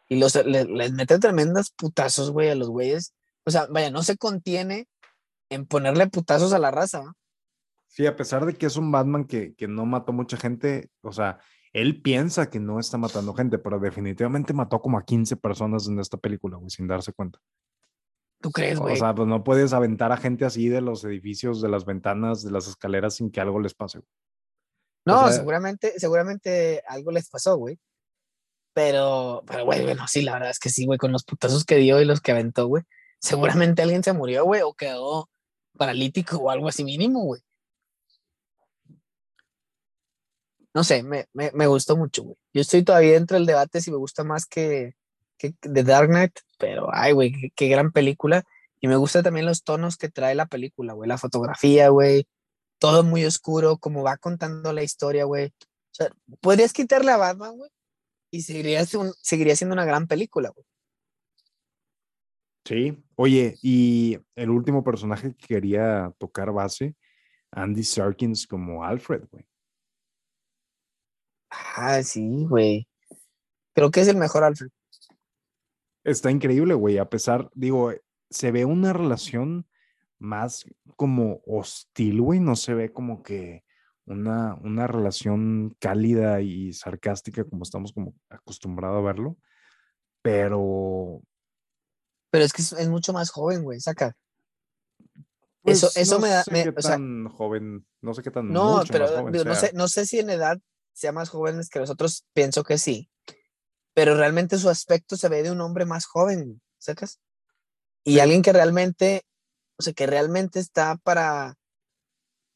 y 0.09 0.19
los, 0.19 0.35
les 0.45 0.93
mete 0.93 1.19
tremendas 1.19 1.71
putazos, 1.71 2.31
güey, 2.31 2.51
a 2.51 2.55
los 2.55 2.69
güeyes. 2.69 3.15
O 3.45 3.51
sea, 3.51 3.67
vaya, 3.71 3.91
no 3.91 4.03
se 4.03 4.17
contiene 4.17 4.89
en 5.51 5.67
ponerle 5.67 6.09
putazos 6.09 6.53
a 6.53 6.59
la 6.59 6.71
raza, 6.71 7.03
¿no? 7.03 7.15
Sí, 7.87 8.07
a 8.07 8.17
pesar 8.17 8.45
de 8.45 8.55
que 8.55 8.67
es 8.67 8.77
un 8.77 8.91
Batman 8.91 9.25
que, 9.25 9.55
que 9.55 9.69
no 9.69 9.87
mató 9.87 10.13
mucha 10.13 10.37
gente, 10.37 10.91
o 11.01 11.13
sea, 11.13 11.39
él 11.73 12.03
piensa 12.03 12.51
que 12.51 12.59
no 12.59 12.81
está 12.81 12.99
matando 12.99 13.35
gente, 13.35 13.59
pero 13.59 13.79
definitivamente 13.79 14.53
mató 14.53 14.81
como 14.81 14.99
a 14.99 15.05
15 15.05 15.37
personas 15.37 15.87
en 15.89 15.99
esta 16.01 16.17
película, 16.17 16.57
güey, 16.57 16.71
sin 16.71 16.87
darse 16.87 17.13
cuenta. 17.13 17.39
¿Tú 18.41 18.51
crees, 18.51 18.79
güey? 18.79 18.95
O 18.95 18.97
sea, 18.97 19.15
pues 19.15 19.29
no 19.29 19.43
puedes 19.43 19.73
aventar 19.73 20.13
a 20.13 20.17
gente 20.17 20.45
así 20.45 20.69
de 20.69 20.81
los 20.81 21.05
edificios, 21.05 21.61
de 21.63 21.69
las 21.69 21.85
ventanas, 21.85 22.43
de 22.43 22.51
las 22.51 22.69
escaleras 22.69 23.15
sin 23.15 23.31
que 23.31 23.41
algo 23.41 23.61
les 23.61 23.75
pase. 23.75 24.01
No, 25.05 25.31
seguramente, 25.31 25.99
seguramente 25.99 26.83
algo 26.87 27.13
les 27.13 27.29
pasó, 27.31 27.57
güey. 27.57 27.79
Pero, 28.75 29.43
pero, 29.47 29.65
güey, 29.65 29.83
bueno, 29.85 30.07
sí, 30.07 30.23
la 30.23 30.35
verdad 30.35 30.51
es 30.51 30.59
que 30.59 30.69
sí, 30.69 30.85
güey, 30.85 30.99
con 30.99 31.13
los 31.13 31.25
putazos 31.25 31.65
que 31.65 31.77
dio 31.77 32.01
y 32.01 32.05
los 32.05 32.21
que 32.21 32.33
aventó, 32.33 32.67
güey. 32.67 32.83
Seguramente 33.21 33.83
alguien 33.83 34.03
se 34.03 34.13
murió, 34.13 34.45
güey, 34.45 34.63
o 34.63 34.75
quedó 34.75 35.31
paralítico 35.79 36.37
o 36.37 36.51
algo 36.51 36.69
así 36.69 36.85
mínimo, 36.85 37.23
güey. 37.23 37.41
No 40.75 40.85
sé, 40.85 41.03
me, 41.03 41.27
me, 41.33 41.51
me 41.55 41.67
gustó 41.67 41.97
mucho, 41.97 42.25
güey. 42.25 42.37
Yo 42.53 42.61
estoy 42.61 42.83
todavía 42.83 43.13
dentro 43.13 43.39
del 43.39 43.47
debate 43.47 43.81
si 43.81 43.91
me 43.91 43.97
gusta 43.97 44.25
más 44.25 44.45
que, 44.45 44.95
The 45.39 45.83
Dark 45.85 46.09
Knight, 46.09 46.39
pero 46.59 46.89
ay, 46.93 47.13
güey, 47.13 47.53
qué, 47.55 47.69
gran 47.69 47.93
película. 47.93 48.45
Y 48.81 48.89
me 48.89 48.97
gusta 48.97 49.23
también 49.23 49.47
los 49.47 49.65
tonos 49.65 49.97
que 49.97 50.09
trae 50.09 50.35
la 50.35 50.47
película, 50.47 50.93
güey, 50.93 51.09
la 51.09 51.19
fotografía, 51.19 51.89
güey, 51.89 52.27
todo 52.79 53.05
muy 53.05 53.25
oscuro, 53.25 53.79
como 53.79 54.03
va 54.03 54.17
contando 54.17 54.73
la 54.73 54.83
historia, 54.83 55.25
güey. 55.25 55.47
O 55.47 55.95
sea, 55.95 56.11
podrías 56.41 56.73
quitarle 56.73 57.11
a 57.11 57.17
Batman, 57.17 57.57
güey, 57.57 57.71
y 58.31 58.43
seguiría, 58.43 58.85
seguiría 59.23 59.57
siendo 59.57 59.75
una 59.75 59.85
gran 59.85 60.07
película, 60.07 60.51
güey. 60.51 60.67
Sí, 62.67 62.99
oye, 63.15 63.57
y 63.63 64.19
el 64.35 64.51
último 64.51 64.83
personaje 64.83 65.35
que 65.37 65.47
quería 65.47 66.13
tocar 66.19 66.53
base, 66.53 66.97
Andy 67.53 67.85
Serkins 67.85 68.47
como 68.47 68.85
Alfred, 68.85 69.23
güey. 69.31 69.47
Ah, 71.51 72.03
sí, 72.03 72.45
güey. 72.49 72.89
Creo 73.73 73.91
que 73.91 74.01
es 74.01 74.09
el 74.09 74.17
mejor 74.17 74.43
Alfred. 74.43 74.71
Está 76.07 76.31
increíble, 76.31 76.75
güey. 76.75 76.99
A 76.99 77.11
pesar, 77.11 77.51
digo, 77.57 77.93
se 78.31 78.53
ve 78.53 78.65
una 78.65 78.93
relación 78.93 79.67
más 80.21 80.65
como 80.95 81.41
hostil, 81.45 82.21
güey. 82.21 82.39
No 82.39 82.55
se 82.55 82.75
ve 82.75 82.93
como 82.93 83.25
que 83.25 83.65
una, 84.05 84.55
una 84.63 84.87
relación 84.87 85.77
cálida 85.81 86.41
y 86.43 86.73
sarcástica 86.73 87.43
como 87.43 87.65
estamos 87.65 87.93
como 87.93 88.15
acostumbrados 88.31 88.99
a 88.99 89.05
verlo. 89.05 89.37
Pero. 90.23 91.23
Pero 92.31 92.45
es 92.45 92.53
que 92.53 92.63
es, 92.63 92.89
mucho 92.89 93.13
más 93.13 93.31
joven, 93.31 93.65
güey. 93.65 93.81
Saca. 93.81 94.17
eso, 95.65 95.89
pues, 95.93 95.97
eso 95.97 96.21
me 96.21 96.29
da. 96.29 96.45
Sé 96.45 96.63
qué 96.63 96.73
tan 96.73 97.29
joven, 97.31 97.85
no 98.01 98.15
sé 98.15 98.23
qué 98.23 98.31
tan. 98.31 98.53
No, 98.53 98.81
pero 98.93 99.29
no, 99.45 99.55
sé, 99.57 99.73
no 99.75 99.89
sé 99.89 100.07
si 100.07 100.21
en 100.21 100.31
edad 100.31 100.61
sea 100.93 101.11
más 101.11 101.31
joven 101.31 101.61
que 101.69 101.81
nosotros. 101.81 102.25
Pienso 102.33 102.63
que 102.63 102.79
sí 102.79 103.11
pero 103.97 104.15
realmente 104.15 104.59
su 104.59 104.69
aspecto 104.69 105.17
se 105.17 105.31
ve 105.31 105.43
de 105.43 105.51
un 105.51 105.63
hombre 105.63 105.87
más 105.87 106.05
joven, 106.05 106.61
¿sacas? 106.77 107.19
Y 108.05 108.19
alguien 108.19 108.43
que 108.43 108.53
realmente, 108.53 109.23
o 109.79 109.83
sea, 109.83 109.95
que 109.95 110.07
realmente 110.07 110.61
está 110.61 110.97
para, 110.99 111.55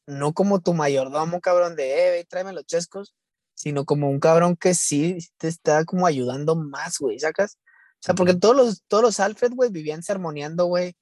no 0.05 0.33
como 0.33 0.61
tu 0.61 0.75
mayordomo, 0.75 1.41
cabrón, 1.41 1.75
de, 1.75 2.19
eh, 2.19 2.25
tráeme 2.29 2.53
los 2.53 2.67
chescos, 2.67 3.15
sino 3.55 3.85
como 3.85 4.11
un 4.11 4.19
cabrón 4.19 4.55
que 4.55 4.75
sí 4.75 5.17
te 5.37 5.47
está 5.47 5.83
como 5.83 6.05
ayudando 6.05 6.55
más, 6.55 6.99
güey, 6.99 7.17
¿sacas? 7.17 7.57
O 7.93 8.03
sea, 8.03 8.13
porque 8.13 8.35
todos 8.35 8.55
los, 8.55 8.83
todos 8.87 9.03
los 9.03 9.19
Alfred, 9.19 9.53
güey, 9.55 9.71
vivían 9.71 10.03
sermoneando, 10.03 10.65
güey, 10.65 10.93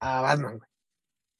a 0.00 0.20
Batman, 0.20 0.58
güey. 0.58 0.70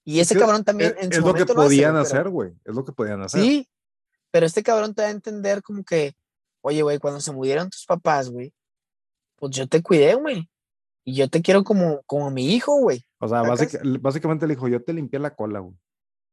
Y 0.05 0.21
ese 0.21 0.39
cabrón 0.39 0.63
también 0.63 0.95
en 1.01 1.13
su 1.13 1.19
es 1.19 1.25
lo 1.25 1.35
que 1.35 1.47
podían 1.47 1.97
hacer, 1.97 2.29
güey. 2.29 2.53
Es 2.65 2.77
lo 2.77 2.85
que 2.85 2.93
podían 2.93 3.23
hacer. 3.23 3.43
Sí, 3.43 3.69
pero 4.31 4.47
este 4.47 4.63
cabrón 4.63 4.95
te 4.95 5.03
va 5.03 5.09
a 5.09 5.11
entender 5.11 5.65
como 5.65 5.83
que, 5.83 6.15
oye, 6.61 6.83
güey, 6.83 6.99
cuando 6.99 7.21
se 7.21 7.33
murieron 7.33 7.71
tus 7.71 7.85
papás, 7.87 8.31
güey, 8.31 8.53
pues 9.37 9.53
yo 9.55 9.67
te 9.67 9.83
cuidé, 9.83 10.15
güey. 10.15 10.49
Y 11.05 11.15
yo 11.15 11.29
te 11.29 11.43
quiero 11.43 11.65
como, 11.65 12.03
como 12.07 12.31
mi 12.31 12.55
hijo, 12.55 12.77
güey. 12.77 13.05
O 13.19 13.29
sea, 13.29 13.43
básicamente 14.01 14.47
le 14.47 14.55
dijo, 14.55 14.69
yo 14.69 14.83
te 14.83 14.93
limpié 14.93 15.19
la 15.19 15.35
cola, 15.35 15.61
güey. 15.61 15.75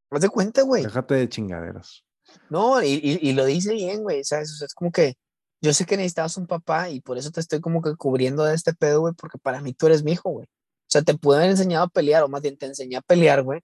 Haz 0.10 0.22
de 0.22 0.30
cuenta, 0.30 0.62
güey. 0.62 0.84
Déjate 0.84 1.16
de 1.16 1.30
chingaderas. 1.30 2.04
No, 2.50 2.84
y, 2.84 3.20
y, 3.22 3.34
lo 3.34 3.46
dice 3.46 3.74
bien, 3.74 4.04
güey, 4.04 4.24
¿sabes? 4.24 4.52
O 4.52 4.56
sea, 4.56 4.66
es 4.66 4.74
como 4.74 4.92
que 4.92 5.16
yo 5.62 5.74
sé 5.74 5.86
que 5.86 5.98
necesitabas 5.98 6.38
un 6.38 6.46
papá 6.46 6.90
y 6.90 7.00
por 7.00 7.18
eso 7.18 7.32
te 7.32 7.40
estoy 7.40 7.62
como 7.62 7.82
que 7.82 7.96
cubriendo 7.96 8.44
de 8.44 8.54
este 8.54 8.74
pedo, 8.74 9.02
güey, 9.02 9.14
porque 9.14 9.38
para 9.38 9.62
mí 9.62 9.74
tú 9.74 9.88
eres 9.88 10.04
mi 10.04 10.12
hijo, 10.12 10.30
güey. 10.30 10.46
O 10.46 10.90
sea, 10.90 11.02
te 11.02 11.16
pude 11.16 11.38
haber 11.38 11.50
enseñado 11.52 11.86
a 11.86 11.90
pelear, 11.90 12.24
o 12.24 12.30
más 12.30 12.42
bien 12.42 12.58
te 12.58 12.66
enseñé 12.66 12.98
a 12.98 13.02
pelear, 13.02 13.44
güey. 13.44 13.62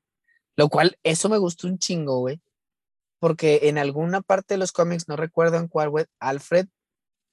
Lo 0.56 0.70
cual, 0.70 0.98
eso 1.04 1.30
me 1.30 1.38
gustó 1.38 1.68
un 1.68 1.78
chingo, 1.78 2.20
güey. 2.20 2.42
Porque 3.24 3.70
en 3.70 3.78
alguna 3.78 4.20
parte 4.20 4.56
de 4.56 4.58
los 4.58 4.74
cómics, 4.74 5.08
no 5.08 5.16
recuerdo 5.16 5.56
en 5.56 5.70
cuál, 5.70 6.10
Alfred 6.20 6.68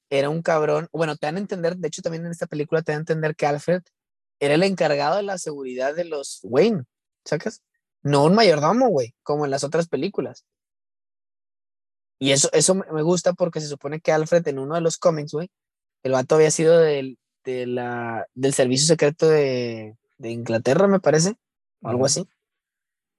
era 0.08 0.30
un 0.30 0.40
cabrón. 0.40 0.86
Bueno, 0.92 1.16
te 1.16 1.26
dan 1.26 1.34
a 1.34 1.40
entender, 1.40 1.78
de 1.78 1.88
hecho, 1.88 2.00
también 2.00 2.24
en 2.24 2.30
esta 2.30 2.46
película 2.46 2.80
te 2.80 2.92
dan 2.92 2.98
a 2.98 3.00
entender 3.00 3.34
que 3.34 3.46
Alfred 3.46 3.82
era 4.38 4.54
el 4.54 4.62
encargado 4.62 5.16
de 5.16 5.24
la 5.24 5.36
seguridad 5.36 5.96
de 5.96 6.04
los 6.04 6.38
Wayne, 6.44 6.84
¿sacas? 7.24 7.64
No 8.02 8.22
un 8.22 8.36
mayordomo, 8.36 8.86
güey, 8.86 9.16
como 9.24 9.44
en 9.44 9.50
las 9.50 9.64
otras 9.64 9.88
películas. 9.88 10.44
Y 12.20 12.30
eso, 12.30 12.50
eso 12.52 12.76
me 12.76 13.02
gusta 13.02 13.32
porque 13.32 13.60
se 13.60 13.66
supone 13.66 14.00
que 14.00 14.12
Alfred 14.12 14.46
en 14.46 14.60
uno 14.60 14.76
de 14.76 14.82
los 14.82 14.96
cómics, 14.96 15.32
güey, 15.32 15.50
el 16.04 16.12
vato 16.12 16.36
había 16.36 16.52
sido 16.52 16.78
del, 16.78 17.18
de 17.42 17.66
la, 17.66 18.28
del 18.34 18.54
servicio 18.54 18.86
secreto 18.86 19.28
de, 19.28 19.98
de 20.18 20.30
Inglaterra, 20.30 20.86
me 20.86 21.00
parece, 21.00 21.34
o 21.82 21.88
algo 21.88 22.06
así. 22.06 22.28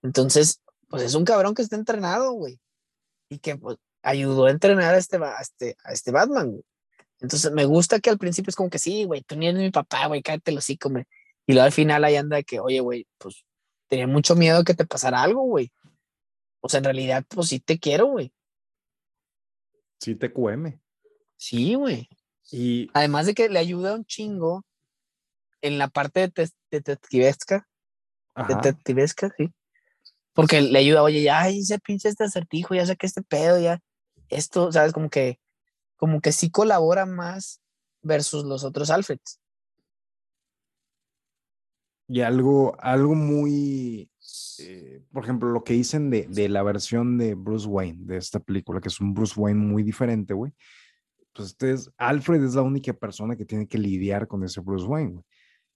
Entonces, 0.04 0.62
pues 0.92 1.04
es 1.04 1.16
un 1.16 1.26
cabrón 1.26 1.56
que 1.56 1.62
está 1.62 1.76
entrenado, 1.76 2.34
güey. 2.34 2.60
Y 3.30 3.40
que 3.40 3.56
pues, 3.56 3.78
ayudó 4.04 4.46
a 4.46 4.52
entrenar 4.52 4.94
a 4.94 4.98
este, 4.98 5.18
a 5.18 5.42
este, 5.42 5.78
a 5.84 5.94
este 5.94 6.12
Batman, 6.12 6.52
güey. 6.52 6.64
Entonces, 7.22 7.52
me 7.52 7.66
gusta 7.66 8.00
que 8.00 8.10
al 8.10 8.18
principio 8.18 8.50
es 8.50 8.56
como 8.56 8.70
que 8.70 8.80
sí, 8.80 9.06
güey, 9.06 9.22
tú 9.22 9.36
ni 9.36 9.48
eres 9.48 9.62
mi 9.62 9.72
papá, 9.72 10.08
güey, 10.08 10.22
cállate 10.22 10.60
sí, 10.60 10.78
come. 10.78 11.08
Y 11.46 11.54
luego 11.54 11.66
al 11.66 11.72
final 11.72 12.04
ahí 12.04 12.16
anda 12.16 12.38
de 12.38 12.44
que, 12.44 12.60
oye, 12.60 12.80
güey, 12.80 13.08
pues 13.18 13.46
tenía 13.88 14.08
mucho 14.08 14.36
miedo 14.36 14.60
de 14.60 14.64
que 14.64 14.74
te 14.74 14.86
pasara 14.86 15.22
algo, 15.22 15.44
güey. 15.44 15.72
O 16.62 16.70
sea, 16.70 16.80
en 16.80 16.86
realidad, 16.86 17.24
pues 17.28 17.50
sí 17.50 17.60
te 17.60 17.80
quiero, 17.80 18.08
güey. 18.08 18.34
Sí 20.00 20.16
te 20.16 20.32
QM. 20.34 20.80
Sí, 21.38 21.76
güey. 21.76 22.10
Y 22.52 22.90
además 22.94 23.28
de 23.28 23.34
que 23.34 23.50
le 23.50 23.60
ayuda 23.60 23.96
un 23.96 24.06
chingo 24.06 24.66
en 25.62 25.78
la 25.78 25.88
parte 25.88 26.28
de 26.28 26.50
detectivesca. 26.72 27.68
Detectivesca, 28.48 29.34
sí. 29.38 29.54
Porque 30.34 30.62
le 30.62 30.80
ayuda, 30.80 31.04
oye, 31.04 31.24
ya 31.24 31.50
hice 31.50 31.80
pinche 31.80 32.10
este 32.10 32.24
acertijo, 32.24 32.74
ya 32.74 32.86
sé 32.86 32.96
que 32.96 33.06
este 33.06 33.22
pedo, 33.22 33.60
ya. 33.60 33.80
Esto, 34.30 34.72
¿sabes? 34.72 34.94
Como 34.94 35.10
que, 35.10 35.40
como 35.98 36.22
que 36.22 36.32
sí 36.32 36.50
colabora 36.50 37.06
más 37.06 37.62
versus 38.02 38.46
los 38.46 38.64
otros 38.64 38.90
Alfreds. 38.90 39.40
Y 42.08 42.22
algo, 42.22 42.76
algo 42.82 43.16
muy, 43.16 44.10
eh, 44.60 45.02
por 45.12 45.24
ejemplo, 45.24 45.50
lo 45.50 45.64
que 45.64 45.74
dicen 45.74 46.10
de, 46.10 46.28
de, 46.28 46.50
la 46.50 46.64
versión 46.64 47.18
de 47.18 47.36
Bruce 47.36 47.68
Wayne, 47.68 48.00
de 48.02 48.18
esta 48.18 48.40
película, 48.40 48.82
que 48.82 48.90
es 48.90 49.00
un 49.00 49.14
Bruce 49.14 49.40
Wayne 49.40 49.60
muy 49.60 49.84
diferente, 49.84 50.34
güey. 50.34 50.54
Pues 51.34 51.50
este 51.50 51.72
es, 51.72 51.90
Alfred 51.98 52.44
es 52.44 52.56
la 52.56 52.62
única 52.62 52.92
persona 52.94 53.36
que 53.36 53.46
tiene 53.46 53.68
que 53.68 53.78
lidiar 53.78 54.28
con 54.28 54.44
ese 54.44 54.60
Bruce 54.60 54.86
Wayne, 54.86 55.12
güey. 55.12 55.26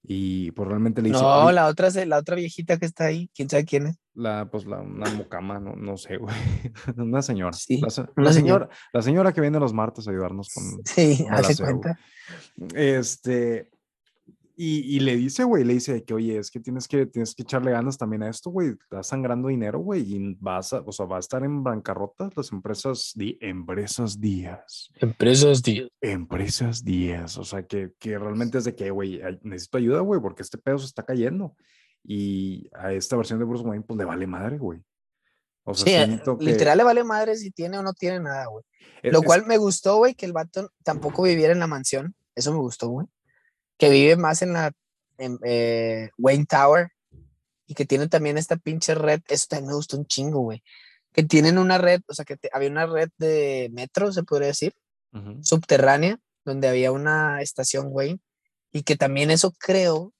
Y 0.08 0.52
pues 0.52 0.68
realmente 0.68 1.02
le 1.02 1.10
dice. 1.10 1.22
No, 1.22 1.52
la 1.52 1.68
otra, 1.68 1.90
la 2.06 2.18
otra 2.18 2.36
viejita 2.36 2.78
que 2.78 2.86
está 2.86 3.06
ahí, 3.06 3.30
quién 3.34 3.50
sabe 3.50 3.66
quién 3.66 3.88
es. 3.88 3.98
La, 4.16 4.50
pues 4.50 4.66
la, 4.66 4.80
una 4.80 5.10
mocama, 5.12 5.60
no, 5.60 5.76
no 5.76 5.98
sé, 5.98 6.18
güey. 6.18 6.34
una 6.98 7.22
señora. 7.22 7.54
Sí, 7.54 7.82
la, 7.82 7.90
señora, 8.34 8.70
la 8.94 9.02
señora 9.02 9.34
que 9.34 9.42
viene 9.42 9.60
los 9.60 9.74
martes 9.74 10.08
a 10.08 10.12
ayudarnos 10.12 10.54
con. 10.54 10.64
Sí, 10.86 11.26
hace 11.30 11.62
cuenta. 11.62 12.00
Este, 12.74 13.70
y, 14.58 14.96
y, 14.96 15.00
le 15.02 15.18
dice, 15.18 15.44
güey, 15.44 15.66
le 15.66 15.74
dice 15.74 16.04
que, 16.06 16.14
oye, 16.14 16.38
es 16.38 16.50
que 16.50 16.62
tienes 16.62 16.88
que, 16.88 17.06
tienes 17.06 17.36
que 17.36 17.44
echarle 17.44 17.72
ganas 17.72 17.98
también 17.98 18.24
a 18.24 18.30
esto, 18.30 18.50
güey. 18.50 18.70
Estás 18.70 19.08
sangrando 19.08 19.50
dinero, 19.50 19.80
güey, 19.80 20.02
y 20.16 20.38
vas 20.40 20.72
a, 20.72 20.80
o 20.80 20.92
sea, 20.94 21.06
va 21.06 21.18
a 21.18 21.20
estar 21.20 21.44
en 21.44 21.62
bancarrota 21.62 22.30
las 22.36 22.54
empresas, 22.54 23.12
di, 23.16 23.38
empresas 23.42 24.20
días. 24.22 24.92
Empresas 24.96 25.62
días. 25.62 25.90
Empresas 26.00 26.86
días. 26.86 27.38
O 27.38 27.44
sea, 27.44 27.64
que, 27.64 27.92
que 28.00 28.18
realmente 28.18 28.58
es 28.58 28.64
de 28.64 28.76
que, 28.76 28.92
güey, 28.92 29.20
necesito 29.42 29.78
ayuda, 29.78 30.00
güey, 30.00 30.22
porque 30.22 30.44
este 30.44 30.58
pedo 30.58 30.78
se 30.78 30.86
está 30.86 31.04
cayendo. 31.04 31.54
Y 32.08 32.70
a 32.74 32.94
esta 32.94 33.16
versión 33.16 33.40
de 33.40 33.46
Bruce 33.46 33.64
Wayne, 33.64 33.84
pues 33.84 33.98
le 33.98 34.06
vale 34.06 34.28
madre, 34.28 34.58
güey. 34.58 34.80
O 35.64 35.74
sea, 35.74 36.06
sí, 36.06 36.22
literal 36.40 36.78
le 36.78 36.84
vale 36.84 37.04
madre 37.04 37.36
si 37.36 37.50
tiene 37.50 37.80
o 37.80 37.84
no 37.84 37.94
tiene 37.94 38.20
nada, 38.20 38.46
güey. 38.46 38.64
Lo 39.02 39.24
cual 39.24 39.46
me 39.48 39.58
gustó, 39.58 39.98
güey, 39.98 40.14
que 40.14 40.26
el 40.26 40.34
vato 40.34 40.72
tampoco 40.84 41.24
viviera 41.24 41.54
en 41.54 41.60
la 41.60 41.68
mansión. 41.68 42.16
Eso 42.36 42.52
me 42.52 42.60
gustó, 42.60 42.90
güey 42.90 43.08
que 43.78 43.90
vive 43.90 44.16
más 44.16 44.42
en 44.42 44.54
la 44.54 44.72
eh, 45.18 46.10
Wayne 46.18 46.46
Tower 46.46 46.90
y 47.68 47.74
que 47.74 47.86
tiene 47.86 48.08
también 48.08 48.38
esta 48.38 48.58
pinche 48.58 48.96
red, 48.96 49.22
eso 49.28 49.48
también 49.50 49.70
me 49.70 49.76
gustó 49.76 49.98
un 49.98 50.06
chingo, 50.06 50.42
güey, 50.42 50.64
que 51.12 51.24
tienen 51.24 51.58
una 51.58 51.78
red, 51.78 52.02
o 52.08 52.14
sea, 52.14 52.26
que 52.26 52.38
había 52.52 52.70
una 52.70 52.86
red 52.86 53.10
de 53.18 53.70
metro, 53.74 54.12
se 54.12 54.24
podría 54.24 54.50
decir, 54.50 54.74
subterránea, 55.42 56.20
donde 56.44 56.68
había 56.68 56.92
una 56.92 57.42
estación 57.42 57.88
Wayne, 57.90 58.20
y 58.72 58.84
que 58.84 58.98
también 58.98 59.32
eso 59.32 59.54
creo 59.58 60.14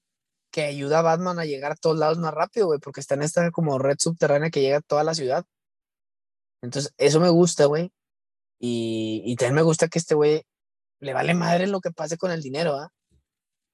que 0.56 0.64
ayuda 0.64 1.00
a 1.00 1.02
Batman 1.02 1.38
a 1.38 1.44
llegar 1.44 1.72
a 1.72 1.76
todos 1.76 1.98
lados 1.98 2.16
más 2.16 2.32
rápido, 2.32 2.68
güey, 2.68 2.80
porque 2.80 3.00
está 3.00 3.14
en 3.14 3.20
esta 3.20 3.50
como 3.50 3.78
red 3.78 3.96
subterránea 3.98 4.48
que 4.48 4.62
llega 4.62 4.78
a 4.78 4.80
toda 4.80 5.04
la 5.04 5.12
ciudad. 5.12 5.44
Entonces, 6.62 6.94
eso 6.96 7.20
me 7.20 7.28
gusta, 7.28 7.66
güey. 7.66 7.92
Y, 8.58 9.20
y 9.26 9.36
también 9.36 9.56
me 9.56 9.62
gusta 9.62 9.88
que 9.88 9.98
este 9.98 10.14
güey 10.14 10.46
le 11.00 11.12
vale 11.12 11.34
madre 11.34 11.66
lo 11.66 11.82
que 11.82 11.90
pase 11.90 12.16
con 12.16 12.30
el 12.30 12.40
dinero, 12.40 12.74
¿ah? 12.74 12.90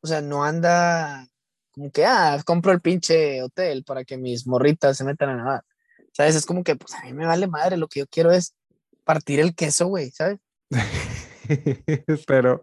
O 0.01 0.09
sea, 0.09 0.23
no 0.23 0.43
anda 0.43 1.29
como 1.71 1.93
que, 1.93 2.05
ah, 2.05 2.43
compro 2.45 2.73
el 2.73 2.81
pinche 2.81 3.41
hotel 3.45 3.85
para 3.85 4.05
que 4.05 4.17
mis 4.17 4.49
morritas 4.49 4.97
se 4.97 5.05
metan 5.05 5.29
a 5.29 5.37
nadar. 5.37 5.65
¿Sabes? 6.13 6.35
Es 6.35 6.47
como 6.47 6.65
que, 6.65 6.75
pues 6.75 6.95
a 6.95 7.05
mí 7.05 7.13
me 7.13 7.27
vale 7.27 7.47
madre, 7.47 7.77
lo 7.77 7.87
que 7.87 8.01
yo 8.01 8.09
quiero 8.09 8.33
es 8.33 8.57
partir 9.05 9.39
el 9.39 9.55
queso, 9.55 9.87
güey, 9.87 10.11
¿sabes? 10.11 10.41
pero, 12.27 12.61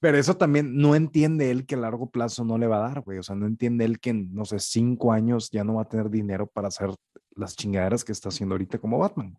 pero 0.00 0.18
eso 0.18 0.36
también 0.36 0.76
no 0.76 0.94
entiende 0.94 1.50
él 1.50 1.66
que 1.66 1.74
a 1.74 1.78
largo 1.78 2.10
plazo 2.10 2.44
no 2.44 2.58
le 2.58 2.66
va 2.66 2.76
a 2.76 2.88
dar, 2.88 3.00
güey. 3.00 3.18
O 3.18 3.22
sea, 3.22 3.36
no 3.36 3.46
entiende 3.46 3.84
él 3.84 4.00
que 4.00 4.10
en, 4.10 4.34
no 4.34 4.44
sé, 4.44 4.58
cinco 4.58 5.12
años 5.12 5.50
ya 5.50 5.64
no 5.64 5.74
va 5.74 5.82
a 5.82 5.88
tener 5.88 6.10
dinero 6.10 6.46
para 6.46 6.68
hacer 6.68 6.90
las 7.34 7.56
chingaderas 7.56 8.04
que 8.04 8.12
está 8.12 8.28
haciendo 8.28 8.54
ahorita 8.54 8.78
como 8.78 8.98
Batman. 8.98 9.36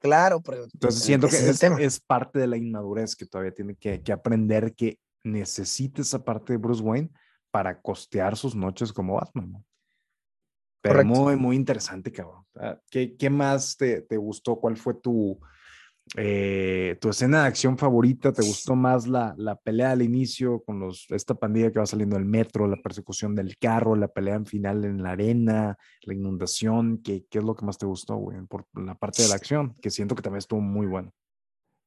Claro, 0.00 0.40
pero 0.40 0.64
entonces 0.64 1.02
siento 1.02 1.28
que 1.28 1.36
es, 1.36 1.62
es, 1.62 2.00
parte 2.00 2.40
de 2.40 2.48
la 2.48 2.56
inmadurez 2.56 3.14
que 3.14 3.24
todavía 3.24 3.54
tiene 3.54 3.76
que, 3.76 4.02
que 4.02 4.12
aprender 4.12 4.74
que 4.74 4.98
necesita 5.22 6.02
esa 6.02 6.24
parte 6.24 6.52
de 6.52 6.56
Bruce 6.56 6.82
Wayne 6.82 7.10
para 7.52 7.80
costear 7.80 8.36
sus 8.36 8.56
noches 8.56 8.92
como 8.92 9.14
Batman. 9.14 9.64
Pero 10.82 11.04
muy, 11.04 11.36
muy 11.36 11.54
interesante, 11.54 12.10
cabrón. 12.10 12.44
Ah, 12.56 12.76
¿Qué, 12.90 13.16
qué 13.16 13.30
más 13.30 13.76
te, 13.76 14.02
te, 14.02 14.16
gustó? 14.16 14.56
¿Cuál 14.56 14.76
fue 14.76 14.94
tu, 14.94 15.38
eh, 16.16 16.98
tu 17.00 17.08
escena 17.08 17.42
de 17.42 17.48
acción 17.48 17.78
favorita? 17.78 18.32
¿Te 18.32 18.42
gustó 18.42 18.74
más 18.74 19.06
la, 19.06 19.34
la 19.38 19.56
pelea 19.56 19.92
al 19.92 20.02
inicio 20.02 20.62
con 20.64 20.78
los, 20.78 21.06
esta 21.10 21.34
pandilla 21.34 21.72
que 21.72 21.78
va 21.78 21.86
saliendo 21.86 22.16
del 22.16 22.26
metro, 22.26 22.68
la 22.68 22.76
persecución 22.76 23.34
del 23.34 23.56
carro, 23.56 23.96
la 23.96 24.08
pelea 24.08 24.34
en 24.34 24.46
final 24.46 24.84
en 24.84 25.02
la 25.02 25.12
arena, 25.12 25.78
la 26.02 26.14
inundación? 26.14 26.98
¿Qué, 27.02 27.24
qué 27.30 27.38
es 27.38 27.44
lo 27.44 27.54
que 27.54 27.64
más 27.64 27.78
te 27.78 27.86
gustó, 27.86 28.16
güey? 28.16 28.38
Por 28.46 28.66
la 28.74 28.94
parte 28.94 29.22
de 29.22 29.28
la 29.28 29.36
acción, 29.36 29.74
que 29.80 29.90
siento 29.90 30.14
que 30.14 30.22
también 30.22 30.38
estuvo 30.38 30.60
muy 30.60 30.86
bueno. 30.86 31.12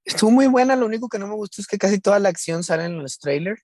Estuvo 0.03 0.31
muy 0.31 0.47
buena, 0.47 0.75
lo 0.75 0.85
único 0.85 1.09
que 1.09 1.19
no 1.19 1.27
me 1.27 1.35
gustó 1.35 1.61
es 1.61 1.67
que 1.67 1.77
casi 1.77 1.99
toda 1.99 2.19
la 2.19 2.29
acción 2.29 2.63
sale 2.63 2.85
en 2.85 2.97
los 2.97 3.19
trailers. 3.19 3.61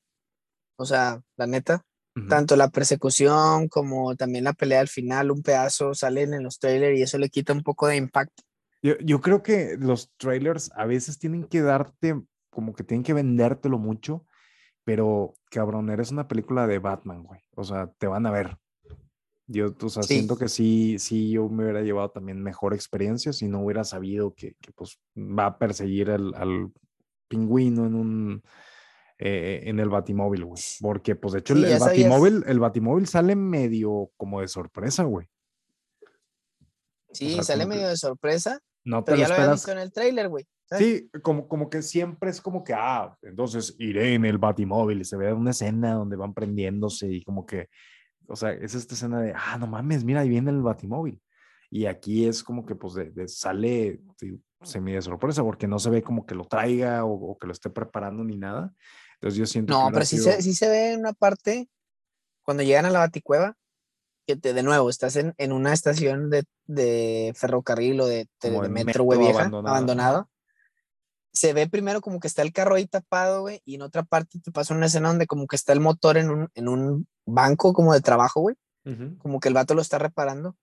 O 0.76 0.86
sea, 0.86 1.22
la 1.38 1.46
neta, 1.46 1.84
tanto 2.28 2.56
la 2.56 2.70
persecución 2.70 3.68
como 3.68 4.16
también 4.16 4.44
la 4.44 4.54
pelea 4.54 4.80
al 4.80 4.88
final, 4.88 5.32
un 5.32 5.44
pedazo 5.44 5.94
salen 5.94 6.34
en 6.34 6.44
los 6.44 6.60
trailers 6.60 6.98
y 6.98 7.04
eso 7.04 7.18
le 7.18 7.30
quita 7.30 7.54
un 7.54 7.64
poco 7.64 7.88
de 7.88 7.98
impacto. 7.98 8.44
Yo, 8.82 8.98
yo 9.00 9.22
creo 9.22 9.44
que 9.44 9.78
los 9.80 10.12
trailers 10.18 10.72
a 10.76 10.86
veces 10.86 11.20
tienen 11.20 11.46
que 11.46 11.62
darte, 11.62 12.22
como 12.50 12.74
que 12.74 12.84
tienen 12.84 13.04
que 13.04 13.14
vendértelo 13.14 13.78
mucho, 13.78 14.26
pero 14.84 15.36
cabrón, 15.50 15.90
eres 15.90 16.12
una 16.12 16.28
película 16.28 16.68
de 16.68 16.80
Batman, 16.80 17.24
güey. 17.24 17.42
O 17.56 17.64
sea, 17.64 17.88
te 17.98 18.08
van 18.08 18.26
a 18.26 18.32
ver. 18.32 18.58
Yo, 19.48 19.76
o 19.82 19.90
sea, 19.90 20.04
siento 20.04 20.38
que 20.38 20.48
sí, 20.48 20.98
sí, 20.98 21.32
yo 21.32 21.50
me 21.50 21.64
hubiera 21.64 21.82
llevado 21.82 22.10
también 22.10 22.42
mejor 22.42 22.74
experiencia 22.74 23.34
si 23.34 23.48
no 23.48 23.64
hubiera 23.64 23.84
sabido 23.84 24.34
que, 24.34 24.56
que 24.62 24.72
pues 24.72 25.00
va 25.18 25.48
a 25.48 25.58
perseguir 25.58 26.10
al, 26.10 26.34
al 26.36 26.72
pingüino 27.28 27.86
en 27.86 27.96
un, 27.96 28.44
eh, 29.24 29.70
en 29.70 29.80
el 29.80 29.88
batimóvil, 29.88 30.46
güey. 30.46 30.62
Porque, 30.80 31.16
pues, 31.16 31.34
de 31.34 31.40
hecho, 31.40 31.54
el, 31.54 31.80
batimóvil, 31.80 32.44
el 32.48 32.60
batimóvil 32.60 33.08
sale 33.08 33.36
medio 33.36 34.12
como 34.18 34.42
de 34.42 34.48
sorpresa, 34.48 35.04
güey. 35.04 35.28
Sí, 37.12 37.38
sale 37.44 37.68
medio 37.68 37.88
de 37.88 37.98
sorpresa. 37.98 38.60
No 38.84 39.04
pero 39.04 39.18
ya 39.18 39.28
lo 39.28 39.36
había 39.36 39.52
visto 39.52 39.72
en 39.72 39.80
el 39.80 39.92
trailer, 39.92 40.30
güey. 40.30 40.46
Sí, 40.78 41.10
como, 41.22 41.48
como 41.48 41.70
que 41.70 41.82
siempre 41.82 42.30
es 42.30 42.40
como 42.40 42.64
que, 42.64 42.74
ah, 42.74 43.16
entonces 43.24 43.76
iré 43.78 44.14
en 44.14 44.24
el 44.24 44.38
batimóvil 44.38 45.02
y 45.02 45.06
se 45.06 45.18
ve 45.18 45.34
una 45.34 45.52
escena 45.52 45.94
donde 45.94 46.16
van 46.16 46.34
prendiéndose 46.34 47.08
y 47.08 47.24
como 47.24 47.46
que 47.46 47.68
o 48.32 48.36
sea, 48.36 48.52
es 48.52 48.76
esta 48.76 48.96
escena 48.96 49.22
de, 49.22 49.34
ah, 49.36 49.58
no 49.60 49.68
mames, 49.68 50.04
mira, 50.04 50.22
ahí 50.22 50.30
viene 50.30 50.52
el 50.52 50.62
batimóvil. 50.62 51.22
Y 51.70 51.86
aquí 51.86 52.26
es 52.26 52.44
como 52.44 52.66
que 52.66 52.76
pues 52.76 52.94
de, 52.94 53.28
sale 53.28 54.02
semi 54.64 54.94
de 54.94 55.02
sorpresa 55.02 55.44
porque 55.44 55.68
no 55.68 55.80
se 55.80 55.90
ve 55.90 56.02
como 56.02 56.26
que 56.26 56.36
lo 56.36 56.46
traiga 56.46 57.06
o, 57.06 57.38
que 57.38 57.48
lo 57.48 57.54
esté 57.54 57.70
preparando 57.70 58.24
ni 58.24 58.38
nada. 58.38 58.74
Entonces 59.16 59.38
yo 59.38 59.46
siento 59.46 59.74
no, 59.74 59.90
pero 59.92 60.06
sí, 60.06 60.18
se, 60.18 60.42
sí 60.42 60.54
se 60.54 60.70
ve 60.70 60.94
en 60.94 61.02
una 61.02 61.14
parte 61.14 61.70
cuando 62.44 62.64
llegan 62.64 62.86
a 62.86 62.90
la 62.90 63.00
baticueva 63.00 63.56
que 64.26 64.36
te, 64.36 64.54
de 64.54 64.64
nuevo 64.64 64.90
estás 64.90 65.16
en, 65.16 65.34
en 65.38 65.52
una 65.52 65.74
estación 65.74 66.30
de, 66.30 66.44
de, 66.66 67.34
ferrocarril 67.36 68.02
o 68.02 68.08
de, 68.08 68.28
de 68.42 68.70
metro, 68.70 69.04
güey, 69.04 69.20
vieja, 69.20 69.46
abandonado 69.46 70.30
se 71.34 71.54
ve 71.54 71.68
primero 71.68 72.02
como 72.02 72.20
que 72.20 72.28
está 72.28 72.42
el 72.42 72.52
carro 72.52 72.76
ahí 72.76 72.86
tapado, 72.86 73.42
güey, 73.42 73.62
y 73.66 73.76
en 73.76 73.82
otra 73.82 74.04
parte 74.04 74.40
te 74.40 74.52
pasa 74.52 74.74
una 74.74 74.88
escena 74.88 75.10
donde 75.10 75.28
como 75.28 75.48
que 75.48 75.56
está 75.56 75.74
el 75.74 75.80
motor 75.80 76.18
en 76.18 76.30
un, 76.30 76.50
en 76.56 76.68
un 76.68 77.08
banco 77.26 77.74
como 77.74 77.94
de 77.94 78.02
trabajo, 78.02 78.42
güey. 78.42 78.56
Como 79.20 79.40
que 79.40 79.48
el 79.48 79.54
vato 79.54 79.76
lo 79.76 79.82
está 79.82 80.00
reparando. 80.00 80.58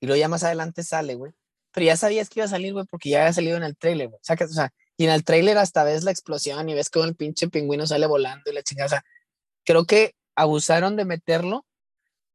y 0.00 0.06
luego 0.06 0.18
ya 0.18 0.28
más 0.28 0.44
adelante 0.44 0.82
sale, 0.82 1.14
güey. 1.14 1.32
Pero 1.72 1.86
ya 1.86 1.96
sabías 1.96 2.30
que 2.30 2.40
iba 2.40 2.46
a 2.46 2.48
salir, 2.48 2.72
güey, 2.72 2.86
porque 2.90 3.10
ya 3.10 3.20
había 3.20 3.34
salido 3.34 3.58
en 3.58 3.62
el 3.62 3.76
trailer, 3.76 4.08
güey. 4.08 4.18
O 4.18 4.24
sea, 4.24 4.34
que, 4.34 4.44
o 4.44 4.48
sea, 4.48 4.70
y 4.96 5.04
en 5.04 5.10
el 5.10 5.24
trailer 5.24 5.58
hasta 5.58 5.84
ves 5.84 6.02
la 6.02 6.10
explosión 6.10 6.68
y 6.70 6.74
ves 6.74 6.88
cómo 6.88 7.04
el 7.04 7.14
pinche 7.14 7.48
pingüino 7.48 7.86
sale 7.86 8.06
volando 8.06 8.50
y 8.50 8.54
la 8.54 8.62
chingada. 8.62 8.86
O 8.86 8.88
sea, 8.88 9.04
creo 9.64 9.84
que 9.84 10.14
abusaron 10.34 10.96
de 10.96 11.04
meterlo 11.04 11.66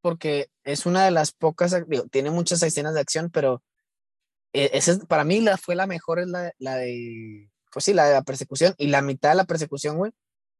porque 0.06 0.52
es 0.64 0.86
una 0.86 1.04
de 1.04 1.10
las 1.10 1.32
pocas, 1.32 1.76
digo, 1.88 2.04
tiene 2.12 2.30
muchas 2.30 2.62
escenas 2.62 2.94
de 2.94 3.00
acción, 3.00 3.32
pero 3.32 3.64
e, 4.54 4.70
esa 4.74 5.00
para 5.00 5.24
mí 5.24 5.42
la, 5.42 5.58
fue 5.58 5.74
la 5.74 5.88
mejor, 5.88 6.20
es 6.20 6.28
la, 6.28 6.52
la 6.60 6.76
de, 6.76 7.50
pues 7.74 7.86
sí, 7.86 7.94
la 7.96 8.06
de 8.06 8.14
la 8.14 8.22
persecución. 8.22 8.76
Y 8.78 8.90
la 8.90 9.02
mitad 9.02 9.30
de 9.30 9.36
la 9.38 9.46
persecución, 9.46 9.98
güey, 9.98 10.12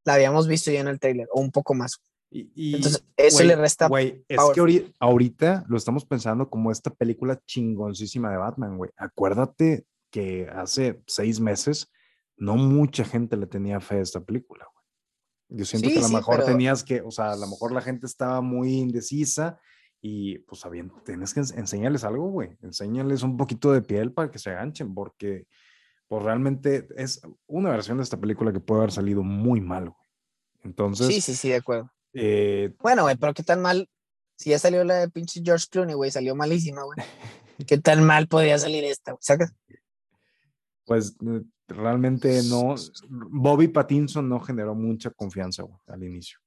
la 0.04 0.16
habíamos 0.16 0.48
visto 0.48 0.72
ya 0.72 0.80
en 0.80 0.88
el 0.88 1.00
trailer, 1.00 1.28
o 1.32 1.42
un 1.42 1.52
poco 1.52 1.76
más. 1.76 2.02
Y, 2.32 2.74
Entonces, 2.74 3.06
eso 3.18 3.44
le 3.44 3.56
resta. 3.56 3.88
Güey, 3.88 4.26
es 4.28 4.40
que 4.56 4.92
ahorita, 5.00 5.64
lo 5.68 5.78
estamos 5.78 6.06
pensando 6.06 6.50
como 6.50 6.72
esta 6.72 6.90
película 6.90 7.40
chingoncísima 7.46 8.32
de 8.32 8.38
Batman, 8.38 8.80
güey. 8.80 8.90
Acuérdate 8.98 9.86
que 10.10 10.50
hace 10.56 11.04
seis 11.06 11.40
meses 11.40 11.92
no 12.36 12.56
mucha 12.56 13.06
gente 13.06 13.38
le 13.38 13.46
tenía 13.46 13.80
fe 13.80 13.98
a 13.98 14.02
esta 14.02 14.22
película. 14.22 14.68
Yo 15.50 15.66
siento 15.66 15.90
que 15.90 16.00
a 16.00 16.02
lo 16.02 16.10
mejor 16.10 16.44
tenías 16.44 16.84
que, 16.84 17.02
o 17.02 17.12
sea, 17.12 17.32
a 17.32 17.36
lo 17.36 17.48
mejor 17.48 17.72
la 17.72 17.82
gente 17.82 18.06
estaba 18.06 18.42
muy 18.42 18.74
indecisa 18.74 19.60
y 20.02 20.40
pues 20.40 20.62
bien, 20.72 20.92
tienes 21.04 21.34
que 21.34 21.40
enseñarles 21.40 22.04
algo, 22.04 22.30
güey. 22.30 22.58
Enséñales 22.62 23.24
un 23.24 23.38
poquito 23.38 23.72
de 23.72 23.82
piel 23.82 24.12
para 24.12 24.30
que 24.30 24.40
se 24.40 24.52
aganchen, 24.52 24.94
porque 24.94 25.48
pues 26.08 26.24
realmente 26.24 26.88
es 26.96 27.22
una 27.48 27.72
versión 27.72 27.98
de 27.98 28.04
esta 28.04 28.20
película 28.20 28.54
que 28.54 28.60
puede 28.60 28.82
haber 28.82 28.92
salido 28.92 29.24
muy 29.24 29.62
mal, 29.62 29.90
güey. 29.90 30.08
Entonces. 30.64 31.08
Sí, 31.08 31.22
sí, 31.22 31.36
sí, 31.36 31.50
de 31.50 31.56
acuerdo. 31.56 31.92
Eh, 32.14 32.74
bueno, 32.80 33.04
güey, 33.04 33.16
pero 33.18 33.34
qué 33.34 33.44
tan 33.44 33.62
mal. 33.62 33.90
Si 34.38 34.50
ya 34.50 34.60
salió 34.60 34.84
la 34.84 34.96
de 34.96 35.10
pinche 35.10 35.42
George 35.44 35.68
Clooney, 35.70 35.96
güey, 35.96 36.12
salió 36.12 36.36
malísima, 36.36 36.84
güey. 36.84 36.98
¿Qué 37.68 37.78
tan 37.78 38.04
mal 38.04 38.28
podía 38.28 38.58
salir 38.58 38.84
esta, 38.84 39.14
güey? 39.14 39.22
¿Sacas? 39.22 39.54
Pues 40.86 41.16
realmente 41.68 42.42
no. 42.50 42.76
Bobby 43.10 43.68
Pattinson 43.68 44.28
no 44.28 44.40
generó 44.40 44.76
mucha 44.76 45.10
confianza, 45.12 45.64
güey, 45.64 45.80
al 45.88 46.04
inicio 46.04 46.40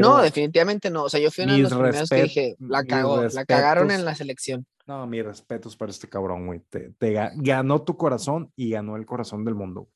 no, 0.00 0.20
definitivamente 0.20 0.90
no. 0.90 1.04
O 1.04 1.08
sea, 1.08 1.20
yo 1.20 1.30
fui 1.30 1.44
uno 1.44 1.54
de 1.54 1.62
los 1.62 1.72
primeros 1.72 2.08
que 2.08 2.22
dije, 2.22 2.56
la 2.58 2.84
cagó, 2.84 3.22
la 3.22 3.44
cagaron 3.44 3.90
en 3.90 4.04
la 4.04 4.14
selección. 4.14 4.66
No, 4.86 5.06
mis 5.06 5.24
respetos 5.24 5.76
para 5.76 5.90
este 5.90 6.08
cabrón, 6.08 6.46
güey. 6.46 6.60
Te, 6.68 7.30
ganó 7.36 7.82
tu 7.82 7.96
corazón 7.96 8.52
y 8.56 8.70
ganó 8.70 8.96
el 8.96 9.06
corazón 9.06 9.44
del 9.44 9.54
mundo. 9.54 9.88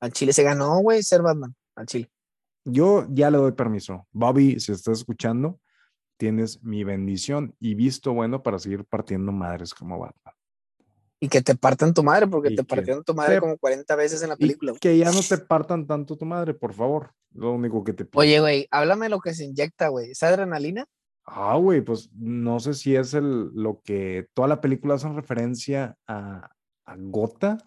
Al 0.00 0.12
Chile 0.12 0.32
se 0.32 0.42
ganó, 0.42 0.78
güey, 0.80 1.02
ser 1.02 1.22
Batman. 1.22 1.54
Al 1.76 1.86
Chile. 1.86 2.10
Yo 2.64 3.06
ya 3.08 3.30
le 3.30 3.38
doy 3.38 3.52
permiso. 3.52 4.06
Bobby, 4.12 4.58
si 4.60 4.72
estás 4.72 4.98
escuchando, 4.98 5.60
tienes 6.16 6.62
mi 6.62 6.84
bendición 6.84 7.54
y 7.60 7.74
visto 7.74 8.12
bueno 8.12 8.42
para 8.42 8.58
seguir 8.58 8.84
partiendo 8.84 9.32
madres 9.32 9.72
como 9.72 9.98
Batman. 9.98 10.34
Y 11.22 11.28
que 11.28 11.40
te 11.40 11.54
partan 11.54 11.94
tu 11.94 12.02
madre, 12.02 12.26
porque 12.26 12.50
te 12.50 12.64
partieron 12.64 13.04
tu 13.04 13.14
madre 13.14 13.38
como 13.38 13.56
40 13.56 13.94
veces 13.94 14.24
en 14.24 14.30
la 14.30 14.36
película. 14.36 14.72
que 14.80 14.98
ya 14.98 15.12
no 15.12 15.20
te 15.20 15.38
partan 15.38 15.86
tanto 15.86 16.16
tu 16.16 16.24
madre, 16.24 16.52
por 16.52 16.74
favor. 16.74 17.12
Lo 17.32 17.52
único 17.52 17.84
que 17.84 17.92
te 17.92 18.04
pido. 18.04 18.20
Oye, 18.20 18.40
güey, 18.40 18.66
háblame 18.72 19.06
de 19.06 19.10
lo 19.10 19.20
que 19.20 19.32
se 19.32 19.44
inyecta, 19.44 19.86
güey. 19.86 20.10
¿Es 20.10 20.22
adrenalina? 20.24 20.84
Ah, 21.24 21.54
güey, 21.58 21.80
pues 21.80 22.10
no 22.12 22.58
sé 22.58 22.74
si 22.74 22.96
es 22.96 23.14
el, 23.14 23.52
lo 23.54 23.82
que 23.84 24.26
toda 24.34 24.48
la 24.48 24.60
película 24.60 24.94
hace 24.94 25.08
referencia 25.10 25.96
a, 26.08 26.50
a 26.86 26.96
gota, 26.98 27.58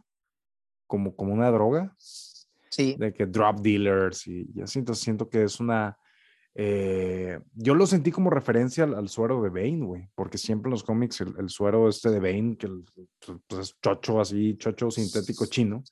como, 0.85 1.15
como 1.15 1.33
una 1.33 1.49
droga. 1.49 1.95
Sí. 1.97 2.97
De 2.99 3.13
que 3.13 3.25
drop 3.25 3.61
dealers 3.61 4.27
y, 4.27 4.49
y 4.53 4.63
así. 4.63 4.79
Entonces 4.79 5.01
siento 5.01 5.29
que 5.29 5.43
es 5.43 5.61
una 5.61 5.97
eh, 6.57 7.37
yo 7.53 7.75
lo 7.75 7.85
sentí 7.85 8.11
como 8.11 8.29
referencia 8.29 8.85
al, 8.85 9.09
suero 9.09 9.41
de 9.41 9.49
Bane, 9.49 9.85
güey, 9.85 10.09
porque 10.15 10.37
siempre 10.37 10.69
en 10.69 10.71
los 10.71 10.83
cómics 10.83 11.19
el, 11.19 11.49
suero 11.49 11.89
este 11.89 12.09
de 12.09 12.19
Bane, 12.21 12.55
que 12.55 12.69
pues, 13.47 13.59
es 13.59 13.79
chocho 13.81 14.21
así, 14.21 14.55
chocho 14.57 14.89
sintético 14.89 15.47
chino, 15.47 15.83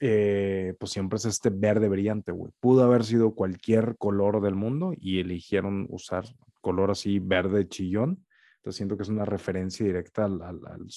eh, 0.00 0.74
pues 0.78 0.90
siempre 0.90 1.18
es 1.18 1.24
este 1.24 1.50
verde 1.50 1.88
brillante, 1.88 2.32
güey. 2.32 2.52
Pudo 2.58 2.82
haber 2.82 3.04
sido 3.04 3.36
cualquier 3.36 3.96
color 3.96 4.42
del 4.42 4.56
mundo 4.56 4.92
y 4.96 5.20
eligieron 5.20 5.86
usar 5.88 6.24
color 6.60 6.90
así 6.90 7.20
verde 7.20 7.68
chillón. 7.68 8.26
Entonces 8.56 8.76
siento 8.76 8.96
que 8.96 9.04
es 9.04 9.08
una 9.08 9.24
referencia 9.24 9.86
directa 9.86 10.24
al, 10.24 10.42
al, 10.42 10.88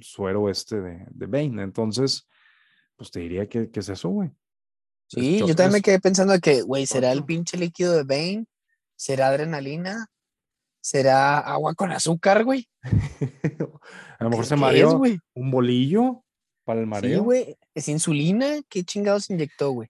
suero 0.00 0.50
este 0.50 0.80
de, 0.80 1.06
de, 1.10 1.26
Bane. 1.26 1.62
Entonces, 1.62 2.28
pues 2.96 3.10
te 3.10 3.20
diría 3.20 3.48
que, 3.48 3.70
que 3.70 3.80
es 3.80 3.88
eso, 3.88 4.10
güey. 4.10 4.30
Sí, 5.10 5.40
yo 5.40 5.56
también 5.56 5.72
me 5.72 5.82
quedé 5.82 5.98
pensando 5.98 6.38
que, 6.38 6.62
güey, 6.62 6.86
¿será 6.86 7.10
el 7.10 7.24
pinche 7.24 7.56
líquido 7.56 7.94
de 7.94 8.04
Bane? 8.04 8.46
¿Será 8.94 9.28
adrenalina? 9.28 10.06
¿Será 10.80 11.38
agua 11.38 11.74
con 11.74 11.90
azúcar, 11.90 12.44
güey? 12.44 12.68
a 14.18 14.24
lo 14.24 14.30
mejor 14.30 14.46
se 14.46 14.54
mareó 14.54 15.00
un 15.34 15.50
bolillo 15.50 16.22
para 16.64 16.80
el 16.80 16.86
mareo. 16.86 17.18
Sí, 17.18 17.24
güey, 17.24 17.56
es 17.74 17.88
insulina. 17.88 18.60
¿Qué 18.68 18.84
chingados 18.84 19.30
inyectó, 19.30 19.72
güey? 19.72 19.88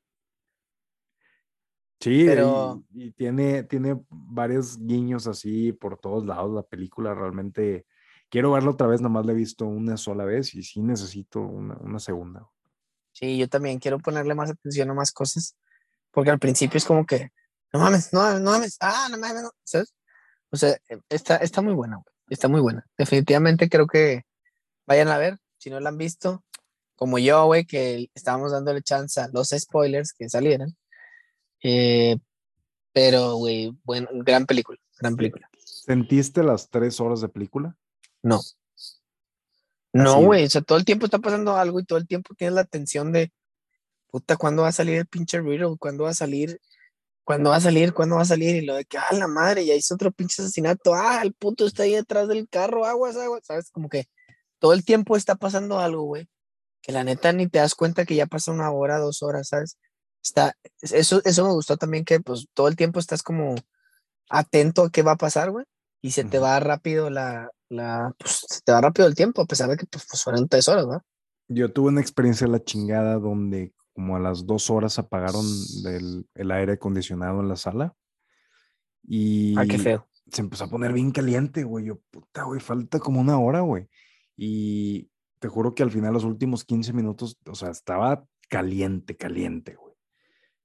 Sí, 2.01 2.25
pero... 2.25 2.83
y, 2.95 3.11
tiene, 3.11 3.65
tiene 3.65 4.01
varios 4.09 4.79
guiños 4.79 5.27
así 5.27 5.73
por 5.75 5.99
todos 5.99 6.25
lados 6.25 6.55
la 6.55 6.63
película. 6.63 7.13
Realmente 7.13 7.85
quiero 8.31 8.53
verla 8.53 8.71
otra 8.71 8.87
vez, 8.87 9.03
nomás 9.03 9.27
la 9.27 9.33
he 9.33 9.37
visto 9.37 9.67
una 9.67 9.99
sola 9.99 10.25
vez 10.25 10.55
y 10.55 10.63
sí 10.63 10.81
necesito 10.81 11.41
una, 11.41 11.77
una 11.77 11.99
segunda. 11.99 12.49
Sí, 13.21 13.37
yo 13.37 13.49
también 13.49 13.79
quiero 13.79 13.99
ponerle 13.99 14.35
más 14.35 14.51
atención 14.51 14.91
a 14.91 14.95
más 14.95 15.13
cosas, 15.13 15.55
porque 16.11 16.31
al 16.31 16.39
principio 16.39 16.79
es 16.79 16.87
como 16.87 17.05
que, 17.05 17.31
no 17.73 17.81
mames, 17.81 18.13
no 18.15 18.21
mames, 18.21 18.41
no 18.41 18.51
mames, 18.51 18.77
ah, 18.81 19.09
no 19.11 19.19
mames, 19.19 19.43
no, 19.43 19.51
¿sabes? 19.63 19.95
O 20.51 20.57
sea, 20.57 20.71
eh, 20.89 21.01
está, 21.11 21.37
está 21.37 21.61
muy 21.61 21.75
buena, 21.75 21.97
güey, 21.97 22.07
está 22.31 22.49
muy 22.49 22.61
buena. 22.61 22.87
Definitivamente 22.97 23.69
creo 23.69 23.87
que 23.87 24.23
vayan 24.87 25.09
a 25.09 25.19
ver, 25.19 25.39
si 25.59 25.69
no 25.69 25.81
la 25.81 25.91
han 25.91 25.99
visto, 25.99 26.43
como 26.97 27.19
yo, 27.19 27.45
güey, 27.45 27.67
que 27.67 28.11
estábamos 28.15 28.53
dándole 28.53 28.83
chance 28.83 29.21
a 29.21 29.29
los 29.29 29.51
spoilers 29.51 30.15
que 30.15 30.29
salieran. 30.31 30.75
Eh, 31.63 32.17
pero, 32.93 33.35
güey, 33.37 33.77
bueno, 33.85 34.09
gran 34.13 34.47
película, 34.47 34.79
gran 34.99 35.15
película. 35.15 35.49
¿Sentiste 35.63 36.43
las 36.43 36.71
tres 36.71 37.01
horas 37.01 37.21
de 37.21 37.29
película? 37.29 37.77
No. 38.23 38.41
No, 39.93 40.21
güey, 40.21 40.45
o 40.45 40.51
sea, 40.51 40.61
todo 40.63 40.79
el 40.79 40.85
tiempo 40.85 41.07
está 41.07 41.19
pasando 41.19 41.57
algo 41.57 41.81
y 41.81 41.85
todo 41.85 41.99
el 41.99 42.07
tiempo 42.07 42.35
tienes 42.35 42.55
la 42.55 42.65
tensión 42.65 43.13
de, 43.13 43.33
puta, 44.09 44.37
¿cuándo 44.37 44.63
va 44.63 44.69
a 44.69 44.73
salir 44.73 44.99
el 44.99 45.07
pinche 45.07 45.41
Riddle? 45.41 45.77
¿Cuándo 45.79 46.05
va 46.05 46.11
a 46.11 46.15
salir? 46.15 46.61
¿Cuándo 47.25 47.51
va 47.51 47.57
a 47.57 47.61
salir? 47.61 47.93
¿Cuándo 47.93 48.17
va 48.17 48.23
a 48.23 48.27
salir? 48.27 48.57
Y 48.57 48.67
lo 48.67 48.75
de 48.77 48.85
que, 48.85 48.99
ah, 48.99 49.13
la 49.13 49.29
madre, 49.29 49.67
ya 49.67 49.75
hizo 49.75 49.95
otro 49.95 50.13
pinche 50.13 50.43
asesinato, 50.43 50.95
ah, 50.95 51.21
el 51.23 51.33
puto 51.35 51.67
está 51.67 51.85
ahí 51.85 51.95
detrás 51.95 52.29
del 52.29 52.49
carro, 52.49 52.85
aguas, 52.87 53.17
aguas, 53.17 53.43
¿sabes? 53.45 53.71
Como 53.71 53.89
que 53.89 54.07
todo 54.59 54.73
el 54.75 54.85
tiempo 54.85 55.17
está 55.17 55.37
pasando 55.37 55.79
algo, 55.81 56.03
güey, 56.05 56.29
que 56.83 56.93
la 56.93 57.05
neta 57.05 57.33
ni 57.33 57.49
te 57.49 57.59
das 57.59 57.75
cuenta 57.75 58.05
que 58.05 58.15
ya 58.17 58.27
pasa 58.27 58.53
una 58.53 58.71
hora, 58.73 58.99
dos 58.99 59.23
horas, 59.23 59.49
¿sabes? 59.49 59.79
Está, 60.23 60.57
eso, 60.83 61.23
eso 61.25 61.45
me 61.45 61.53
gustó 61.53 61.77
también 61.77 62.05
que, 62.05 62.21
pues, 62.21 62.47
todo 62.55 62.69
el 62.69 62.77
tiempo 62.77 63.01
estás 63.01 63.23
como 63.23 63.57
atento 64.29 64.85
a 64.85 64.91
qué 64.91 65.03
va 65.03 65.13
a 65.13 65.17
pasar, 65.17 65.51
güey, 65.51 65.67
y 66.03 66.13
se 66.13 66.25
te 66.25 66.39
va 66.39 66.61
rápido 66.61 67.11
la, 67.11 67.51
la, 67.71 68.15
pues, 68.19 68.63
te 68.65 68.73
va 68.73 68.81
rápido 68.81 69.09
el 69.09 69.15
tiempo, 69.15 69.43
a 69.43 69.47
pesar 69.47 69.71
de 69.71 69.77
que 69.77 69.87
pues, 69.87 70.05
pues, 70.09 70.23
fueron 70.23 70.49
tres 70.49 70.69
horas, 70.69 70.87
¿no? 70.87 71.03
Yo 71.49 71.73
tuve 71.73 71.89
una 71.89 72.01
experiencia 72.01 72.47
de 72.47 72.53
la 72.53 72.63
chingada 72.63 73.19
donde 73.19 73.73
como 73.93 74.17
a 74.17 74.21
las 74.21 74.47
dos 74.47 74.71
horas 74.71 74.99
apagaron 74.99 75.45
el 76.35 76.51
aire 76.51 76.75
acondicionado 76.75 77.41
en 77.41 77.49
la 77.49 77.57
sala. 77.57 77.95
Y 79.03 79.59
ah, 79.59 79.67
qué 79.69 79.79
feo. 79.79 80.07
se 80.31 80.43
empezó 80.43 80.65
a 80.65 80.71
poner 80.71 80.93
bien 80.93 81.11
caliente, 81.11 81.65
güey. 81.65 81.87
Yo, 81.87 82.01
puta, 82.11 82.45
güey, 82.45 82.61
falta 82.61 82.99
como 82.99 83.21
una 83.21 83.39
hora, 83.39 83.61
güey. 83.61 83.89
Y 84.37 85.11
te 85.39 85.49
juro 85.49 85.75
que 85.75 85.83
al 85.83 85.91
final, 85.91 86.13
los 86.13 86.25
últimos 86.25 86.65
15 86.65 86.93
minutos, 86.93 87.39
o 87.47 87.55
sea, 87.55 87.71
estaba 87.71 88.25
caliente, 88.49 89.17
caliente, 89.17 89.75
güey. 89.75 89.95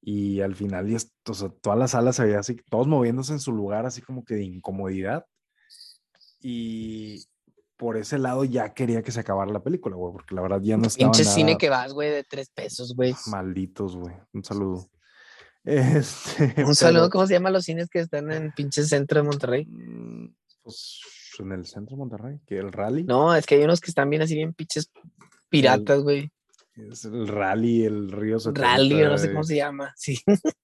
Y 0.01 0.41
al 0.41 0.56
final, 0.56 0.88
ya, 0.88 0.97
o 1.28 1.34
sea, 1.34 1.49
toda 1.49 1.76
la 1.76 1.88
sala 1.88 2.14
se 2.14 2.24
veía 2.24 2.39
así, 2.39 2.58
todos 2.70 2.88
moviéndose 2.88 3.34
en 3.34 3.39
su 3.39 3.51
lugar, 3.51 3.86
así 3.86 4.01
como 4.01 4.24
que 4.24 4.36
de 4.36 4.43
incomodidad. 4.43 5.26
Y 6.48 7.26
por 7.76 7.98
ese 7.98 8.20
lado 8.20 8.43
ya 8.43 8.72
quería 8.72 9.02
que 9.02 9.12
se 9.12 9.20
acabara 9.20 9.52
la 9.52 9.64
película, 9.64 9.96
güey, 9.96 10.14
porque 10.14 10.36
la 10.36 10.43
verdad 10.43 10.62
ya 10.62 10.78
no 10.78 10.86
estaba. 10.86 11.12
Pinche 11.12 11.28
cine 11.28 11.58
que 11.58 11.72
vas, 11.72 11.91
güey, 11.91 12.12
de 12.12 12.24
tres 12.24 12.52
pesos, 12.52 12.96
güey. 12.96 13.16
Malditos, 13.26 13.96
güey. 13.96 14.14
Un 14.32 14.43
saludo. 14.43 14.88
Este, 15.68 16.64
un 16.64 16.76
saludo, 16.76 17.10
¿cómo 17.10 17.26
se 17.26 17.34
llaman 17.34 17.52
los 17.52 17.66
cines 17.66 17.89
que 17.89 17.98
están 17.98 18.32
en 18.32 18.52
pinche 18.52 18.84
centro 18.84 19.20
de 19.20 19.28
Monterrey? 19.28 19.66
Mm, 19.66 20.28
pues 20.62 21.02
en 21.39 21.52
el 21.54 21.66
centro 21.66 21.96
de 21.96 22.02
Monterrey, 22.02 22.39
que 22.46 22.60
el 22.60 22.72
rally. 22.72 23.04
No, 23.04 23.34
es 23.34 23.48
que 23.48 23.56
hay 23.56 23.64
unos 23.64 23.82
que 23.82 23.89
están 23.89 24.08
bien 24.12 24.22
así, 24.22 24.36
bien 24.36 24.54
pinches 24.54 24.91
piratas, 25.50 26.04
güey. 26.04 26.32
Es 26.76 27.06
el 27.06 27.28
rally, 27.28 27.84
el 27.84 28.12
río 28.12 28.39
70. 28.39 28.62
Rally, 28.62 29.04
no 29.06 29.18
sé 29.18 29.32
cómo 29.32 29.43
se 29.43 29.56
llama, 29.56 29.91
sí. 29.98 30.20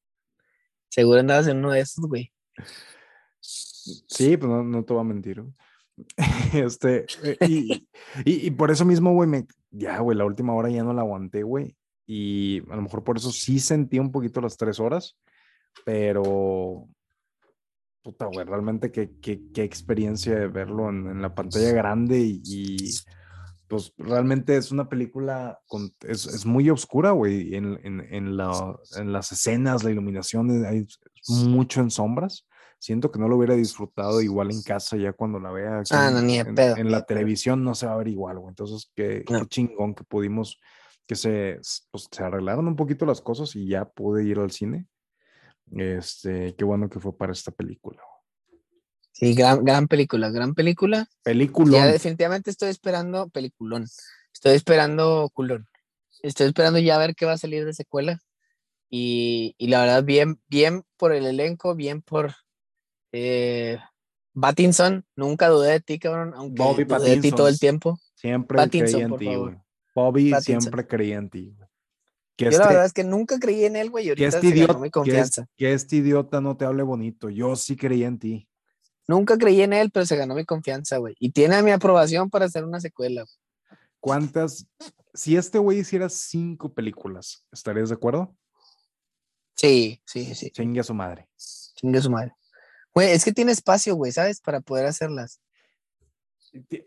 Seguro 0.89 1.19
andabas 1.19 1.47
en 1.47 1.57
uno 1.57 1.71
de 1.71 1.79
esos, 1.79 2.05
güey. 2.05 2.31
Sí, 3.39 4.37
pues 4.37 4.51
no, 4.51 4.63
no 4.63 4.85
te 4.85 4.93
voy 4.93 5.01
a 5.01 5.05
mentir. 5.05 5.43
Este, 6.53 7.05
eh, 7.23 7.37
y, 7.47 7.87
y, 8.25 8.51
por 8.51 8.71
eso 8.71 8.85
mismo, 8.85 9.13
güey, 9.13 9.29
me, 9.29 9.45
ya, 9.69 9.99
güey, 9.99 10.17
la 10.17 10.25
última 10.25 10.53
hora 10.53 10.69
ya 10.69 10.83
no 10.83 10.93
la 10.93 11.01
aguanté, 11.01 11.43
güey. 11.43 11.75
Y 12.05 12.59
a 12.69 12.75
lo 12.75 12.81
mejor 12.81 13.03
por 13.03 13.17
eso 13.17 13.31
sí 13.31 13.59
sentí 13.59 13.99
un 13.99 14.11
poquito 14.11 14.41
las 14.41 14.57
tres 14.57 14.79
horas, 14.79 15.17
pero 15.85 16.87
puta, 18.01 18.25
güey, 18.25 18.45
realmente 18.45 18.91
qué, 18.91 19.11
qué, 19.21 19.41
qué 19.53 19.63
experiencia 19.63 20.35
de 20.35 20.47
verlo 20.47 20.89
en, 20.89 21.07
en 21.07 21.21
la 21.21 21.35
pantalla 21.35 21.71
grande 21.71 22.19
y, 22.19 22.41
y, 22.43 22.77
pues 23.71 23.93
realmente 23.97 24.57
es 24.57 24.71
una 24.73 24.89
película, 24.89 25.57
con, 25.65 25.93
es, 26.01 26.25
es 26.25 26.45
muy 26.45 26.69
oscura, 26.69 27.11
güey, 27.11 27.55
en, 27.55 27.79
en, 27.83 28.01
en, 28.13 28.35
la, 28.35 28.51
en 28.97 29.13
las 29.13 29.31
escenas, 29.31 29.85
la 29.85 29.91
iluminación, 29.91 30.65
hay 30.65 30.85
mucho 31.29 31.79
en 31.79 31.89
sombras. 31.89 32.45
Siento 32.81 33.11
que 33.11 33.19
no 33.19 33.27
lo 33.27 33.37
hubiera 33.37 33.53
disfrutado 33.53 34.23
igual 34.23 34.49
en 34.49 34.63
casa 34.63 34.97
ya 34.97 35.13
cuando 35.13 35.39
la 35.39 35.51
vea 35.51 35.81
aquí 35.81 35.91
Ah, 35.91 36.09
no, 36.09 36.19
ni 36.19 36.39
en- 36.39 36.55
pedo, 36.55 36.75
en 36.77 36.89
la 36.89 37.05
pedo. 37.05 37.05
televisión, 37.05 37.63
no 37.63 37.75
se 37.75 37.85
va 37.85 37.93
a 37.93 37.97
ver 37.97 38.07
igual, 38.07 38.39
güey. 38.39 38.49
Entonces, 38.49 38.91
qué, 38.95 39.23
chingón 39.49 39.93
que 39.93 40.03
pudimos, 40.03 40.59
que 41.05 41.15
se, 41.15 41.59
pues, 41.91 42.07
se 42.11 42.23
arreglaron 42.23 42.67
un 42.67 42.75
poquito 42.75 43.05
las 43.05 43.21
cosas 43.21 43.55
y 43.55 43.67
ya 43.67 43.85
pude 43.85 44.23
ir 44.23 44.39
al 44.39 44.49
cine. 44.49 44.87
Este, 45.71 46.55
qué 46.55 46.65
bueno 46.65 46.89
que 46.89 46.99
fue 46.99 47.15
para 47.15 47.33
esta 47.33 47.51
película. 47.51 48.01
Sí, 49.11 49.35
gran, 49.35 49.63
gran 49.63 49.87
película, 49.87 50.31
gran 50.31 50.55
película. 50.55 51.07
Película. 51.21 51.77
Ya 51.77 51.85
definitivamente 51.85 52.49
estoy 52.49 52.69
esperando 52.71 53.29
peliculón. 53.29 53.85
Estoy 54.33 54.53
esperando 54.55 55.29
culón. 55.35 55.67
Estoy 56.23 56.47
esperando 56.47 56.79
ya 56.79 56.95
a 56.95 56.99
ver 56.99 57.13
qué 57.13 57.27
va 57.27 57.33
a 57.33 57.37
salir 57.37 57.63
de 57.63 57.73
secuela. 57.73 58.19
Y, 58.89 59.53
y 59.59 59.67
la 59.67 59.81
verdad, 59.81 60.03
bien, 60.03 60.41
bien 60.47 60.83
por 60.97 61.13
el 61.13 61.27
elenco, 61.27 61.75
bien 61.75 62.01
por 62.01 62.33
eh, 63.11 63.77
Pattinson. 64.39 65.05
Nunca 65.15 65.47
dudé 65.49 65.71
de 65.73 65.79
ti, 65.81 65.99
cabrón, 65.99 66.33
aunque 66.35 66.61
Bobby 66.61 66.83
dudé 66.85 67.15
de 67.15 67.21
ti 67.21 67.31
todo 67.31 67.47
el 67.47 67.59
tiempo. 67.59 67.99
Siempre 68.15 68.57
Pattinson, 68.57 68.91
creía 68.91 69.05
en 69.05 69.17
ti, 69.17 69.35
güey. 69.35 69.57
Bobby 69.95 70.31
Pattinson. 70.31 70.61
siempre 70.61 70.87
creía 70.87 71.17
en 71.17 71.29
ti. 71.29 71.55
Que 72.37 72.45
Yo 72.45 72.51
este, 72.51 72.59
la 72.63 72.67
verdad 72.67 72.85
es 72.85 72.93
que 72.93 73.03
nunca 73.03 73.39
creí 73.39 73.65
en 73.65 73.75
él, 73.75 73.89
güey, 73.89 74.05
que 74.05 74.09
ahorita 74.11 74.27
este 74.27 74.39
se 74.41 74.47
ganó 74.47 74.55
idiota, 74.55 74.73
mi 74.75 74.81
que, 74.81 74.87
es- 74.87 74.91
confianza. 74.93 75.47
que 75.57 75.73
este 75.73 75.95
idiota 75.97 76.41
no 76.41 76.55
te 76.57 76.65
hable 76.65 76.83
bonito. 76.83 77.29
Yo 77.29 77.55
sí 77.55 77.75
creía 77.75 78.07
en 78.07 78.19
ti. 78.19 78.47
Nunca 79.07 79.37
creí 79.37 79.61
en 79.61 79.73
él, 79.73 79.91
pero 79.91 80.05
se 80.05 80.15
ganó 80.15 80.35
mi 80.35 80.45
confianza, 80.45 80.97
güey. 80.97 81.15
Y 81.19 81.31
tiene 81.31 81.61
mi 81.63 81.71
aprobación 81.71 82.29
para 82.29 82.45
hacer 82.45 82.63
una 82.63 82.79
secuela. 82.79 83.25
¿Cuántas? 83.99 84.65
Si 85.13 85.35
este 85.35 85.59
güey 85.59 85.79
hiciera 85.79 86.07
cinco 86.07 86.73
películas, 86.73 87.45
¿estarías 87.51 87.89
de 87.89 87.95
acuerdo? 87.95 88.33
Sí, 89.55 90.01
sí, 90.05 90.33
sí. 90.33 90.49
Chingue 90.51 90.79
a 90.79 90.83
su 90.83 90.93
madre. 90.93 91.27
Chingue 91.75 92.01
su 92.01 92.09
madre. 92.09 92.33
Güey, 92.93 93.11
es 93.11 93.23
que 93.23 93.31
tiene 93.31 93.51
espacio, 93.51 93.95
güey, 93.95 94.11
¿sabes? 94.11 94.41
Para 94.41 94.61
poder 94.61 94.85
hacerlas. 94.85 95.41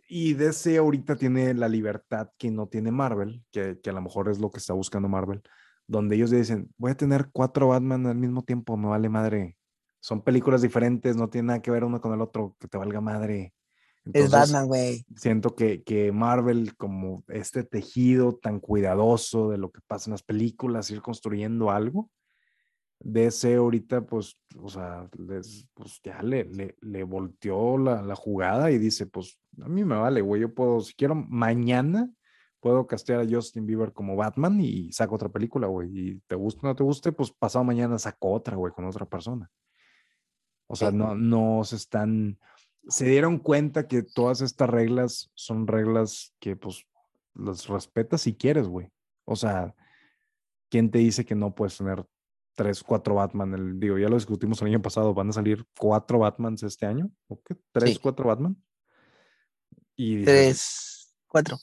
Y 0.08 0.34
DC 0.34 0.76
ahorita 0.76 1.16
tiene 1.16 1.54
la 1.54 1.68
libertad 1.68 2.28
que 2.36 2.50
no 2.50 2.66
tiene 2.66 2.90
Marvel, 2.90 3.42
que, 3.50 3.80
que 3.82 3.90
a 3.90 3.94
lo 3.94 4.02
mejor 4.02 4.28
es 4.28 4.38
lo 4.38 4.50
que 4.50 4.58
está 4.58 4.74
buscando 4.74 5.08
Marvel, 5.08 5.42
donde 5.86 6.16
ellos 6.16 6.30
dicen, 6.30 6.70
voy 6.76 6.90
a 6.92 6.96
tener 6.96 7.30
cuatro 7.32 7.68
Batman 7.68 8.06
al 8.06 8.16
mismo 8.16 8.42
tiempo, 8.42 8.76
me 8.76 8.88
vale 8.88 9.08
madre. 9.08 9.56
Son 10.00 10.20
películas 10.20 10.60
diferentes, 10.60 11.16
no 11.16 11.30
tiene 11.30 11.46
nada 11.46 11.62
que 11.62 11.70
ver 11.70 11.84
uno 11.84 12.00
con 12.00 12.12
el 12.12 12.20
otro, 12.20 12.56
que 12.60 12.68
te 12.68 12.76
valga 12.76 13.00
madre. 13.00 13.54
Es 14.04 14.22
Entonces, 14.26 14.30
Batman, 14.30 14.66
güey. 14.66 15.06
Siento 15.16 15.54
que, 15.54 15.82
que 15.82 16.12
Marvel, 16.12 16.76
como 16.76 17.24
este 17.28 17.64
tejido 17.64 18.36
tan 18.36 18.60
cuidadoso 18.60 19.48
de 19.48 19.56
lo 19.56 19.70
que 19.70 19.80
pasa 19.86 20.10
en 20.10 20.12
las 20.12 20.22
películas, 20.22 20.90
ir 20.90 21.00
construyendo 21.00 21.70
algo, 21.70 22.10
DC 23.04 23.56
ahorita, 23.56 24.06
pues, 24.06 24.38
o 24.56 24.68
sea, 24.68 25.08
les, 25.18 25.68
pues 25.74 26.00
ya 26.02 26.22
le, 26.22 26.44
le, 26.44 26.74
le 26.80 27.02
volteó 27.02 27.76
la, 27.76 28.00
la 28.00 28.16
jugada 28.16 28.70
y 28.70 28.78
dice, 28.78 29.06
pues, 29.06 29.38
a 29.62 29.68
mí 29.68 29.84
me 29.84 29.96
vale, 29.96 30.22
güey, 30.22 30.40
yo 30.40 30.54
puedo, 30.54 30.80
si 30.80 30.94
quiero, 30.94 31.14
mañana 31.14 32.10
puedo 32.60 32.86
castear 32.86 33.20
a 33.20 33.28
Justin 33.28 33.66
Bieber 33.66 33.92
como 33.92 34.16
Batman 34.16 34.58
y 34.58 34.90
saco 34.90 35.16
otra 35.16 35.28
película, 35.28 35.66
güey, 35.66 35.90
y 35.92 36.20
te 36.26 36.34
guste 36.34 36.60
o 36.64 36.68
no 36.70 36.74
te 36.74 36.82
guste, 36.82 37.12
pues 37.12 37.30
pasado 37.30 37.62
mañana 37.62 37.98
saco 37.98 38.32
otra, 38.32 38.56
güey, 38.56 38.72
con 38.72 38.86
otra 38.86 39.04
persona. 39.04 39.50
O 40.66 40.74
sea, 40.74 40.90
no, 40.90 41.14
no 41.14 41.62
se 41.64 41.76
están, 41.76 42.38
se 42.88 43.04
dieron 43.04 43.38
cuenta 43.38 43.86
que 43.86 44.02
todas 44.02 44.40
estas 44.40 44.70
reglas 44.70 45.30
son 45.34 45.66
reglas 45.66 46.34
que, 46.40 46.56
pues, 46.56 46.86
las 47.34 47.68
respetas 47.68 48.22
si 48.22 48.34
quieres, 48.34 48.66
güey. 48.66 48.88
O 49.26 49.36
sea, 49.36 49.74
¿quién 50.70 50.90
te 50.90 51.00
dice 51.00 51.26
que 51.26 51.34
no 51.34 51.54
puedes 51.54 51.76
tener 51.76 52.06
tres, 52.54 52.82
cuatro 52.82 53.14
Batman? 53.16 53.54
El, 53.54 53.80
digo, 53.80 53.98
ya 53.98 54.08
lo 54.08 54.16
discutimos 54.16 54.60
el 54.62 54.68
año 54.68 54.82
pasado, 54.82 55.14
van 55.14 55.30
a 55.30 55.32
salir 55.32 55.64
cuatro 55.78 56.18
Batmans 56.20 56.62
este 56.62 56.86
año, 56.86 57.10
¿o 57.28 57.40
qué? 57.42 57.56
¿Tres, 57.72 57.90
Sí. 57.94 57.98
cuatro 57.98 58.28
Batman? 58.28 58.56
Y 59.96 60.16
dices, 60.16 60.24
Tres, 60.26 61.16
cuatro. 61.28 61.58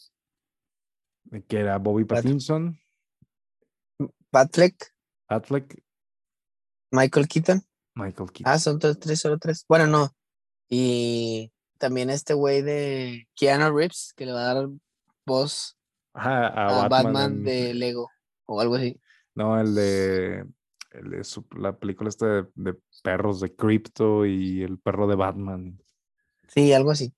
que 1.48 1.60
era 1.60 1.78
Bobby. 1.78 2.06
Pattinson, 2.06 2.80
Batfleck, 4.32 4.94
Affleck, 5.28 5.84
Michael 6.92 7.28
Keaton. 7.28 7.62
Michael 7.96 8.32
Keaton. 8.32 8.52
Ah, 8.54 8.58
son 8.60 8.80
tres, 8.80 9.00
tres, 9.00 9.20
solo 9.20 9.38
tres. 9.38 9.66
Bueno, 9.68 9.88
no. 9.88 10.10
Y 10.70 11.52
también 11.78 12.10
este 12.10 12.34
güey 12.34 12.62
de 12.62 13.28
Keanu 13.36 13.76
Reeves, 13.76 14.14
que 14.16 14.26
le 14.26 14.32
va 14.32 14.50
a 14.50 14.54
dar 14.54 14.70
voz 15.26 15.78
Ajá, 16.14 16.48
a, 16.48 16.86
a 16.86 16.88
Batman, 16.88 17.44
de 17.44 17.74
Lego 17.74 18.10
o 18.46 18.62
algo 18.62 18.76
así. 18.76 19.00
No, 19.36 19.60
el 19.60 19.76
de, 19.76 20.46
el 20.92 21.24
su- 21.26 21.46
la 21.58 21.78
película 21.78 22.10
esta 22.10 22.26
de, 22.28 22.48
de 22.56 22.76
perros 23.04 23.40
de 23.42 23.56
Crypto 23.56 24.26
y 24.26 24.62
el 24.64 24.78
perro 24.80 25.08
de 25.08 25.16
Batman. 25.16 25.82
Sí, 26.48 26.74
algo 26.74 26.92
así. 26.92 27.14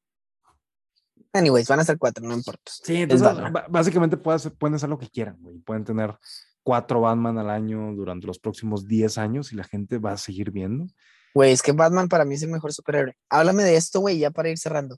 Anyways, 1.33 1.67
van 1.67 1.79
a 1.79 1.83
ser 1.83 1.97
cuatro, 1.97 2.23
no 2.27 2.35
importa. 2.35 2.71
Sí, 2.71 2.97
entonces 2.97 3.27
básicamente 3.69 4.17
pueden 4.17 4.35
hacer, 4.35 4.53
pueden 4.53 4.75
hacer 4.75 4.89
lo 4.89 4.99
que 4.99 5.09
quieran, 5.09 5.37
güey. 5.41 5.57
Pueden 5.57 5.83
tener 5.83 6.15
cuatro 6.61 7.01
Batman 7.01 7.39
al 7.39 7.49
año 7.49 7.93
durante 7.95 8.27
los 8.27 8.37
próximos 8.37 8.87
10 8.87 9.17
años 9.17 9.51
y 9.51 9.55
la 9.55 9.63
gente 9.63 9.97
va 9.97 10.11
a 10.11 10.17
seguir 10.17 10.51
viendo. 10.51 10.85
Güey, 11.33 11.51
es 11.51 11.63
que 11.63 11.71
Batman 11.71 12.07
para 12.07 12.25
mí 12.25 12.35
es 12.35 12.43
el 12.43 12.51
mejor 12.51 12.71
superhéroe. 12.71 13.17
Háblame 13.29 13.63
de 13.63 13.75
esto, 13.75 13.99
güey, 13.99 14.19
ya 14.19 14.29
para 14.29 14.49
ir 14.49 14.59
cerrando. 14.59 14.97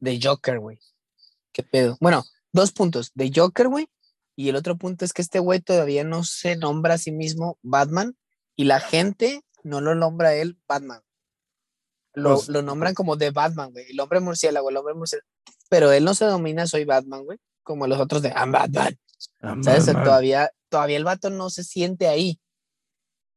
De 0.00 0.20
Joker, 0.22 0.58
güey. 0.58 0.78
¿Qué 1.52 1.62
pedo? 1.62 1.96
Bueno, 2.00 2.24
dos 2.52 2.72
puntos. 2.72 3.10
De 3.14 3.32
Joker, 3.34 3.68
güey. 3.68 3.88
Y 4.42 4.48
el 4.48 4.56
otro 4.56 4.76
punto 4.76 5.04
es 5.04 5.12
que 5.12 5.22
este 5.22 5.38
güey 5.38 5.60
todavía 5.60 6.02
no 6.02 6.24
se 6.24 6.56
nombra 6.56 6.94
a 6.94 6.98
sí 6.98 7.12
mismo 7.12 7.60
Batman 7.62 8.16
y 8.56 8.64
la 8.64 8.80
gente 8.80 9.44
no 9.62 9.80
lo 9.80 9.94
nombra 9.94 10.30
a 10.30 10.34
él 10.34 10.58
Batman. 10.66 11.00
Lo, 12.12 12.34
Pues- 12.34 12.48
lo 12.48 12.60
nombran 12.60 12.92
como 12.94 13.14
de 13.14 13.30
Batman, 13.30 13.70
güey. 13.70 13.86
El 13.90 14.00
hombre 14.00 14.18
murciélago, 14.18 14.68
el 14.68 14.76
hombre 14.78 14.94
murciélago. 14.94 15.28
Pero 15.68 15.92
él 15.92 16.02
no 16.02 16.16
se 16.16 16.24
domina, 16.24 16.66
soy 16.66 16.84
Batman, 16.84 17.24
güey. 17.24 17.38
Como 17.62 17.86
los 17.86 18.00
otros 18.00 18.20
de 18.20 18.30
I'm 18.30 18.50
Batman. 18.50 18.98
¿Sabes? 19.62 19.86
Batman. 19.86 20.04
Todavía, 20.04 20.50
todavía 20.68 20.96
el 20.96 21.04
vato 21.04 21.30
no 21.30 21.48
se 21.48 21.62
siente 21.62 22.08
ahí. 22.08 22.40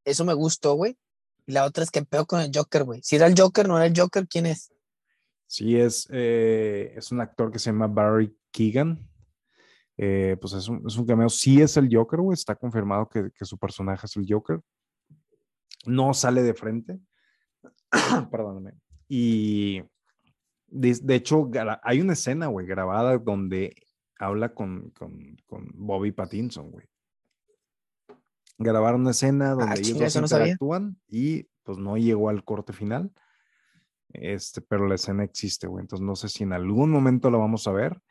Eso 0.05 0.25
me 0.25 0.33
gustó, 0.33 0.73
güey. 0.73 0.97
Y 1.45 1.51
la 1.51 1.65
otra 1.65 1.83
es 1.83 1.91
que 1.91 2.03
peor 2.03 2.25
con 2.25 2.41
el 2.41 2.49
Joker, 2.51 2.83
güey. 2.83 3.03
Si 3.03 3.15
era 3.15 3.27
el 3.27 3.39
Joker, 3.39 3.67
no 3.67 3.77
era 3.77 3.85
el 3.85 3.93
Joker, 3.95 4.27
¿quién 4.27 4.47
es? 4.47 4.71
Sí, 5.45 5.79
es, 5.79 6.07
eh, 6.11 6.93
es 6.97 7.11
un 7.11 7.21
actor 7.21 7.51
que 7.51 7.59
se 7.59 7.69
llama 7.69 7.85
Barry 7.85 8.35
Keegan. 8.49 9.07
Eh, 9.97 10.37
pues 10.39 10.53
es 10.53 10.67
un, 10.67 10.83
es 10.85 10.97
un 10.97 11.05
cameo. 11.05 11.29
Sí 11.29 11.61
es 11.61 11.77
el 11.77 11.89
Joker, 11.91 12.19
güey. 12.19 12.33
Está 12.33 12.55
confirmado 12.55 13.07
que, 13.07 13.29
que 13.31 13.45
su 13.45 13.57
personaje 13.57 14.05
es 14.05 14.15
el 14.17 14.25
Joker. 14.27 14.59
No 15.85 16.13
sale 16.13 16.43
de 16.43 16.53
frente. 16.53 16.99
Perdóname. 18.31 18.73
Y 19.07 19.81
de, 20.67 20.99
de 21.01 21.15
hecho, 21.15 21.49
hay 21.83 22.01
una 22.01 22.13
escena, 22.13 22.47
güey, 22.47 22.65
grabada 22.65 23.17
donde 23.17 23.75
habla 24.19 24.53
con, 24.53 24.91
con, 24.91 25.37
con 25.45 25.69
Bobby 25.73 26.11
Pattinson, 26.11 26.71
güey. 26.71 26.85
Grabaron 28.57 29.01
una 29.01 29.11
escena 29.11 29.51
donde 29.51 29.75
ellos 29.75 29.79
Ah, 29.79 29.81
chinga, 29.81 30.05
dos 30.05 30.15
no 30.15 30.21
interactúan 30.21 30.97
y 31.09 31.43
pues 31.63 31.77
no 31.77 31.97
llegó 31.97 32.29
al 32.29 32.43
corte 32.43 32.71
final. 32.71 33.11
Este, 34.09 34.61
pero 34.61 34.87
la 34.87 34.95
escena 34.95 35.23
existe, 35.23 35.67
güey. 35.67 35.81
Entonces 35.81 36.05
no 36.05 36.15
sé 36.15 36.29
si 36.29 36.43
en 36.43 36.53
algún 36.53 36.89
momento 36.89 37.29
la 37.29 37.37
vamos 37.37 37.67
a 37.67 37.71
ver. 37.71 38.01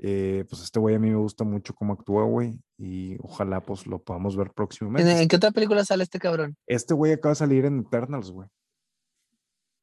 Eh, 0.00 0.44
pues 0.48 0.62
este 0.62 0.78
güey 0.78 0.94
a 0.94 0.98
mí 0.98 1.10
me 1.10 1.16
gusta 1.16 1.42
mucho 1.44 1.74
cómo 1.74 1.92
actúa, 1.92 2.24
güey. 2.24 2.60
Y 2.78 3.16
ojalá 3.20 3.60
pues 3.60 3.86
lo 3.86 4.00
podamos 4.02 4.36
ver 4.36 4.46
¿En, 4.48 4.52
próximamente. 4.54 5.22
en 5.22 5.28
qué 5.28 5.36
otra 5.36 5.50
película 5.50 5.84
sale 5.84 6.04
este 6.04 6.18
cabrón? 6.20 6.56
Este 6.66 6.94
güey 6.94 7.12
acaba 7.12 7.32
de 7.32 7.36
salir 7.36 7.64
en 7.64 7.80
Eternals, 7.80 8.30
güey. 8.30 8.48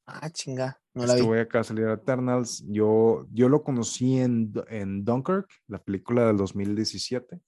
Ah, 0.07 0.29
chinga, 0.29 0.79
no 0.93 1.05
la 1.05 1.13
Este 1.13 1.21
vi. 1.21 1.27
güey 1.27 1.41
acaba 1.41 1.63
de 1.63 1.67
salir 1.67 1.83
en 1.85 1.89
Eternals. 1.91 2.63
Yo, 2.67 3.25
yo 3.31 3.49
lo 3.49 3.63
conocí 3.63 4.17
en, 4.19 4.53
en 4.69 5.03
Dunkirk, 5.03 5.47
la 5.67 5.79
película 5.79 6.27
del 6.27 6.37
2017. 6.37 7.41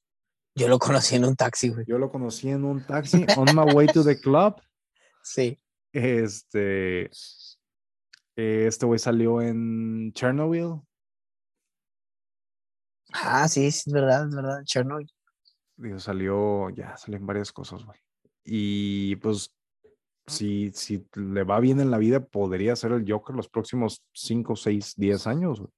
Yo 0.56 0.68
lo 0.68 0.80
conocí 0.80 1.16
en 1.16 1.26
un 1.26 1.36
taxi, 1.36 1.70
güey. 1.70 1.86
Yo 1.88 2.00
lo 2.00 2.10
conocí 2.12 2.50
en 2.50 2.66
un 2.66 2.84
taxi 2.86 3.26
on 3.38 3.46
my 3.56 3.74
way 3.74 3.88
to 3.88 4.04
the 4.04 4.20
club. 4.20 4.56
Sí. 5.24 5.60
Este, 5.92 7.10
este 8.36 8.86
güey 8.86 8.98
salió 8.98 9.42
en 9.42 10.14
Chernobyl. 10.14 10.82
Ah, 13.24 13.48
sí, 13.48 13.68
es 13.68 13.86
verdad, 13.86 14.28
es 14.28 14.36
verdad. 14.36 14.64
Chernobyl. 14.64 15.12
Digo, 15.76 16.00
salió, 16.00 16.70
ya 16.72 16.98
salen 16.98 17.26
varias 17.26 17.52
cosas, 17.52 17.84
güey. 17.86 18.00
Y 18.44 19.16
pues, 19.18 19.54
si, 20.26 20.72
si 20.74 21.08
le 21.16 21.44
va 21.44 21.60
bien 21.60 21.80
en 21.80 21.92
la 21.92 21.98
vida, 21.98 22.26
podría 22.26 22.76
ser 22.76 22.92
el 22.92 23.10
Joker 23.10 23.36
los 23.36 23.50
próximos 23.50 24.04
5, 24.14 24.56
6, 24.56 24.94
10 24.98 25.28
años, 25.28 25.60
güey. 25.60 25.72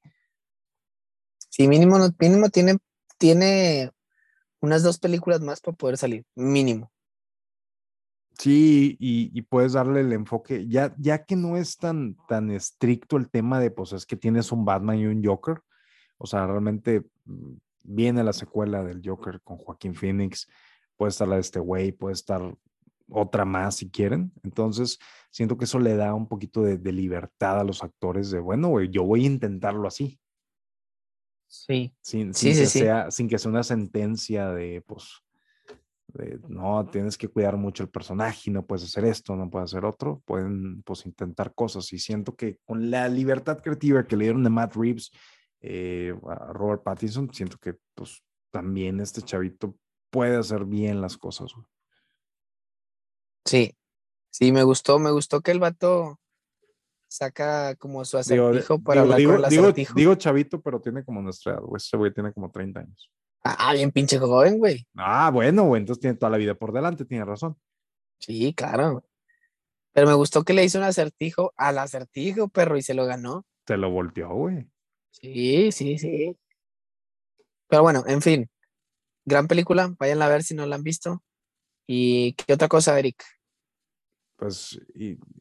Sí, 1.49 1.67
mínimo, 1.67 1.97
mínimo 2.19 2.49
tiene, 2.49 2.77
tiene 3.17 3.91
unas 4.61 4.83
dos 4.83 4.99
películas 4.99 5.41
más 5.41 5.61
para 5.61 5.75
poder 5.75 5.97
salir. 5.97 6.25
Mínimo. 6.35 6.91
Sí, 8.37 8.95
y, 9.01 9.41
puedes 9.41 9.73
darle 9.73 9.99
el 9.99 10.13
enfoque, 10.13 10.65
ya, 10.69 10.95
ya 10.97 11.25
que 11.25 11.35
no 11.35 11.57
es 11.57 11.75
tan, 11.75 12.15
tan 12.29 12.51
estricto 12.51 13.17
el 13.17 13.29
tema 13.29 13.59
de, 13.59 13.69
pues 13.69 13.91
es 13.91 14.05
que 14.05 14.15
tienes 14.15 14.53
un 14.53 14.63
Batman 14.63 14.97
y 14.97 15.07
un 15.07 15.21
Joker, 15.21 15.61
o 16.17 16.25
sea, 16.25 16.47
realmente 16.47 17.03
viene 17.84 18.23
la 18.23 18.34
secuela 18.34 18.84
del 18.84 19.01
Joker 19.03 19.41
con 19.41 19.57
Joaquín 19.57 19.95
Phoenix, 19.95 20.47
puede 20.95 21.09
estar 21.09 21.27
la 21.27 21.36
de 21.36 21.41
este 21.41 21.59
güey, 21.59 21.91
puede 21.91 22.13
estar 22.13 22.55
otra 23.11 23.45
más 23.45 23.77
si 23.77 23.89
quieren, 23.89 24.32
entonces 24.43 24.99
siento 25.32 25.57
que 25.57 25.65
eso 25.65 25.80
le 25.80 25.95
da 25.95 26.13
un 26.13 26.27
poquito 26.27 26.61
de, 26.61 26.77
libertad 26.91 27.59
a 27.59 27.63
los 27.63 27.84
actores 27.84 28.30
de, 28.30 28.39
bueno, 28.39 28.69
güey, 28.69 28.89
yo 28.89 29.03
voy 29.03 29.23
a 29.23 29.27
intentarlo 29.27 29.88
así. 29.88 30.19
Sí. 31.47 31.95
Sin, 32.01 32.34
sin 32.34 32.55
que 32.55 32.65
Sea, 32.67 33.09
sin 33.09 33.27
que 33.27 33.39
sea 33.39 33.49
una 33.49 33.63
sentencia 33.63 34.49
de, 34.51 34.84
pues, 34.86 35.23
no, 36.47 36.88
tienes 36.89 37.17
que 37.17 37.27
cuidar 37.27 37.57
mucho 37.57 37.84
el 37.84 37.89
personaje, 37.89 38.51
no 38.51 38.65
puedes 38.65 38.84
hacer 38.86 39.05
esto, 39.05 39.36
no 39.36 39.49
puedes 39.49 39.71
hacer 39.71 39.86
otro, 39.86 40.21
pueden 40.25 40.82
pues 40.84 41.05
intentar 41.05 41.53
cosas 41.53 41.91
y 41.93 41.99
siento 41.99 42.36
que 42.36 42.57
con 42.65 42.89
la 42.89 43.07
libertad 43.07 43.59
creativa 43.61 44.05
que 44.05 44.17
le 44.17 44.25
dieron 44.25 44.43
de 44.43 44.49
Matt 44.49 44.75
Reeves 44.75 45.11
eh, 45.62 46.14
a 46.28 46.53
Robert 46.53 46.84
Pattinson, 46.84 47.34
siento 47.34 47.57
que 47.57 47.76
pues 47.93 48.24
también 48.51 48.99
este 48.99 49.22
chavito 49.22 49.76
puede 50.10 50.38
hacer 50.38 50.66
bien 50.66 51.01
las 51.01 51.18
cosas. 51.18 51.51
Sí, 53.45 53.76
sí, 54.32 54.51
me 54.51 54.64
gustó, 54.64 54.99
me 54.99 55.12
gustó 55.12 55.41
que 55.41 55.51
el 55.51 55.60
vato 55.60 56.20
saca 57.07 57.76
como 57.76 58.05
su 58.05 58.18
acertijo 58.18 58.82
para 58.82 59.01
hablar 59.01 59.24
con 59.24 59.36
el 59.36 59.45
acertijo. 59.45 59.93
Digo, 59.95 60.16
chavito, 60.16 60.62
pero 60.62 60.80
tiene 60.80 61.03
como 61.03 61.22
nuestra 61.22 61.53
edad, 61.53 61.64
Este 61.76 61.97
güey 61.97 62.14
tiene 62.14 62.32
como 62.32 62.51
30 62.51 62.82
años. 62.82 63.12
Ah, 63.43 63.74
bien 63.74 63.91
pinche 63.91 64.20
joven, 64.20 64.60
güey. 64.60 64.86
Ah, 64.95 65.32
bueno, 65.32 65.64
güey, 65.64 65.82
entonces 65.82 66.01
tiene 66.01 66.18
toda 66.18 66.30
la 66.30 66.38
vida 66.38 66.55
por 66.55 66.74
delante, 66.74 67.05
tiene 67.05 67.26
razón. 67.26 67.57
Sí, 68.20 68.53
claro. 68.53 69.03
Pero 69.93 70.07
me 70.07 70.14
gustó 70.14 70.43
que 70.43 70.53
le 70.53 70.64
hizo 70.64 70.78
un 70.78 70.84
acertijo 70.84 71.53
al 71.55 71.78
acertijo, 71.78 72.49
perro, 72.49 72.78
y 72.78 72.82
se 72.82 72.93
lo 72.93 73.05
ganó. 73.05 73.45
Se 73.66 73.78
lo 73.78 73.89
volteó, 73.89 74.30
güey. 74.30 74.70
Sí, 75.12 75.72
sí, 75.72 75.97
sí. 75.97 76.38
Pero 77.68 77.84
bueno, 77.84 78.03
en 78.07 78.22
fin. 78.22 78.49
Gran 79.26 79.47
película, 79.47 79.93
vayan 79.99 80.22
a 80.22 80.28
ver 80.28 80.43
si 80.43 80.55
no 80.55 80.66
la 80.66 80.76
han 80.76 80.84
visto. 80.84 81.24
¿Y 81.86 82.34
qué 82.34 82.53
otra 82.53 82.68
cosa, 82.68 82.97
Eric? 82.97 83.24
Pues 84.38 84.80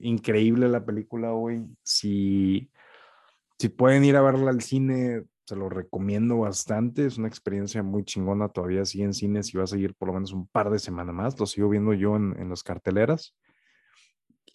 increíble 0.00 0.68
la 0.68 0.84
película, 0.84 1.30
güey. 1.30 1.64
Si, 1.82 2.70
si 3.58 3.68
pueden 3.68 4.04
ir 4.04 4.16
a 4.16 4.22
verla 4.22 4.50
al 4.50 4.60
cine, 4.60 5.24
se 5.46 5.56
lo 5.56 5.68
recomiendo 5.68 6.38
bastante. 6.38 7.06
Es 7.06 7.16
una 7.16 7.28
experiencia 7.28 7.82
muy 7.82 8.04
chingona. 8.04 8.48
Todavía 8.48 8.84
sigue 8.84 9.04
en 9.04 9.14
cines 9.14 9.54
y 9.54 9.58
va 9.58 9.64
a 9.64 9.68
seguir 9.68 9.94
por 9.94 10.08
lo 10.08 10.14
menos 10.14 10.32
un 10.32 10.46
par 10.48 10.70
de 10.70 10.78
semanas 10.78 11.14
más. 11.14 11.38
Lo 11.38 11.46
sigo 11.46 11.68
viendo 11.68 11.92
yo 11.92 12.16
en, 12.16 12.34
en 12.38 12.50
las 12.50 12.62
carteleras. 12.62 13.34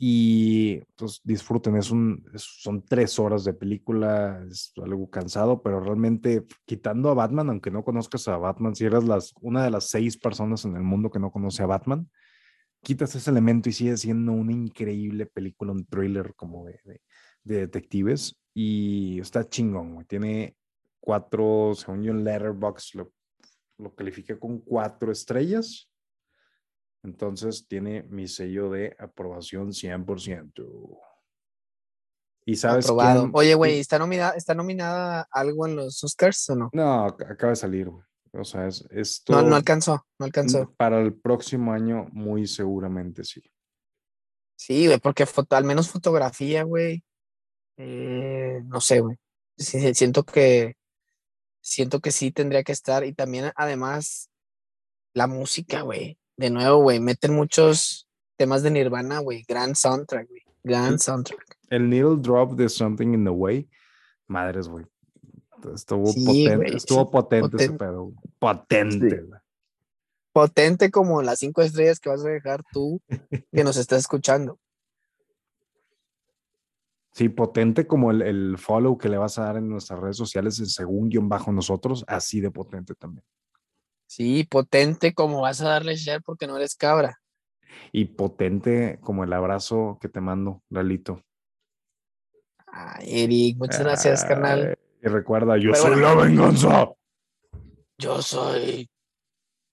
Y 0.05 0.81
pues 0.97 1.21
disfruten, 1.23 1.77
es 1.77 1.89
un, 1.89 2.25
son 2.35 2.83
tres 2.83 3.17
horas 3.19 3.45
de 3.45 3.53
película, 3.53 4.45
es 4.51 4.73
algo 4.83 5.09
cansado, 5.09 5.61
pero 5.61 5.79
realmente 5.79 6.43
quitando 6.65 7.09
a 7.09 7.13
Batman, 7.13 7.49
aunque 7.49 7.71
no 7.71 7.85
conozcas 7.85 8.27
a 8.27 8.35
Batman, 8.35 8.75
si 8.75 8.83
eres 8.83 9.05
las, 9.05 9.33
una 9.39 9.63
de 9.63 9.69
las 9.71 9.87
seis 9.87 10.17
personas 10.17 10.65
en 10.65 10.75
el 10.75 10.83
mundo 10.83 11.09
que 11.09 11.19
no 11.19 11.31
conoce 11.31 11.63
a 11.63 11.67
Batman, 11.67 12.09
quitas 12.81 13.15
ese 13.15 13.31
elemento 13.31 13.69
y 13.69 13.71
sigue 13.71 13.95
siendo 13.95 14.33
una 14.33 14.51
increíble 14.51 15.25
película, 15.25 15.71
un 15.71 15.85
thriller 15.85 16.33
como 16.35 16.65
de, 16.65 16.81
de, 16.83 17.01
de 17.45 17.59
detectives 17.59 18.35
y 18.53 19.21
está 19.21 19.47
chingón. 19.47 20.03
Tiene 20.05 20.57
cuatro, 20.99 21.75
según 21.75 22.03
yo 22.03 22.11
en 22.11 22.25
Letterboxd 22.25 22.95
lo, 22.95 23.13
lo 23.77 23.95
califiqué 23.95 24.37
con 24.37 24.59
cuatro 24.59 25.13
estrellas. 25.13 25.89
Entonces 27.03 27.67
tiene 27.67 28.03
mi 28.03 28.27
sello 28.27 28.69
de 28.69 28.95
aprobación 28.97 29.73
100%. 29.73 30.99
Y 32.45 32.55
sabes 32.55 32.85
Aprobado. 32.85 33.29
Oye, 33.33 33.55
güey, 33.55 33.79
¿está 33.79 33.99
nominada, 33.99 34.31
¿está 34.31 34.53
nominada 34.53 35.27
algo 35.31 35.67
en 35.67 35.75
los 35.75 36.03
Oscars 36.03 36.49
o 36.49 36.55
no? 36.55 36.69
No, 36.73 37.05
acaba 37.05 37.51
de 37.51 37.55
salir, 37.55 37.89
güey. 37.89 38.03
O 38.33 38.43
sea, 38.43 38.67
es 38.67 38.85
esto. 38.89 39.33
No, 39.33 39.43
no 39.43 39.55
alcanzó, 39.55 40.05
no 40.17 40.25
alcanzó. 40.25 40.73
Para 40.75 40.99
el 40.99 41.13
próximo 41.13 41.71
año, 41.71 42.07
muy 42.11 42.47
seguramente 42.47 43.23
sí. 43.23 43.43
Sí, 44.55 44.87
güey, 44.87 44.99
porque 44.99 45.25
al 45.49 45.63
menos 45.63 45.89
fotografía, 45.89 46.63
güey. 46.63 47.03
Eh, 47.77 48.61
no 48.65 48.81
sé, 48.81 49.01
güey. 49.01 49.17
siento 49.57 50.23
que 50.23 50.75
siento 51.61 52.01
que 52.01 52.11
sí 52.11 52.31
tendría 52.31 52.63
que 52.63 52.71
estar. 52.71 53.05
Y 53.05 53.13
también, 53.13 53.51
además, 53.55 54.29
la 55.13 55.27
música, 55.27 55.81
güey. 55.81 56.17
De 56.37 56.49
nuevo, 56.49 56.81
güey, 56.81 56.99
meten 56.99 57.33
muchos 57.33 58.07
temas 58.37 58.63
de 58.63 58.71
Nirvana, 58.71 59.19
güey. 59.19 59.43
Gran 59.47 59.75
soundtrack, 59.75 60.27
güey. 60.27 60.41
Gran 60.63 60.99
soundtrack. 60.99 61.57
El 61.69 61.89
needle 61.89 62.17
drop 62.17 62.53
de 62.53 62.69
Something 62.69 63.13
in 63.13 63.23
the 63.23 63.29
Way. 63.29 63.69
Madres, 64.27 64.67
güey. 64.67 64.85
Estuvo 65.73 66.13
potente, 66.13 66.75
estuvo 66.75 67.11
potente, 67.11 67.57
ese 67.57 67.73
pedo. 67.73 68.11
Potente. 68.39 69.25
Potente 70.33 70.91
como 70.91 71.21
las 71.21 71.39
cinco 71.39 71.61
estrellas 71.61 71.99
que 71.99 72.09
vas 72.09 72.25
a 72.25 72.29
dejar 72.29 72.63
tú 72.71 73.01
que 73.51 73.63
nos 73.63 73.77
estás 73.77 73.99
escuchando. 73.99 74.59
Sí, 77.13 77.29
potente 77.29 77.85
como 77.85 78.09
el, 78.09 78.57
follow 78.57 78.97
que 78.97 79.07
le 79.07 79.17
vas 79.17 79.37
a 79.37 79.43
dar 79.43 79.57
en 79.57 79.69
nuestras 79.69 79.99
redes 79.99 80.17
sociales 80.17 80.57
en 80.59 80.65
según 80.65 81.09
guion 81.09 81.29
bajo 81.29 81.51
nosotros, 81.51 82.03
así 82.07 82.41
de 82.41 82.49
potente 82.49 82.95
también. 82.95 83.23
Sí, 84.15 84.43
potente 84.43 85.15
como 85.15 85.41
vas 85.41 85.59
a 85.61 85.69
darle 85.69 85.95
share 85.95 86.21
porque 86.21 86.45
no 86.45 86.55
eres 86.55 86.75
cabra. 86.75 87.19
Y 87.91 88.05
potente 88.05 88.99
como 89.01 89.23
el 89.23 89.33
abrazo 89.33 89.97
que 89.99 90.07
te 90.07 90.21
mando, 90.21 90.61
Lalito. 90.69 91.23
Ay, 92.67 93.23
Eric, 93.23 93.57
muchas 93.57 93.79
gracias, 93.79 94.23
carnal. 94.23 94.77
Y 95.01 95.07
recuerda, 95.07 95.57
yo 95.57 95.73
soy 95.73 95.99
la 95.99 96.13
venganza. 96.13 96.91
Yo 97.97 98.21
soy. 98.21 98.87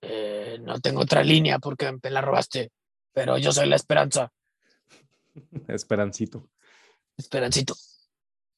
Eh, 0.01 0.59
no 0.63 0.81
tengo 0.81 1.03
otra 1.03 1.23
línea 1.23 1.59
porque 1.59 1.93
me 2.03 2.11
la 2.11 2.23
robaste, 2.23 2.71
pero 3.13 3.37
yo 3.37 3.53
soy 3.53 3.69
la 3.69 3.77
esperanza. 3.77 4.33
Esperancito. 5.69 6.49
Esperancito. 7.15 7.75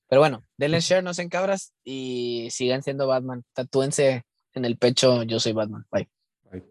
Pero 0.09 0.21
bueno, 0.21 0.45
denle 0.57 0.79
share, 0.79 1.03
no 1.03 1.13
sean 1.13 1.29
cabras 1.29 1.73
y 1.83 2.47
sigan 2.53 2.85
siendo 2.85 3.09
Batman. 3.09 3.43
Tatúense 3.53 4.25
en 4.55 4.65
el 4.65 4.77
pecho, 4.77 5.23
yo 5.23 5.41
soy 5.41 5.53
Batman. 5.53 5.85
Bye. 5.91 6.09
Bye. 6.51 6.63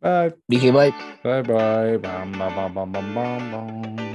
Bye. 0.00 0.36
Dije 0.48 0.72
bye. 0.72 0.92
Bye 1.22 1.42
bye. 1.42 1.98
Bam, 1.98 2.32
bam, 2.32 2.74
bam, 2.74 2.92
bam, 2.92 3.14
bam. 3.14 4.11